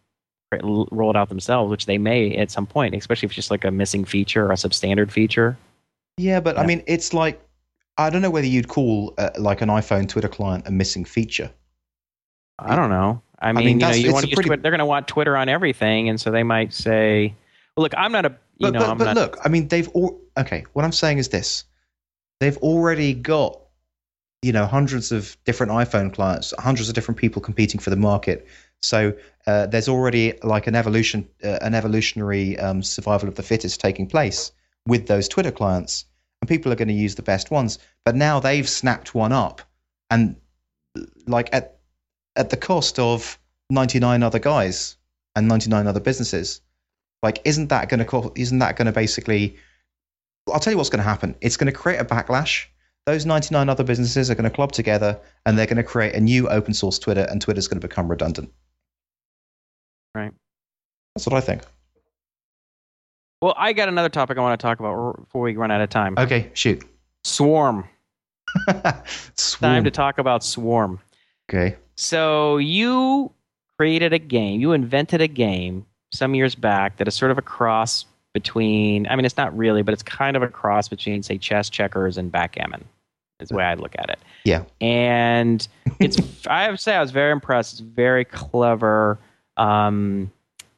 [0.63, 3.65] roll it out themselves which they may at some point especially if it's just like
[3.65, 5.59] a missing feature or a substandard feature
[6.17, 7.41] yeah, but I mean it's like
[7.97, 11.51] I don't know whether you'd call uh, like an iPhone Twitter client a missing feature.
[12.59, 14.79] i don't know i mean, mean, you know you want to pretty- Twitter, they're going
[14.81, 17.35] to want twitter on everything and so they might say
[17.77, 19.69] well look i'm not a you But, know but, i'm but not look, I mean,
[19.69, 20.65] they've all okay.
[20.73, 21.65] What I'm saying is this:
[22.41, 23.61] they've already got
[24.43, 28.49] you know hundreds of different iPhone clients, hundreds of different people competing for the market.
[28.83, 29.15] So
[29.47, 34.07] uh, there's already like an evolution, uh, an evolutionary um, survival of the fittest taking
[34.07, 34.53] place
[34.87, 36.05] with those Twitter clients,
[36.41, 37.79] and people are going to use the best ones.
[38.05, 39.63] But now they've snapped one up,
[40.11, 40.37] and
[41.27, 41.79] like at
[42.37, 43.39] at the cost of
[43.71, 44.97] 99 other guys
[45.35, 46.61] and 99 other businesses.
[47.23, 49.57] Like isn't that going to co- isn't that going to basically
[50.53, 51.35] i'll tell you what's going to happen.
[51.41, 52.67] It's going to create a backlash.
[53.07, 56.21] Those 99 other businesses are going to club together and they're going to create a
[56.21, 58.53] new open source twitter and twitter's going to become redundant
[60.19, 60.33] Right.
[61.15, 61.63] that's what i think
[63.41, 65.91] well i got another topic i want to talk about before we run out of
[65.91, 66.83] time okay shoot
[67.25, 67.89] swarm
[69.37, 69.75] Swarm.
[69.75, 71.01] time to talk about swarm
[71.49, 73.33] okay So you
[73.79, 77.43] created a game, you invented a game some years back that is sort of a
[77.43, 78.05] cross
[78.35, 81.69] between, I mean, it's not really, but it's kind of a cross between, say, chess,
[81.71, 82.85] checkers, and backgammon,
[83.41, 84.19] is the way I look at it.
[84.45, 84.65] Yeah.
[84.81, 85.67] And
[86.01, 86.17] it's,
[86.49, 87.75] I have to say, I was very impressed.
[87.75, 89.19] It's very clever
[89.59, 90.31] um,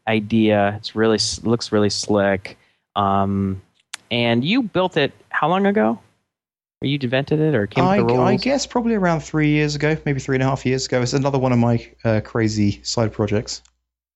[0.09, 0.75] idea.
[0.79, 2.59] It's really, looks really slick.
[2.97, 3.63] Um,
[4.11, 5.99] and you built it how long ago?
[6.83, 8.15] Or you invented it or came I, the?
[8.15, 11.13] I guess probably around three years ago maybe three and a half years ago it's
[11.13, 13.63] another one of my uh, crazy side projects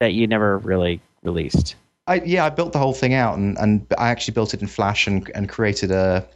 [0.01, 1.77] that you never really released.
[2.07, 4.69] I, yeah, I built the whole thing out, and, and I actually built it in
[4.69, 6.27] Flash and, and created a.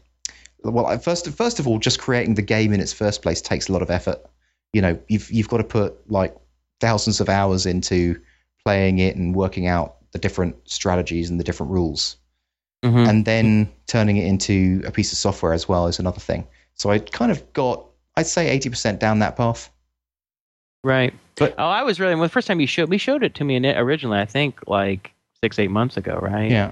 [0.65, 3.69] Well, I- first first of all, just creating the game in its first place takes
[3.69, 4.19] a lot of effort.
[4.73, 6.35] You know, you've you've got to put like
[6.81, 8.21] thousands of hours into
[8.65, 12.17] playing it and working out the different strategies and the different rules,
[12.85, 13.09] Mhm.
[13.09, 16.47] and then turning it into a piece of software as well is another thing.
[16.75, 17.85] So I kind of got,
[18.17, 19.71] I'd say, eighty percent down that path.
[20.85, 21.13] Right.
[21.37, 23.45] But- oh, I was really well, the first time you showed we showed it to
[23.45, 24.19] me in it originally.
[24.19, 26.51] I think like six eight months ago, right?
[26.51, 26.71] Yeah.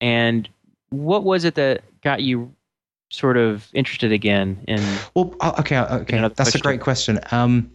[0.00, 0.48] And
[0.90, 2.52] what was it that got you
[3.10, 4.80] sort of interested again in?
[5.14, 6.60] Well, uh, okay, uh, okay, another that's a question.
[6.62, 7.20] great question.
[7.32, 7.72] Um,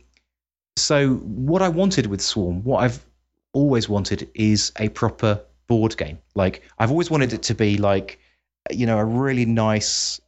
[0.78, 3.06] so what I wanted with Swarm, what I've
[3.54, 6.18] always wanted, is a proper board game.
[6.36, 8.20] Like I've always wanted it to be like,
[8.72, 10.20] you know, a really nice,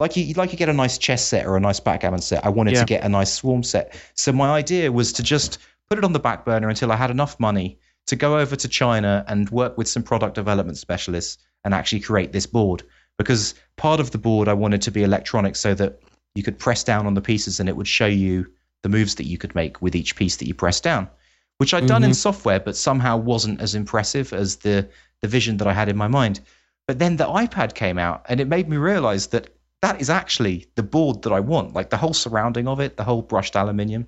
[0.00, 2.44] like you like you get a nice chess set or a nice backgammon set.
[2.44, 2.80] I wanted Yeah.
[2.80, 3.94] to get a nice Swarm set.
[4.14, 5.58] So my idea was to just
[5.88, 8.68] put it on the back burner until I had enough money to go over to
[8.68, 12.82] China and work with some product development specialists and actually create this board.
[13.16, 16.00] Because part of the board I wanted to be electronic so that
[16.34, 18.46] you could press down on the pieces and it would show you
[18.84, 21.08] the moves that you could make with each piece that you press down,
[21.56, 24.86] which i had done in software, but somehow wasn't as impressive as the,
[25.22, 26.40] the vision that I had in my mind.
[26.86, 29.48] But then the iPad came out and it made me realize that
[29.80, 31.72] that is actually the board that I want.
[31.72, 34.06] Like the whole surrounding of it, the whole brushed aluminium.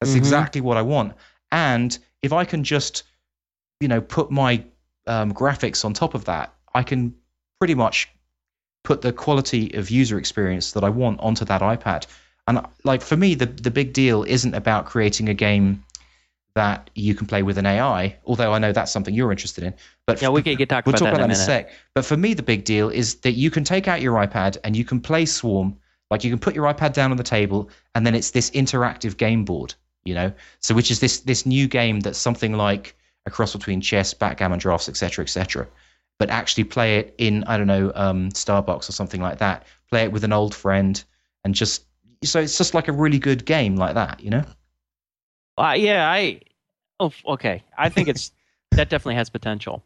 [0.00, 0.16] That's Mhm.
[0.16, 1.12] exactly what I want.
[1.52, 3.02] And if I can just,
[3.80, 4.64] you know, put my
[5.06, 7.14] um, graphics on top of that, I can
[7.58, 8.08] pretty much
[8.82, 12.06] put the quality of user experience that I want onto that iPad.
[12.46, 15.84] And like for me, the the big deal isn't about creating a game
[16.56, 19.74] that you can play with an AI, although I know that's something you're interested in.
[20.06, 21.42] But Yeah, we could get talk we'll about talk that about in a that in
[21.42, 21.72] a sec.
[21.94, 24.74] But for me, the big deal is that you can take out your iPad and
[24.74, 25.76] you can play Swarm.
[26.10, 29.16] Like you can put your iPad down on the table, and then it's this interactive
[29.16, 29.74] game board.
[30.04, 32.96] You know, so which is this this new game that's something like
[33.26, 35.66] a cross between chess, backgammon, drafts, etc., etc.
[36.18, 39.66] But actually play it in I don't know um, Starbucks or something like that.
[39.90, 41.02] Play it with an old friend,
[41.44, 41.82] and just
[42.24, 44.20] so it's just like a really good game like that.
[44.20, 44.44] You know.
[45.58, 46.40] Uh, yeah, I.
[47.00, 47.62] Oh, okay.
[47.76, 48.32] I think it's
[48.72, 49.82] that definitely has potential,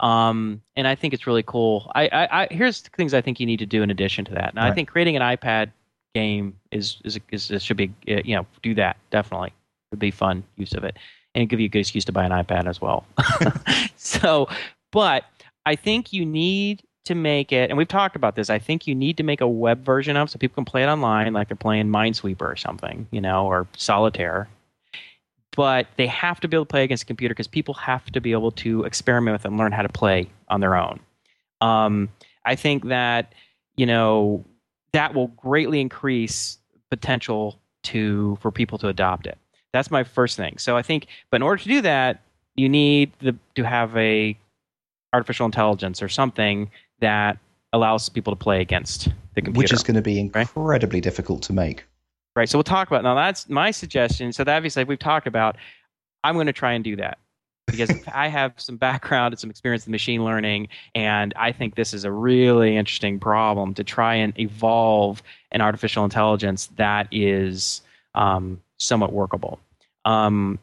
[0.00, 1.90] um, and I think it's really cool.
[1.94, 4.32] I, I, I here's the things I think you need to do in addition to
[4.32, 4.54] that.
[4.54, 5.70] Now, I think creating an iPad
[6.14, 9.52] game is is, is, is should be uh, you know do that definitely
[9.90, 10.96] would be fun use of it
[11.34, 13.04] and give you a good excuse to buy an iPad as well.
[13.96, 14.48] so,
[14.92, 15.24] but
[15.66, 18.50] I think you need to make it, and we've talked about this.
[18.50, 20.86] I think you need to make a web version of so people can play it
[20.86, 24.48] online, like they're playing Minesweeper or something, you know, or Solitaire
[25.56, 28.20] but they have to be able to play against a computer because people have to
[28.20, 31.00] be able to experiment with and learn how to play on their own.
[31.60, 32.08] Um,
[32.44, 33.32] I think that
[33.76, 34.44] you know
[34.92, 36.58] that will greatly increase
[36.90, 39.38] potential to for people to adopt it.
[39.72, 40.58] That's my first thing.
[40.58, 42.22] So I think, but in order to do that,
[42.54, 44.38] you need the, to have a
[45.12, 46.70] artificial intelligence or something
[47.04, 47.38] that
[47.74, 49.58] allows people to play against the computer.
[49.58, 51.02] Which is going to be incredibly right?
[51.02, 51.84] difficult to make.
[52.34, 52.48] Right.
[52.48, 53.14] So we'll talk about now.
[53.14, 54.32] That's my suggestion.
[54.32, 55.56] So that obviously we've talked about.
[56.24, 57.18] I'm going to try and do that
[57.66, 61.92] because I have some background and some experience in machine learning, and I think this
[61.92, 65.22] is a really interesting problem to try and evolve
[65.52, 67.82] an artificial intelligence that is
[68.14, 69.60] um, somewhat workable.
[70.06, 70.58] Um,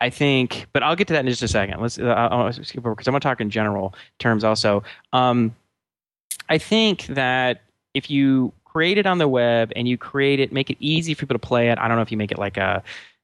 [0.00, 1.80] I think, but I'll get to that in just a second.
[1.80, 4.82] Let's uh, I'll skip over because I'm going to talk in general terms also.
[5.12, 5.54] Um,
[6.48, 7.62] I think that
[7.94, 11.20] if you create it on the web and you create it, make it easy for
[11.20, 11.78] people to play it.
[11.78, 12.82] I don't know if you make it like a,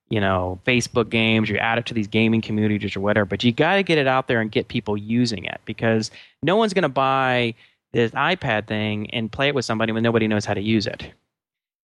[0.09, 3.53] you know, Facebook games, you add it to these gaming communities or whatever, but you
[3.53, 6.11] got to get it out there and get people using it because
[6.43, 7.55] no one's going to buy
[7.93, 11.13] this iPad thing and play it with somebody when nobody knows how to use it.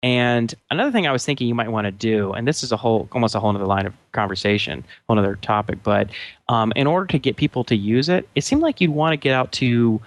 [0.02, 2.78] And another thing I was thinking you might want to do, and this is a
[2.78, 6.10] whole, almost a whole other line of conversation, whole other topic, but
[6.50, 9.18] um, in order to get people to use it, it seemed like you'd want to
[9.18, 10.02] get out to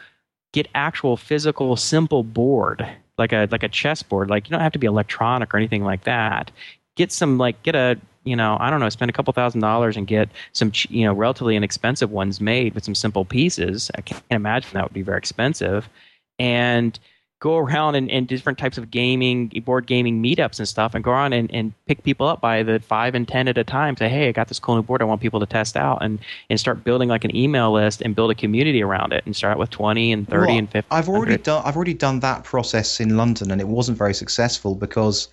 [0.56, 2.88] get actual physical, simple board,
[3.18, 4.30] like a like a chessboard.
[4.30, 6.50] Like you don't have to be electronic or anything like that.
[6.96, 9.98] Get some like get a you know I don't know spend a couple thousand dollars
[9.98, 13.90] and get some you know relatively inexpensive ones made with some simple pieces.
[13.96, 15.90] I can't imagine that would be very expensive,
[16.38, 16.98] and
[17.38, 21.10] go around and, and different types of gaming, board gaming meetups and stuff, and go
[21.10, 23.96] around and, and pick people up by the five and ten at a time.
[23.96, 25.02] Say, hey, I got this cool new board.
[25.02, 26.18] I want people to test out, and
[26.48, 29.58] and start building like an email list and build a community around it, and start
[29.58, 30.88] with twenty and thirty well, and fifty.
[30.90, 31.62] I've already done.
[31.64, 35.28] I've already done that process in London, and it wasn't very successful because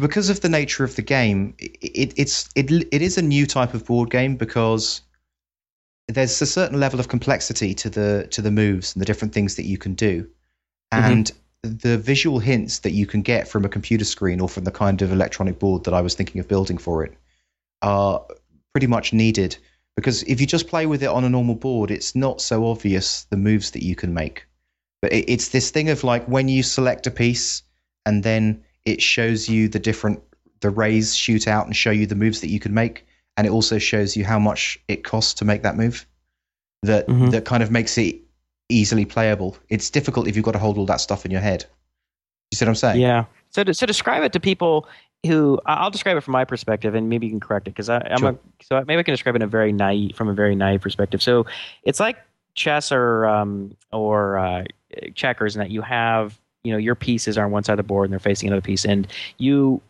[0.00, 1.54] because of the nature of the game.
[1.58, 5.02] It, it's it it is a new type of board game because
[6.08, 9.56] there's a certain level of complexity to the to the moves and the different things
[9.56, 10.28] that you can do.
[10.92, 11.32] And
[11.64, 11.76] mm-hmm.
[11.78, 15.02] the visual hints that you can get from a computer screen or from the kind
[15.02, 17.12] of electronic board that I was thinking of building for it
[17.82, 18.24] are
[18.72, 19.56] pretty much needed
[19.96, 23.24] because if you just play with it on a normal board, it's not so obvious
[23.30, 24.46] the moves that you can make.
[25.00, 27.62] But it, it's this thing of like when you select a piece
[28.04, 30.22] and then it shows you the different
[30.60, 33.06] the rays shoot out and show you the moves that you can make,
[33.36, 36.06] and it also shows you how much it costs to make that move.
[36.82, 37.30] That mm-hmm.
[37.30, 38.20] that kind of makes it
[38.68, 39.56] easily playable.
[39.68, 41.64] It's difficult if you've got to hold all that stuff in your head.
[42.50, 43.00] You see what I'm saying?
[43.00, 43.24] Yeah.
[43.50, 44.88] So to, so describe it to people
[45.24, 48.18] who I'll describe it from my perspective, and maybe you can correct it because I'm
[48.18, 48.30] sure.
[48.30, 50.80] a, so maybe I can describe it in a very naive from a very naive
[50.80, 51.22] perspective.
[51.22, 51.46] So
[51.82, 52.18] it's like
[52.54, 54.64] chess or um, or uh,
[55.14, 57.82] checkers, in that you have you know your pieces are on one side of the
[57.82, 59.06] board and they're facing another piece, and
[59.38, 59.80] you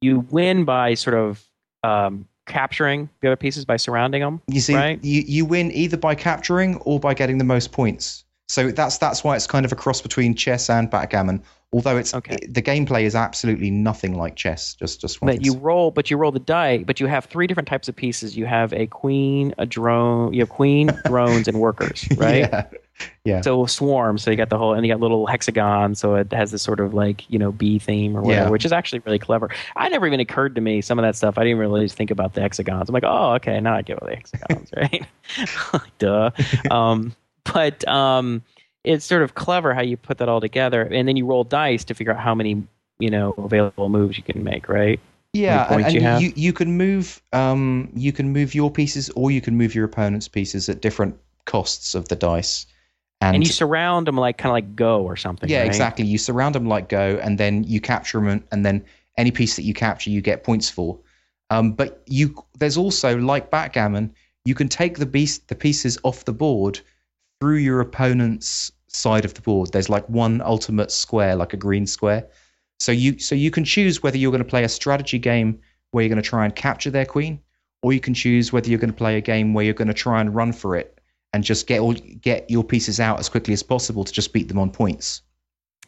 [0.00, 1.44] you win by sort of
[1.82, 4.40] um, capturing the other pieces by surrounding them.
[4.48, 5.02] You see, right?
[5.04, 8.24] you, you win either by capturing or by getting the most points.
[8.48, 11.42] So that's that's why it's kind of a cross between chess and backgammon.
[11.72, 12.36] Although it's okay.
[12.40, 14.74] It, the gameplay is absolutely nothing like chess.
[14.74, 16.78] Just just but you roll, but you roll the die.
[16.78, 18.36] But you have three different types of pieces.
[18.36, 20.32] You have a queen, a drone.
[20.32, 22.08] You have queen, drones, and workers.
[22.16, 22.38] Right.
[22.38, 22.66] Yeah
[23.24, 23.40] yeah.
[23.40, 24.18] So swarm.
[24.18, 25.94] So you got the whole, and you got little hexagon.
[25.94, 28.50] So it has this sort of like you know bee theme or whatever, yeah.
[28.50, 29.50] which is actually really clever.
[29.76, 31.38] I never even occurred to me some of that stuff.
[31.38, 32.88] I didn't really think about the hexagons.
[32.88, 35.06] I'm like, oh, okay, now I get what the hexagons, right?
[35.98, 36.30] Duh.
[36.70, 37.14] Um,
[37.52, 38.42] but um,
[38.88, 41.84] it's sort of clever how you put that all together, and then you roll dice
[41.84, 42.66] to figure out how many
[42.98, 44.98] you know available moves you can make, right?
[45.34, 49.30] Yeah, and, and you, you, you can move um you can move your pieces or
[49.30, 52.66] you can move your opponent's pieces at different costs of the dice.
[53.20, 55.50] And, and, you surround them like kind of like Go or something.
[55.50, 55.66] Yeah, right?
[55.66, 56.06] exactly.
[56.06, 58.84] You surround them like Go, and then you capture them, and then
[59.18, 60.98] any piece that you capture, you get points for.
[61.50, 66.24] Um, but you, there's also like backgammon, you can take the beast, the pieces off
[66.24, 66.80] the board
[67.40, 69.72] through your opponent's side of the board.
[69.72, 72.26] There's like one ultimate square, like a green square.
[72.80, 75.60] So you, so you can choose whether you're going to play a strategy game
[75.90, 77.40] where you're going to try and capture their queen,
[77.82, 79.94] or you can choose whether you're going to play a game where you're going to
[79.94, 81.00] try and run for it
[81.32, 84.48] and just get all get your pieces out as quickly as possible to just beat
[84.48, 85.22] them on points.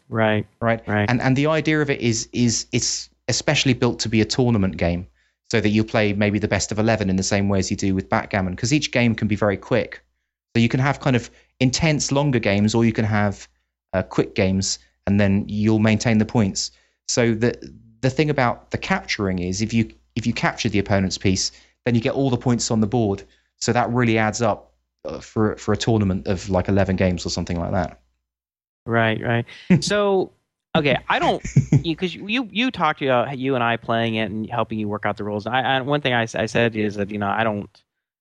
[0.09, 0.47] Right.
[0.61, 0.87] Right.
[0.87, 1.09] Right.
[1.09, 4.77] And and the idea of it is is it's especially built to be a tournament
[4.77, 5.07] game,
[5.51, 7.77] so that you play maybe the best of eleven in the same way as you
[7.77, 10.03] do with backgammon, because each game can be very quick.
[10.55, 13.49] So you can have kind of intense, longer games, or you can have
[13.93, 16.71] uh, quick games, and then you'll maintain the points.
[17.09, 17.57] So the
[18.01, 21.53] the thing about the capturing is if you if you capture the opponent's piece,
[21.85, 23.23] then you get all the points on the board.
[23.57, 24.73] So that really adds up
[25.05, 28.01] uh, for for a tournament of like 11 games or something like that.
[28.87, 29.47] Right, right.
[29.85, 30.33] so
[30.77, 31.43] okay, I don't
[31.83, 35.05] because you, you you talked about you and I playing it and helping you work
[35.05, 35.47] out the rules.
[35.47, 37.69] I, I one thing I, I said is that you know I don't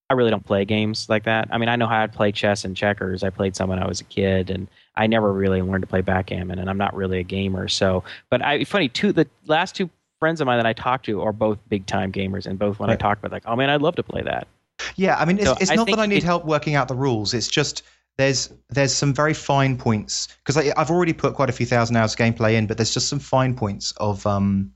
[0.10, 1.48] I really don't play games like that.
[1.52, 3.23] I mean, I know how to play chess and checkers.
[3.23, 6.02] I played some when I was a kid, and I never really learned to play
[6.02, 6.57] backgammon.
[6.57, 7.68] And I'm not really a gamer.
[7.68, 11.22] So, but I funny two the last two friends of mine that I talked to
[11.22, 12.95] are both big time gamers, and both when right.
[12.95, 14.48] I talked about like, oh man, I'd love to play that.
[14.95, 16.95] Yeah, I mean, it's, so it's not that I need it, help working out the
[16.95, 17.34] rules.
[17.34, 17.84] It's just
[18.18, 22.14] there's there's some very fine points because I've already put quite a few thousand hours
[22.14, 24.72] of gameplay in, but there's just some fine points of um,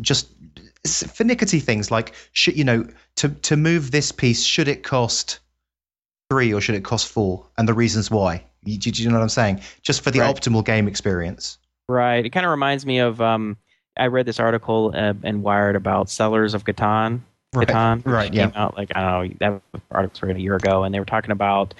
[0.00, 0.28] just
[0.84, 5.38] finicky things like should you know to to move this piece should it cost
[6.32, 8.42] three or should it cost four and the reasons why.
[8.64, 9.60] You, do, you know what I'm saying?
[9.82, 10.34] Just for the right.
[10.34, 11.58] optimal game experience.
[11.90, 12.24] Right.
[12.24, 13.58] It kind of reminds me of um,
[13.98, 17.20] I read this article uh, in Wired about Settlers of Catan.
[17.52, 17.68] Right.
[17.68, 18.32] Catan, right.
[18.32, 18.50] Yeah.
[18.54, 21.04] Out like I don't know that article was written a year ago, and they were
[21.04, 21.74] talking about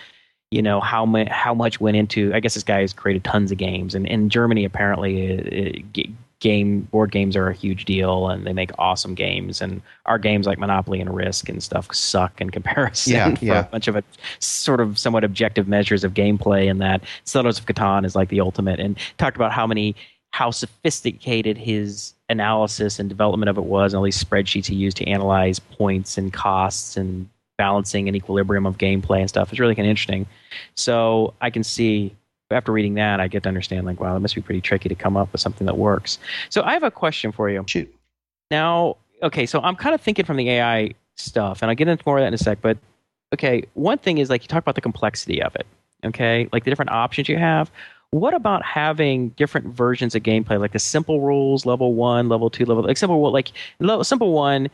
[0.51, 2.35] you know how much how much went into.
[2.35, 5.47] I guess this guy has created tons of games, and in Germany apparently it,
[5.95, 9.63] it, game board games are a huge deal, and they make awesome games.
[9.63, 13.13] And our games like Monopoly and Risk and stuff suck in comparison.
[13.13, 13.61] Yeah, for yeah.
[13.61, 14.03] a bunch of a,
[14.41, 18.41] sort of somewhat objective measures of gameplay, and that Settlers of Catan is like the
[18.41, 18.81] ultimate.
[18.81, 19.95] And talked about how many
[20.33, 24.97] how sophisticated his analysis and development of it was, and all these spreadsheets he used
[24.97, 29.53] to analyze points and costs and balancing and equilibrium of gameplay and stuff.
[29.53, 30.27] It's really kind of interesting.
[30.75, 32.17] So I can see
[32.53, 34.95] after reading that, I get to understand like, wow, it must be pretty tricky to
[34.95, 36.19] come up with something that works.
[36.51, 37.65] So I have a question for you.
[37.67, 37.93] Shoot.
[38.51, 42.03] Now, okay, so I'm kind of thinking from the AI stuff, and I'll get into
[42.07, 42.61] more of that in a sec.
[42.61, 42.79] But
[43.33, 45.67] okay, one thing is like you talk about the complexity of it.
[46.05, 47.71] Okay, like the different options you have.
[48.11, 52.67] What about having different versions of gameplay, like the simple rules, level one, level two,
[52.67, 53.53] level like simple like
[54.03, 54.69] simple one,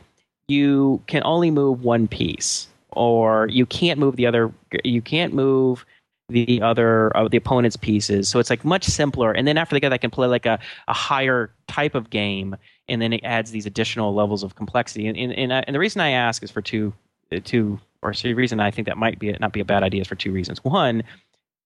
[0.49, 4.51] you can only move one piece, or you can't move the other.
[4.83, 5.85] You can't move
[6.29, 8.29] the other uh, the opponent's pieces.
[8.29, 9.31] So it's like much simpler.
[9.31, 12.55] And then after they get that, can play like a, a higher type of game,
[12.87, 15.07] and then it adds these additional levels of complexity.
[15.07, 16.93] And and, and, uh, and the reason I ask is for two
[17.31, 20.01] uh, two or the reason I think that might be not be a bad idea
[20.01, 20.63] is for two reasons.
[20.63, 21.03] One,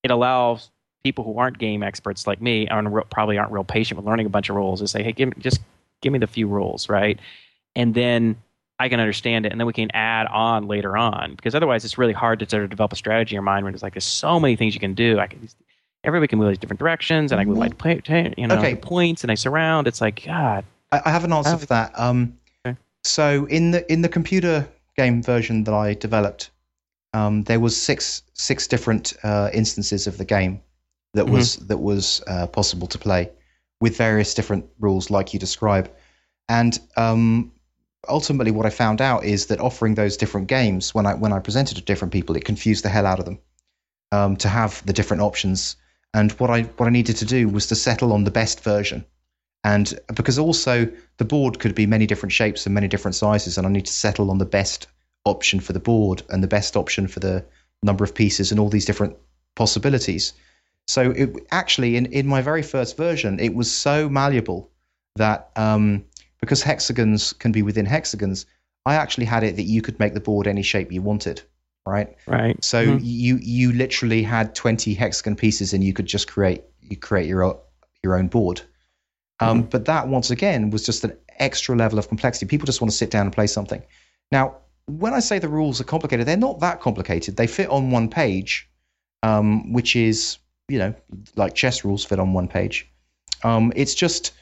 [0.03, 0.72] it allows
[1.03, 4.30] people who aren't game experts like me and probably aren't real patient with learning a
[4.30, 5.60] bunch of rules to say, hey, give me, just
[6.02, 7.19] give me the few rules, right?
[7.76, 8.38] And then
[8.80, 11.36] I can understand it, and then we can add on later on.
[11.36, 13.74] Because otherwise, it's really hard to sort of develop a strategy in your mind when
[13.74, 15.20] it's like there's so many things you can do.
[15.20, 15.48] I can
[16.04, 18.06] everybody can move these different directions, and I can move like
[18.38, 18.76] you know okay.
[18.76, 19.88] points, and I surround.
[19.88, 20.66] It's like God.
[20.91, 21.98] I, I have an answer for that.
[22.00, 22.78] Um, okay.
[23.04, 24.68] So in the in the computer
[24.98, 26.52] game version that I developed,
[27.14, 30.62] um, there was six six different uh, instances of the game
[31.14, 31.36] that mm-hmm.
[31.36, 33.30] was that was uh, possible to play
[33.82, 35.91] with various different rules, like you describe.
[36.50, 37.53] And um,
[38.08, 41.40] ultimately, what I found out is that offering those different games when I when I
[41.40, 43.40] presented to different people, it confused the hell out of them
[44.12, 45.76] um, to have the different options.
[46.14, 49.06] And what I what I needed to do was to settle on the best version.
[49.64, 53.66] And because also the board could be many different shapes and many different sizes, and
[53.66, 54.88] I need to settle on the best
[55.26, 57.46] option for the board and the best option for the
[57.82, 59.16] number of pieces and all these different
[59.56, 60.34] possibilities.
[60.88, 64.70] So it actually in, in my very first version, it was so malleable
[65.16, 66.04] that um,
[66.44, 68.45] because hexagons can be within hexagons,
[68.86, 71.41] I actually had it that you could make the board any shape you wanted.
[71.86, 72.18] Right.
[72.28, 72.61] Right.
[72.61, 72.98] So mm-hmm.
[73.02, 77.44] you you literally had twenty hexagon pieces, and you could just create you create your
[77.44, 77.56] own,
[78.03, 78.61] your own board.
[79.40, 79.70] Um, mm-hmm.
[79.70, 82.45] But that once again was just an extra level of complexity.
[82.45, 83.82] People just want to sit down and play something.
[84.30, 87.38] Now, when I say the rules are complicated, they're not that complicated.
[87.38, 88.70] They fit on one page,
[89.24, 90.94] um, which is you know,
[91.38, 92.90] like chess rules fit on one page.
[93.44, 94.34] Um, it's just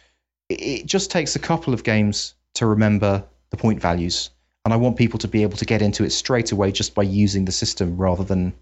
[0.59, 4.29] it just takes a couple of games to remember the point values,
[4.65, 7.03] and I want people to be able to get into it straight away just by
[7.03, 8.53] using the system rather than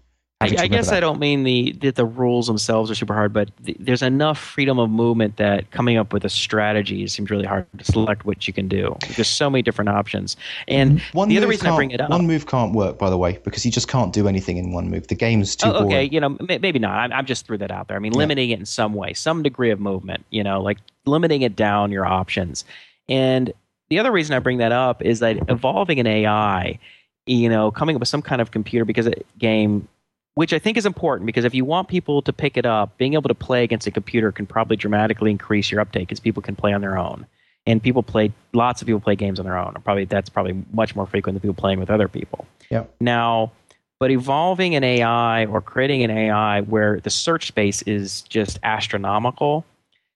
[0.42, 0.90] I, I guess.
[0.90, 4.38] I don't mean the, the, the rules themselves are super hard, but the, there's enough
[4.38, 8.46] freedom of movement that coming up with a strategy seems really hard to select what
[8.46, 8.96] you can do.
[9.16, 12.26] There's so many different options, and one the other reason I bring it up, one
[12.26, 15.08] move can't work, by the way, because you just can't do anything in one move.
[15.08, 15.68] The game's too.
[15.68, 16.12] Oh, okay, boring.
[16.12, 16.92] you know, maybe not.
[16.92, 17.98] I'm, I'm just threw that out there.
[17.98, 18.56] I mean, limiting yeah.
[18.56, 20.24] it in some way, some degree of movement.
[20.30, 22.64] You know, like limiting it down your options.
[23.10, 23.52] And
[23.90, 26.78] the other reason I bring that up is that evolving an AI,
[27.26, 29.86] you know, coming up with some kind of computer because a game
[30.34, 33.14] which I think is important because if you want people to pick it up, being
[33.14, 36.56] able to play against a computer can probably dramatically increase your uptake because people can
[36.56, 37.26] play on their own.
[37.66, 39.74] And people play lots of people play games on their own.
[39.84, 42.46] Probably that's probably much more frequent than people playing with other people.
[42.70, 42.84] Yeah.
[43.00, 43.52] Now,
[43.98, 49.66] but evolving an AI or creating an AI where the search space is just astronomical.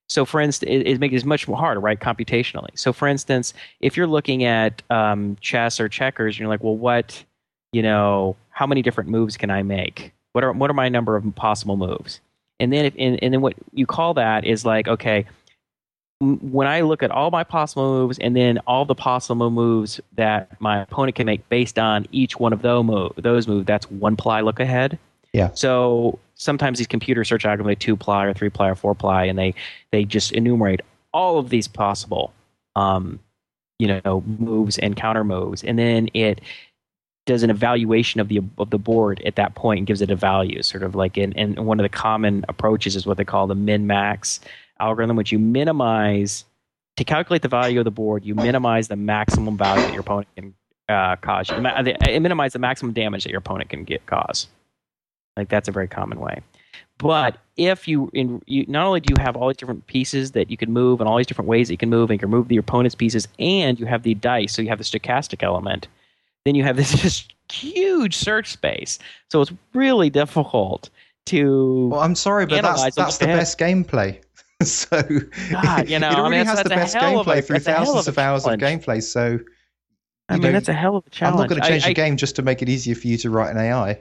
[0.08, 2.70] So, for instance, it, it makes it much more harder, right, computationally.
[2.76, 6.76] So, for instance, if you're looking at um, chess or checkers, and you're like, well,
[6.76, 7.22] what
[7.74, 10.12] you know, how many different moves can I make?
[10.32, 12.20] What are what are my number of possible moves?
[12.60, 15.26] And then if and, and then what you call that is like okay,
[16.20, 20.59] when I look at all my possible moves and then all the possible moves that
[20.60, 24.16] my opponent can make based on each one of those move, those moves, that's one
[24.16, 24.98] ply look ahead.
[25.32, 25.51] Yeah.
[25.55, 29.36] So sometimes these computers search algorithms two ply or three ply or four ply, and
[29.36, 29.52] they
[29.90, 30.80] they just enumerate
[31.12, 32.32] all of these possible,
[32.76, 33.18] um,
[33.80, 36.40] you know, moves and counter moves, and then it
[37.26, 40.16] does an evaluation of the of the board at that point and gives it a
[40.16, 43.46] value, sort of like in and one of the common approaches is what they call
[43.46, 44.40] the min max
[44.80, 46.44] algorithm, which you minimize
[46.96, 48.24] to calculate the value of the board.
[48.24, 50.55] You minimize the maximum value that your opponent can
[50.88, 51.51] uh, cause.
[51.51, 51.60] You
[52.20, 54.48] minimize the maximum damage that your opponent can get cause.
[55.36, 56.40] Like that's a very common way.
[56.98, 60.51] But if you, in, you not only do you have all these different pieces that
[60.51, 62.30] you can move and all these different ways that you can move and you can
[62.30, 65.88] move the opponent's pieces, and you have the dice, so you have the stochastic element,
[66.44, 68.98] then you have this just huge search space.
[69.30, 70.90] So it's really difficult
[71.26, 71.88] to.
[71.88, 74.20] Well, I'm sorry, but that's, that's the best gameplay.
[74.62, 75.02] so
[75.50, 78.14] God, you know, it already I mean, has the best gameplay a, through thousands of,
[78.14, 79.02] of hours of gameplay.
[79.02, 79.40] So
[80.28, 81.34] I mean, know, that's a hell of a challenge.
[81.34, 83.16] I'm not going to change I, the game just to make it easier for you
[83.18, 84.00] to write an AI.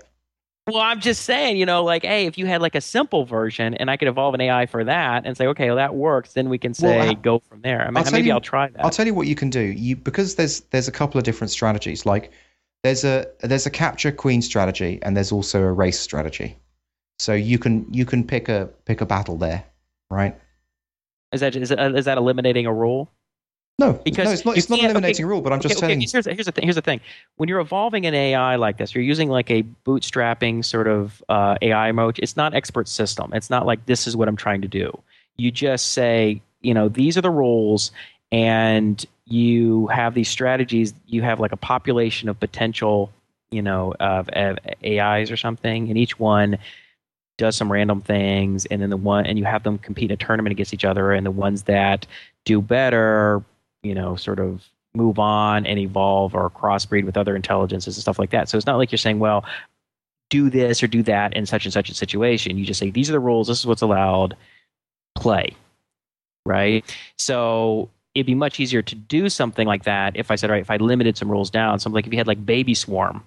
[0.68, 3.74] Well, I'm just saying, you know, like, hey, if you had like a simple version
[3.74, 6.48] and I could evolve an AI for that and say, okay, well, that works, then
[6.50, 7.82] we can say well, go from there.
[7.82, 8.84] I mean, I'll uh, maybe you, I'll try that.
[8.84, 9.60] I'll tell you what you can do.
[9.60, 12.06] You because there's there's a couple of different strategies.
[12.06, 12.32] Like
[12.84, 16.58] there's a there's a capture queen strategy and there's also a race strategy.
[17.20, 19.66] So you can you can pick a pick a battle there,
[20.10, 20.40] right?
[21.34, 23.12] Is that is, that, is that eliminating a rule?
[23.80, 24.58] No, because no, it's not.
[24.58, 25.98] It's not eliminating okay, rule, but I'm just okay, telling.
[25.98, 26.64] Okay, here's, here's the thing.
[26.64, 27.02] Here's the thing.
[27.38, 31.58] When you're evolving an AI like this, you're using like a bootstrapping sort of uh,
[31.62, 32.20] AI mode.
[32.20, 33.34] It's not expert system.
[33.34, 34.96] It's not like this is what I'm trying to do.
[35.38, 37.92] You just say, you know, these are the rules,
[38.32, 40.94] and you have these strategies.
[41.08, 43.12] You have like a population of potential,
[43.50, 46.60] you know, of, of AIs or something, and each one
[47.38, 50.18] does some random things, and then the one and you have them compete in a
[50.18, 52.06] tournament against each other, and the ones that
[52.46, 53.44] do better,
[53.84, 54.64] you know, sort of
[54.96, 58.50] move on and evolve or crossbreed with other intelligences and stuff like that.
[58.50, 59.46] So it's not like you're saying, well,
[60.30, 62.58] do this or do that in such and such a situation.
[62.58, 63.48] You just say these are the rules.
[63.48, 64.36] This is what's allowed.
[65.16, 65.56] Play,
[66.46, 66.84] right?
[67.18, 70.62] So it'd be much easier to do something like that if I said, all right,
[70.62, 73.24] if I limited some rules down, something like if you had like Baby Swarm,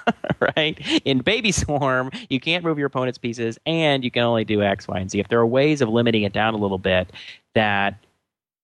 [0.56, 0.78] right?
[1.04, 4.88] In Baby Swarm, you can't move your opponent's pieces and you can only do X,
[4.88, 5.20] Y, and Z.
[5.20, 7.10] If there are ways of limiting it down a little bit
[7.54, 7.98] that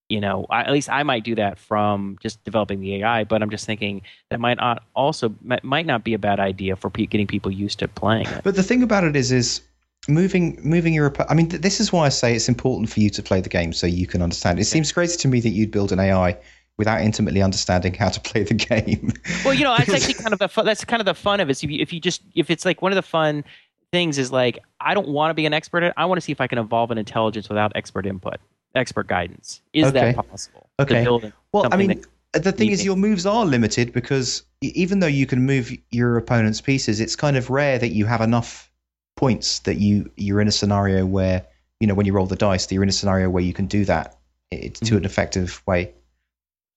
[0.09, 3.25] you know, I, at least I might do that from just developing the AI.
[3.25, 6.91] But I'm just thinking that might not also might not be a bad idea for
[6.91, 8.45] pe- getting people used to playing it.
[8.45, 9.63] But the thing about it is, is
[10.09, 13.11] moving moving your i mean th- this is why i say it's important for you
[13.11, 15.73] to play the game so you can understand it seems crazy to me that you'd
[15.73, 16.37] build an ai
[16.79, 19.13] without intimately understanding how to play the game
[19.45, 21.51] well you know that's actually kind of the fun, that's kind of the fun of
[21.51, 23.43] it so if you, if you just if it's like one of the fun
[23.91, 26.21] things is like i don't want to be an expert at it i want to
[26.21, 28.37] see if i can evolve an intelligence without expert input
[28.77, 30.13] expert guidance is okay.
[30.13, 31.07] that possible okay
[31.53, 35.47] well i mean the thing is your moves are limited because even though you can
[35.47, 38.71] move your opponent's pieces it's kind of rare that you have enough
[39.17, 41.45] points that you you're in a scenario where
[41.81, 43.67] you know when you roll the dice that you're in a scenario where you can
[43.67, 44.17] do that
[44.51, 44.97] it, to mm-hmm.
[44.99, 45.93] an effective way.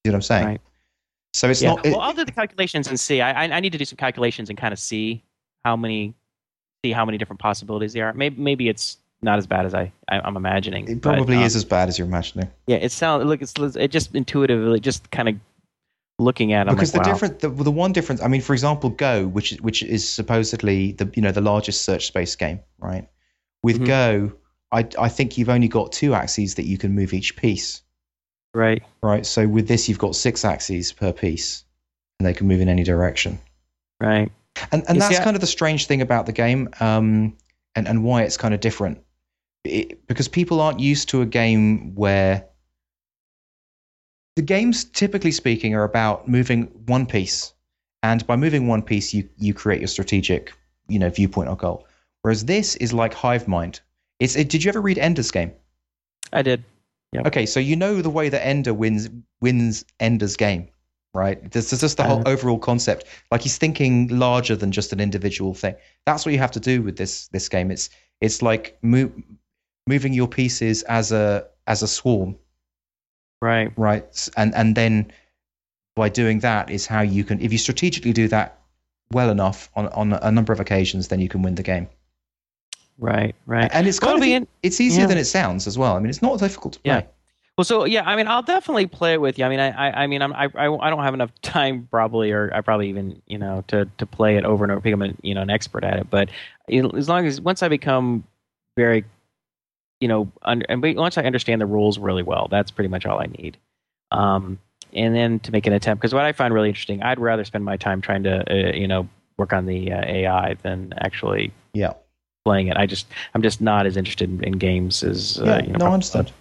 [0.03, 0.45] You know what I'm saying?
[0.45, 0.61] Right.
[1.33, 1.75] So it's yeah.
[1.75, 1.85] not.
[1.85, 3.21] It, well, I'll do the calculations and see.
[3.21, 5.23] I, I need to do some calculations and kind of see
[5.63, 6.15] how many
[6.83, 8.13] see how many different possibilities there are.
[8.13, 10.87] Maybe maybe it's not as bad as I, I am imagining.
[10.87, 12.49] It probably but, um, is as bad as you're imagining.
[12.67, 15.35] Yeah, it sounds look it's it just intuitively just kind of
[16.19, 16.67] looking at.
[16.67, 17.13] because like, the wow.
[17.13, 18.21] different, the, the one difference.
[18.21, 22.07] I mean, for example, Go, which which is supposedly the you know the largest search
[22.07, 23.07] space game, right?
[23.63, 23.85] With mm-hmm.
[23.85, 24.31] Go,
[24.71, 27.81] I I think you've only got two axes that you can move each piece.
[28.53, 28.83] Right.
[29.03, 29.25] Right.
[29.25, 31.63] So with this, you've got six axes per piece,
[32.19, 33.39] and they can move in any direction.
[34.01, 34.31] Right.
[34.71, 37.35] And and that's kind of the strange thing about the game, um,
[37.75, 39.01] and and why it's kind of different,
[39.63, 42.45] it, because people aren't used to a game where
[44.35, 47.53] the games, typically speaking, are about moving one piece,
[48.03, 50.53] and by moving one piece, you you create your strategic,
[50.87, 51.85] you know, viewpoint or goal.
[52.21, 53.81] Whereas this is like hive mind.
[54.19, 54.35] It's.
[54.35, 55.51] It, did you ever read Ender's Game?
[56.31, 56.63] I did.
[57.13, 57.27] Yep.
[57.27, 59.09] Okay, so you know the way that Ender wins
[59.41, 60.69] wins Ender's game,
[61.13, 61.51] right?
[61.51, 63.05] This is just the whole uh, overall concept.
[63.31, 65.75] Like he's thinking larger than just an individual thing.
[66.05, 67.71] That's what you have to do with this this game.
[67.71, 67.89] It's
[68.21, 69.11] it's like move,
[69.93, 72.35] moving your pieces as a as a swarm
[73.41, 73.71] Right.
[73.77, 74.29] Right.
[74.35, 75.11] And and then
[75.95, 78.59] by doing that is how you can if you strategically do that
[79.11, 81.87] well enough on on a number of occasions, then you can win the game.
[82.97, 83.35] Right.
[83.45, 83.69] Right.
[83.73, 85.07] And it's kind well, of in, it's easier yeah.
[85.07, 85.95] than it sounds as well.
[85.95, 86.93] I mean, it's not difficult to play.
[86.93, 87.01] Yeah.
[87.57, 89.45] Well, so yeah, I mean, I'll definitely play it with you.
[89.45, 92.51] I mean, I, I, I mean, I'm, I, I don't have enough time probably, or
[92.53, 95.33] I probably even, you know, to, to play it over and over, become a, you
[95.33, 96.09] know, an expert at it.
[96.09, 96.29] But
[96.69, 98.25] as long as once I become
[98.77, 99.05] very
[99.99, 103.19] you know, un- and once I understand the rules really well, that's pretty much all
[103.21, 103.57] I need.
[104.11, 104.59] Um,
[104.93, 107.63] and then to make an attempt, because what I find really interesting, I'd rather spend
[107.65, 109.07] my time trying to, uh, you know,
[109.37, 111.93] work on the uh, AI than actually Yeah.
[112.45, 112.77] playing it.
[112.77, 115.85] I just, I'm just not as interested in, in games as, uh, Yeah, you know,
[115.85, 116.31] no, understand.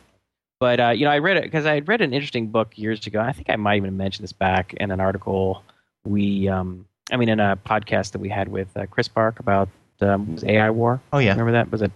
[0.60, 3.06] But uh, you know, I read it because I had read an interesting book years
[3.06, 3.20] ago.
[3.20, 5.62] I think I might even mention this back in an article
[6.04, 9.68] we, um, I mean, in a podcast that we had with uh, Chris Park about
[10.00, 11.00] um, was AI War.
[11.12, 11.30] Oh yeah.
[11.30, 11.70] Remember that?
[11.70, 11.92] Was it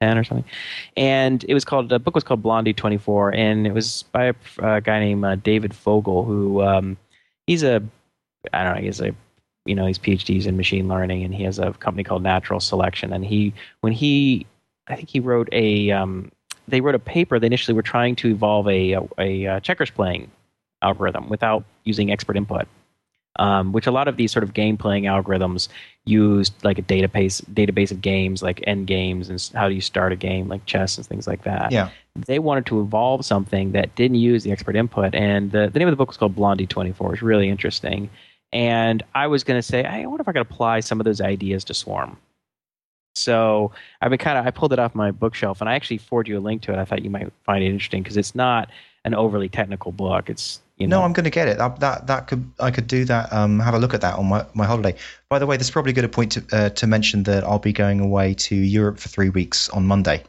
[0.00, 0.44] ten or something?
[0.96, 4.24] And it was called the book was called Blondie Twenty Four, and it was by
[4.26, 6.96] a, a guy named uh, David Fogel, who um,
[7.46, 7.82] he's a
[8.52, 9.14] I don't know, he's a
[9.64, 13.12] you know he's PhDs in machine learning, and he has a company called Natural Selection.
[13.12, 14.46] And he when he
[14.88, 16.30] I think he wrote a um,
[16.68, 17.38] they wrote a paper.
[17.38, 20.30] They initially were trying to evolve a a, a uh, checkers playing
[20.82, 22.66] algorithm without using expert input.
[23.38, 25.68] Um, which a lot of these sort of game playing algorithms
[26.06, 30.12] used like a database database of games like end games and how do you start
[30.12, 31.72] a game like chess and things like that.
[31.72, 31.90] Yeah.
[32.14, 35.88] they wanted to evolve something that didn't use the expert input and the, the name
[35.88, 38.08] of the book was called blondie 24 it's really interesting.
[38.52, 41.20] And i was going to say i wonder if i could apply some of those
[41.20, 42.16] ideas to swarm.
[43.16, 46.30] So i've been kind of i pulled it off my bookshelf and i actually forwarded
[46.30, 46.78] you a link to it.
[46.78, 48.70] I thought you might find it interesting because it's not
[49.04, 50.30] an overly technical book.
[50.30, 51.58] It's you know No, I'm going to get it.
[51.58, 53.32] That, that that could I could do that.
[53.32, 54.94] Um, have a look at that on my, my holiday.
[55.28, 57.58] By the way, there's is probably a good point to uh, to mention that I'll
[57.58, 60.22] be going away to Europe for three weeks on Monday.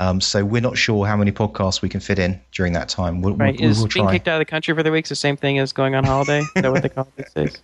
[0.00, 3.22] Um, so we're not sure how many podcasts we can fit in during that time.
[3.22, 5.14] We'll, right we'll, is we'll being kicked out of the country for the weeks the
[5.14, 7.62] same thing as going on holiday is that what they call it these days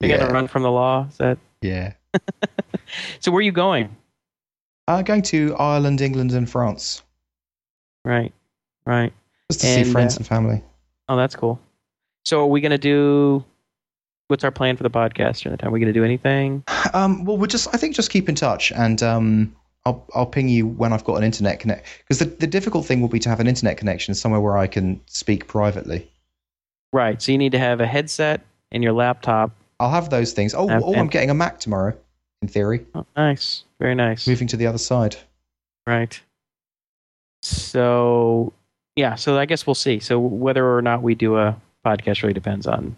[0.00, 1.92] you're gonna run from the law is that Yeah.
[3.20, 3.96] so where are you going
[4.88, 7.02] Uh, going to Ireland, England, and France
[8.04, 8.32] right
[8.84, 9.12] right
[9.50, 10.62] just to see friends uh, and family.
[11.08, 11.58] Oh, that's cool.
[12.24, 13.44] So, are we going to do?
[14.28, 15.70] What's our plan for the podcast during the time?
[15.70, 16.62] Are we going to do anything?
[16.92, 19.56] Um, well, we'll just I think just keep in touch, and um,
[19.86, 21.86] I'll I'll ping you when I've got an internet connect.
[22.00, 24.66] Because the, the difficult thing will be to have an internet connection somewhere where I
[24.66, 26.10] can speak privately.
[26.92, 27.20] Right.
[27.22, 29.50] So you need to have a headset and your laptop.
[29.80, 30.54] I'll have those things.
[30.54, 31.96] Oh, Um, oh, I'm getting a Mac tomorrow,
[32.42, 32.84] in theory.
[32.94, 33.64] Oh, nice.
[33.78, 34.26] Very nice.
[34.26, 35.16] Moving to the other side.
[35.86, 36.20] Right.
[37.42, 38.52] So,
[38.98, 39.14] yeah.
[39.14, 40.00] So I guess we'll see.
[40.00, 41.54] So whether or not we do a
[41.86, 42.96] podcast really depends on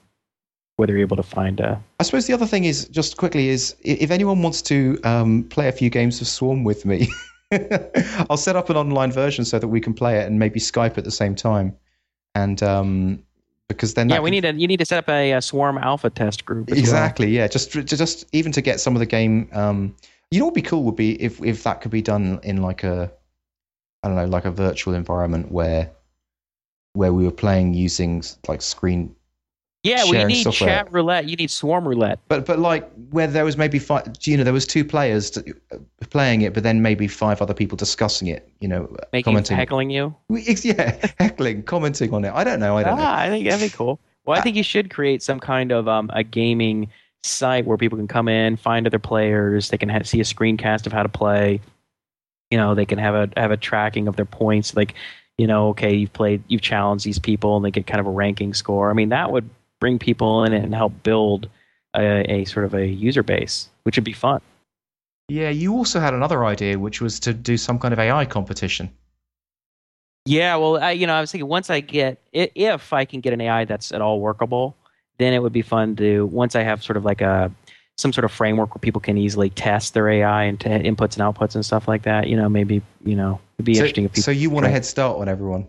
[0.77, 1.70] whether you're able to find a.
[2.01, 5.68] I suppose the other thing is just quickly is if anyone wants to um, play
[5.68, 7.09] a few games of Swarm with me,
[8.31, 10.97] I'll set up an online version so that we can play it and maybe Skype
[10.98, 11.77] at the same time.
[12.35, 13.22] And um,
[13.68, 15.77] because then Yeah, we can- need to You need to set up a, uh Swarm
[15.78, 16.70] Alpha test group.
[16.70, 16.81] as well.
[16.81, 19.94] exactly yeah just just even to get some of the game um
[20.31, 22.62] you know what would be cool would be if if that could be done in
[22.62, 23.10] like a
[24.02, 25.90] i don't know like a virtual environment where
[26.94, 29.14] where we were playing using like screen
[29.85, 30.68] Yeah, we need software.
[30.68, 31.24] chat roulette.
[31.27, 32.18] You need Swarm roulette.
[32.28, 35.43] but but like where there was maybe five you know there was two players uh,
[36.10, 39.90] playing it but then maybe five other people discussing it you know Making commenting heckling
[39.90, 40.14] you.
[40.28, 43.48] We- yeah heckling commenting on it i don't know i don't know ah, I think
[43.48, 43.98] that'd be cool.
[44.27, 46.89] Well, I Uh, think you should create some kind of um, a gaming
[47.22, 49.70] site where people can come in, find other players.
[49.70, 51.60] They can ha- see a screencast of how to play.
[52.51, 54.74] You know, they can have a have a tracking of their points.
[54.77, 54.94] Like,
[55.39, 58.10] you know, okay, you've played, you've challenged these people, and they get kind of a
[58.10, 58.90] ranking score.
[58.90, 59.48] I mean, that would
[59.81, 61.48] bring people in and help build
[61.97, 64.40] a, a sort of a user base, which would be fun.
[65.28, 68.90] yeah you also had another idea which was to do some kind of ai competition
[70.27, 73.32] Yeah, well, I, you know, I was thinking once I get if I can get
[73.32, 74.77] an AI that's at all workable,
[75.18, 77.51] then it would be fun to once I have sort of like a
[78.01, 81.22] some sort of framework where people can easily test their AI and t- inputs and
[81.22, 82.28] outputs and stuff like that.
[82.28, 84.22] You know, maybe you know it'd be so, interesting if people.
[84.22, 85.68] so you want a head start on everyone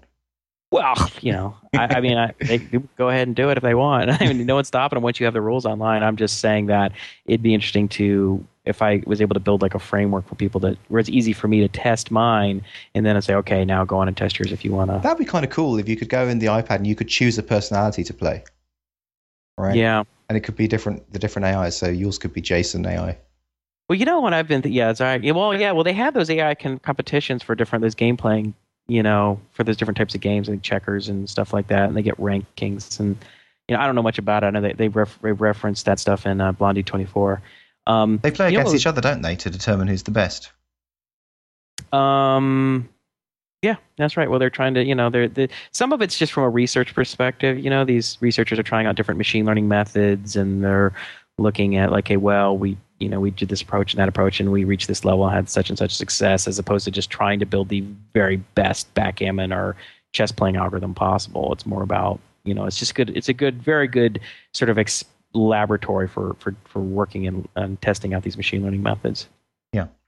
[0.72, 3.64] Well, you know, I, I mean, I, they can go ahead and do it if
[3.64, 4.10] they want.
[4.22, 6.04] I mean, no one's stopping them once you have the rules online.
[6.04, 6.94] I'm just saying that
[7.26, 10.62] it'd be interesting to if I was able to build like a framework for people
[10.62, 12.64] that where it's easy for me to test mine
[12.94, 15.00] and then I say, okay, now go on and test yours if you want to.
[15.02, 17.08] That'd be kind of cool if you could go in the iPad and you could
[17.08, 18.44] choose a personality to play,
[19.58, 19.76] right?
[19.76, 20.04] Yeah.
[20.32, 21.76] And it could be different, the different AIs.
[21.76, 23.18] So yours could be Jason AI.
[23.90, 24.62] Well, you know what I've been.
[24.62, 25.22] Th- yeah, it's all right.
[25.36, 25.74] Well, yeah.
[25.74, 28.54] Well, they have those AI con- competitions for different those game playing.
[28.88, 31.98] You know, for those different types of games, like checkers and stuff like that, and
[31.98, 32.98] they get rankings.
[33.02, 33.18] And
[33.68, 34.48] you know, I don't know much about it.
[34.48, 37.42] I know they they, ref- they referenced that stuff in uh, Blondie twenty four.
[37.86, 40.50] Um, They play You know against each other, don't they, to determine who's the best?
[41.92, 42.88] Um,
[43.62, 44.30] yeah, that's right.
[44.30, 46.96] Well, they're trying to, you know, they're, they some of it's just from a research
[46.96, 47.60] perspective.
[47.60, 50.94] You know, these researchers are trying out different machine learning methods, and they're
[51.38, 54.40] looking at like, hey, well, we, you know, we did this approach and that approach,
[54.40, 57.40] and we reached this level, had such and such success, as opposed to just trying
[57.40, 57.82] to build the
[58.14, 59.76] very best backgammon or
[60.12, 61.54] chess playing algorithm possible.
[61.54, 63.16] It's more about, you know, it's just good.
[63.16, 64.20] It's a good, very good
[64.54, 68.84] sort of ex- laboratory for for for working and, and testing out these machine learning
[68.84, 69.28] methods.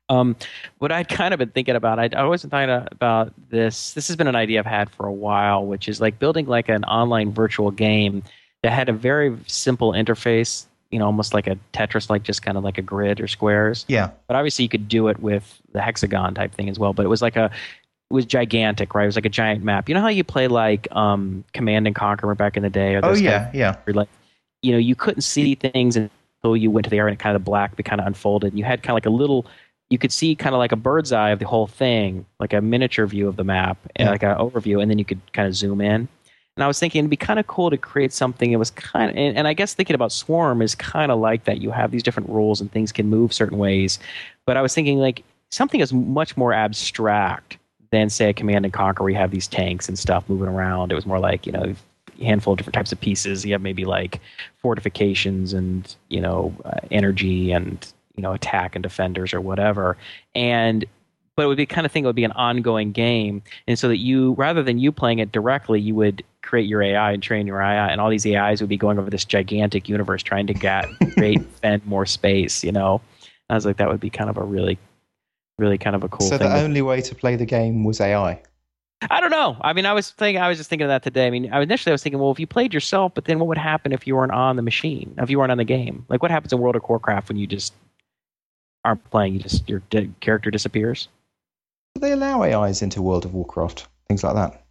[0.10, 0.36] Um,
[0.80, 3.94] what I'd kind of been thinking about, I'd, I wasn't thinking about this.
[3.94, 6.70] This has been an idea I've had for a while, which is like building like
[6.70, 8.24] an online virtual game
[8.64, 10.66] that had a very simple interface.
[10.92, 13.84] You know, almost like a Tetris, like just kind of like a grid or squares.
[13.88, 14.12] Yeah.
[14.28, 16.94] But obviously, you could do it with the hexagon type thing as well.
[16.94, 19.04] But it was like a it was gigantic, right?
[19.04, 19.90] It was like a giant map.
[19.90, 22.94] You know how you play like um, Command and Conquer back in the day?
[22.94, 23.78] Or Oh yeah, yeah.
[23.86, 24.10] where, like
[24.62, 27.36] you know you couldn't see things until you went to the area and it kind
[27.36, 29.46] of black but kind of unfolded and you had kind of like a little
[29.94, 32.60] you could see kind of like a bird's eye of the whole thing like a
[32.62, 34.12] miniature view of the map and Yeah.
[34.12, 36.08] like an overview and then you could kind of zoom in.
[36.56, 39.10] And i was thinking it'd be kind of cool to create something that was kind
[39.10, 41.92] of and, and i guess thinking about swarm is kind of like that you have
[41.92, 43.98] these different rules and things can move certain ways
[44.46, 47.58] but i was thinking like something is much more abstract
[47.92, 50.92] than say a command and conquer where you have these tanks and stuff moving around.
[50.92, 51.76] It was more like you know
[52.20, 53.46] a handful of different types of pieces.
[53.46, 54.20] You have maybe like
[54.64, 59.98] fortifications and you know uh, energy and you know attack and defenders or whatever
[60.36, 60.86] and
[61.36, 63.88] but it would be kind of thing it would be an ongoing game and so
[63.88, 67.48] that you rather than you playing it directly you would create your ai and train
[67.48, 70.54] your ai and all these ais would be going over this gigantic universe trying to
[70.54, 73.02] get create defend more space you know
[73.50, 74.78] i was like that would be kind of a really
[75.58, 78.42] really kind of a cool so the only way to play the game was AI.
[79.10, 79.58] I don't know.
[79.62, 81.28] I mean, I was thinking, I was just thinking of that today.
[81.28, 83.48] I mean, I initially I was thinking, well, if you played yourself, but then what
[83.48, 85.14] would happen if you weren't on the machine?
[85.18, 86.06] If you weren't on the game?
[86.08, 87.74] Like, what happens in World of Warcraft when you just
[88.86, 89.34] aren't playing?
[89.34, 91.08] You just your di- character disappears.
[91.96, 93.88] Do they allow AIs into World of Warcraft?
[94.08, 94.64] Things like that.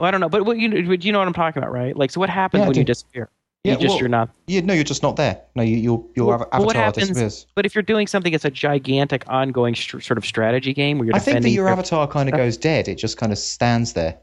[0.00, 1.96] Well, I don't know, but what you but you know what I'm talking about, right?
[1.96, 3.28] Like, so what happens Yeah, when you disappear?
[3.64, 4.30] Yeah, you just well- you're not.
[4.46, 5.40] Yeah, no, you're just not there.
[5.56, 7.46] No, you, your your Well, av- well, what avatar happens- disappears.
[7.56, 11.06] But if you're doing something that's a gigantic, ongoing str- sort of strategy game where
[11.06, 12.86] you're I think that your your- avatar kind of goes dead.
[12.86, 14.16] It just kind of stands there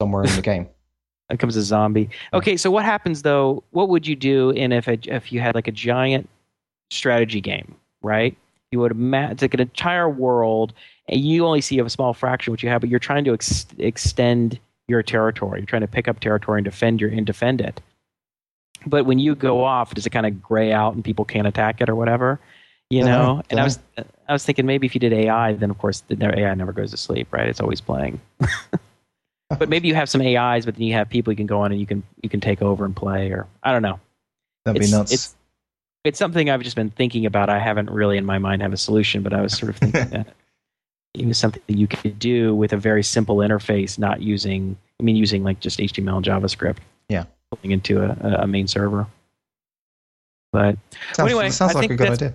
[0.00, 0.68] somewhere in the game.
[1.28, 2.08] It comes a zombie.
[2.32, 3.64] Okay, so what happens though?
[3.72, 6.28] What would you do in if a, if you had like a giant
[6.90, 8.36] strategy game, right?
[8.76, 10.74] You would ma- it's like an entire world,
[11.08, 13.32] and you only see a small fraction of what you have, but you're trying to
[13.32, 15.60] ex- extend your territory.
[15.60, 17.80] You're trying to pick up territory and defend your and defend it.
[18.84, 21.80] But when you go off, does it kind of gray out and people can't attack
[21.80, 22.38] it or whatever?
[22.90, 23.08] You uh-huh.
[23.08, 23.36] Dunno.
[23.48, 23.62] And dunno.
[23.62, 23.64] I uh-huh.
[23.96, 26.74] was I was thinking maybe if you did AI, then of course the AI never
[26.74, 27.48] goes to sleep, right?
[27.48, 28.20] It's always playing.
[29.58, 31.72] but maybe you have some AIs, but then you have people you can go on
[31.72, 33.98] and you can you can take over and play, or I don't know.
[34.66, 35.12] That'd it's, be nuts.
[35.12, 35.34] It's
[36.06, 37.48] it's something I've just been thinking about.
[37.48, 40.08] I haven't really in my mind have a solution, but I was sort of thinking
[40.10, 40.28] that
[41.14, 45.02] it was something that you could do with a very simple interface, not using I
[45.02, 46.78] mean using like just HTML and JavaScript.
[47.08, 47.24] Yeah.
[47.50, 49.06] Pulling into a, a- main server.
[50.52, 50.78] But
[51.12, 52.34] sounds anyway, sounds I like a good idea.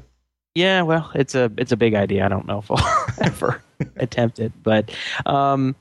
[0.55, 2.25] yeah, well, it's a it's a big idea.
[2.25, 3.61] I don't know if I'll ever
[3.97, 4.91] attempt it, but
[5.25, 5.75] um,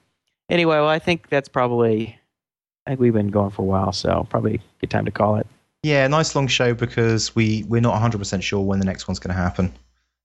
[0.48, 2.16] anyway, well, I think that's probably.
[2.86, 5.36] I think we've been going for a while, so probably a good time to call
[5.36, 5.46] it.
[5.82, 9.18] Yeah, nice long show because we we're not 100 percent sure when the next one's
[9.18, 9.72] going to happen.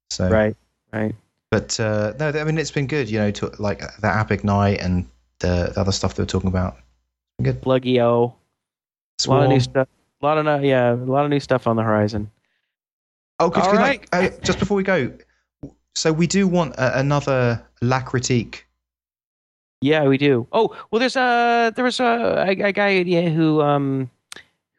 [0.10, 0.56] So, Right,
[0.92, 1.16] right.
[1.50, 3.10] but uh, no, I mean it's been good.
[3.10, 5.08] You know, to, like the AppIgnite and
[5.40, 6.78] the, the other stuff they were talking about.
[7.42, 7.62] Good.
[7.62, 8.34] Plugio,
[9.26, 9.88] a lot of new stuff.
[10.22, 12.30] A lot of no- yeah, a lot of new stuff on the horizon.
[13.40, 13.64] Oh, good.
[13.66, 14.06] Right.
[14.14, 15.12] uh, just before we go,
[15.96, 18.66] so we do want another La Critique.
[19.82, 20.48] Yeah, we do.
[20.52, 24.10] Oh, well, there's a there was a, a, a guy yeah, who um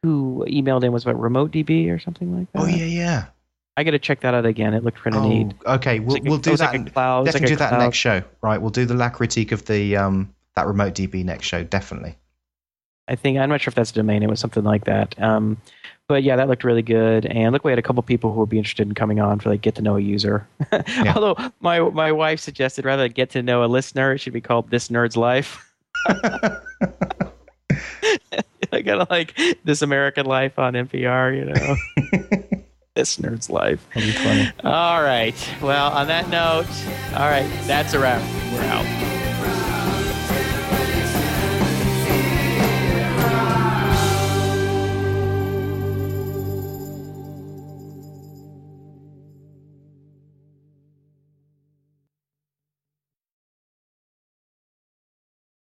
[0.07, 2.63] who emailed in was about remote DB or something like that.
[2.63, 3.25] Oh yeah, yeah.
[3.77, 4.73] I got to check that out again.
[4.73, 5.53] It looked pretty Oh, neat.
[5.67, 6.01] okay.
[6.01, 6.73] We'll like we'll it do that.
[6.75, 7.25] Like a cloud.
[7.27, 7.79] definitely like do a that cloud.
[7.81, 8.23] next show.
[8.41, 8.61] Right.
[8.61, 11.63] We'll do the La Critique of the um that remote DB next show.
[11.65, 12.17] Definitely.
[13.09, 14.23] I think I'm not sure if that's a domain.
[14.23, 15.21] It was something like that.
[15.23, 15.59] Um,
[16.09, 17.27] but yeah, that looked really good.
[17.27, 19.51] And look, we had a couple people who would be interested in coming on for
[19.51, 20.49] like get to know a user.
[21.15, 24.41] Although my my wife suggested rather than get to know a listener, it should be
[24.41, 25.63] called This Nerd's Life.
[28.73, 31.37] I got to like This American Life on NPR.
[31.37, 32.61] You know,
[32.95, 33.87] This Nerd's Life.
[33.95, 34.53] That'd be funny.
[34.65, 35.35] All right.
[35.61, 36.67] Well, on that note,
[37.15, 38.23] all right, that's a wrap.
[38.53, 39.16] We're out.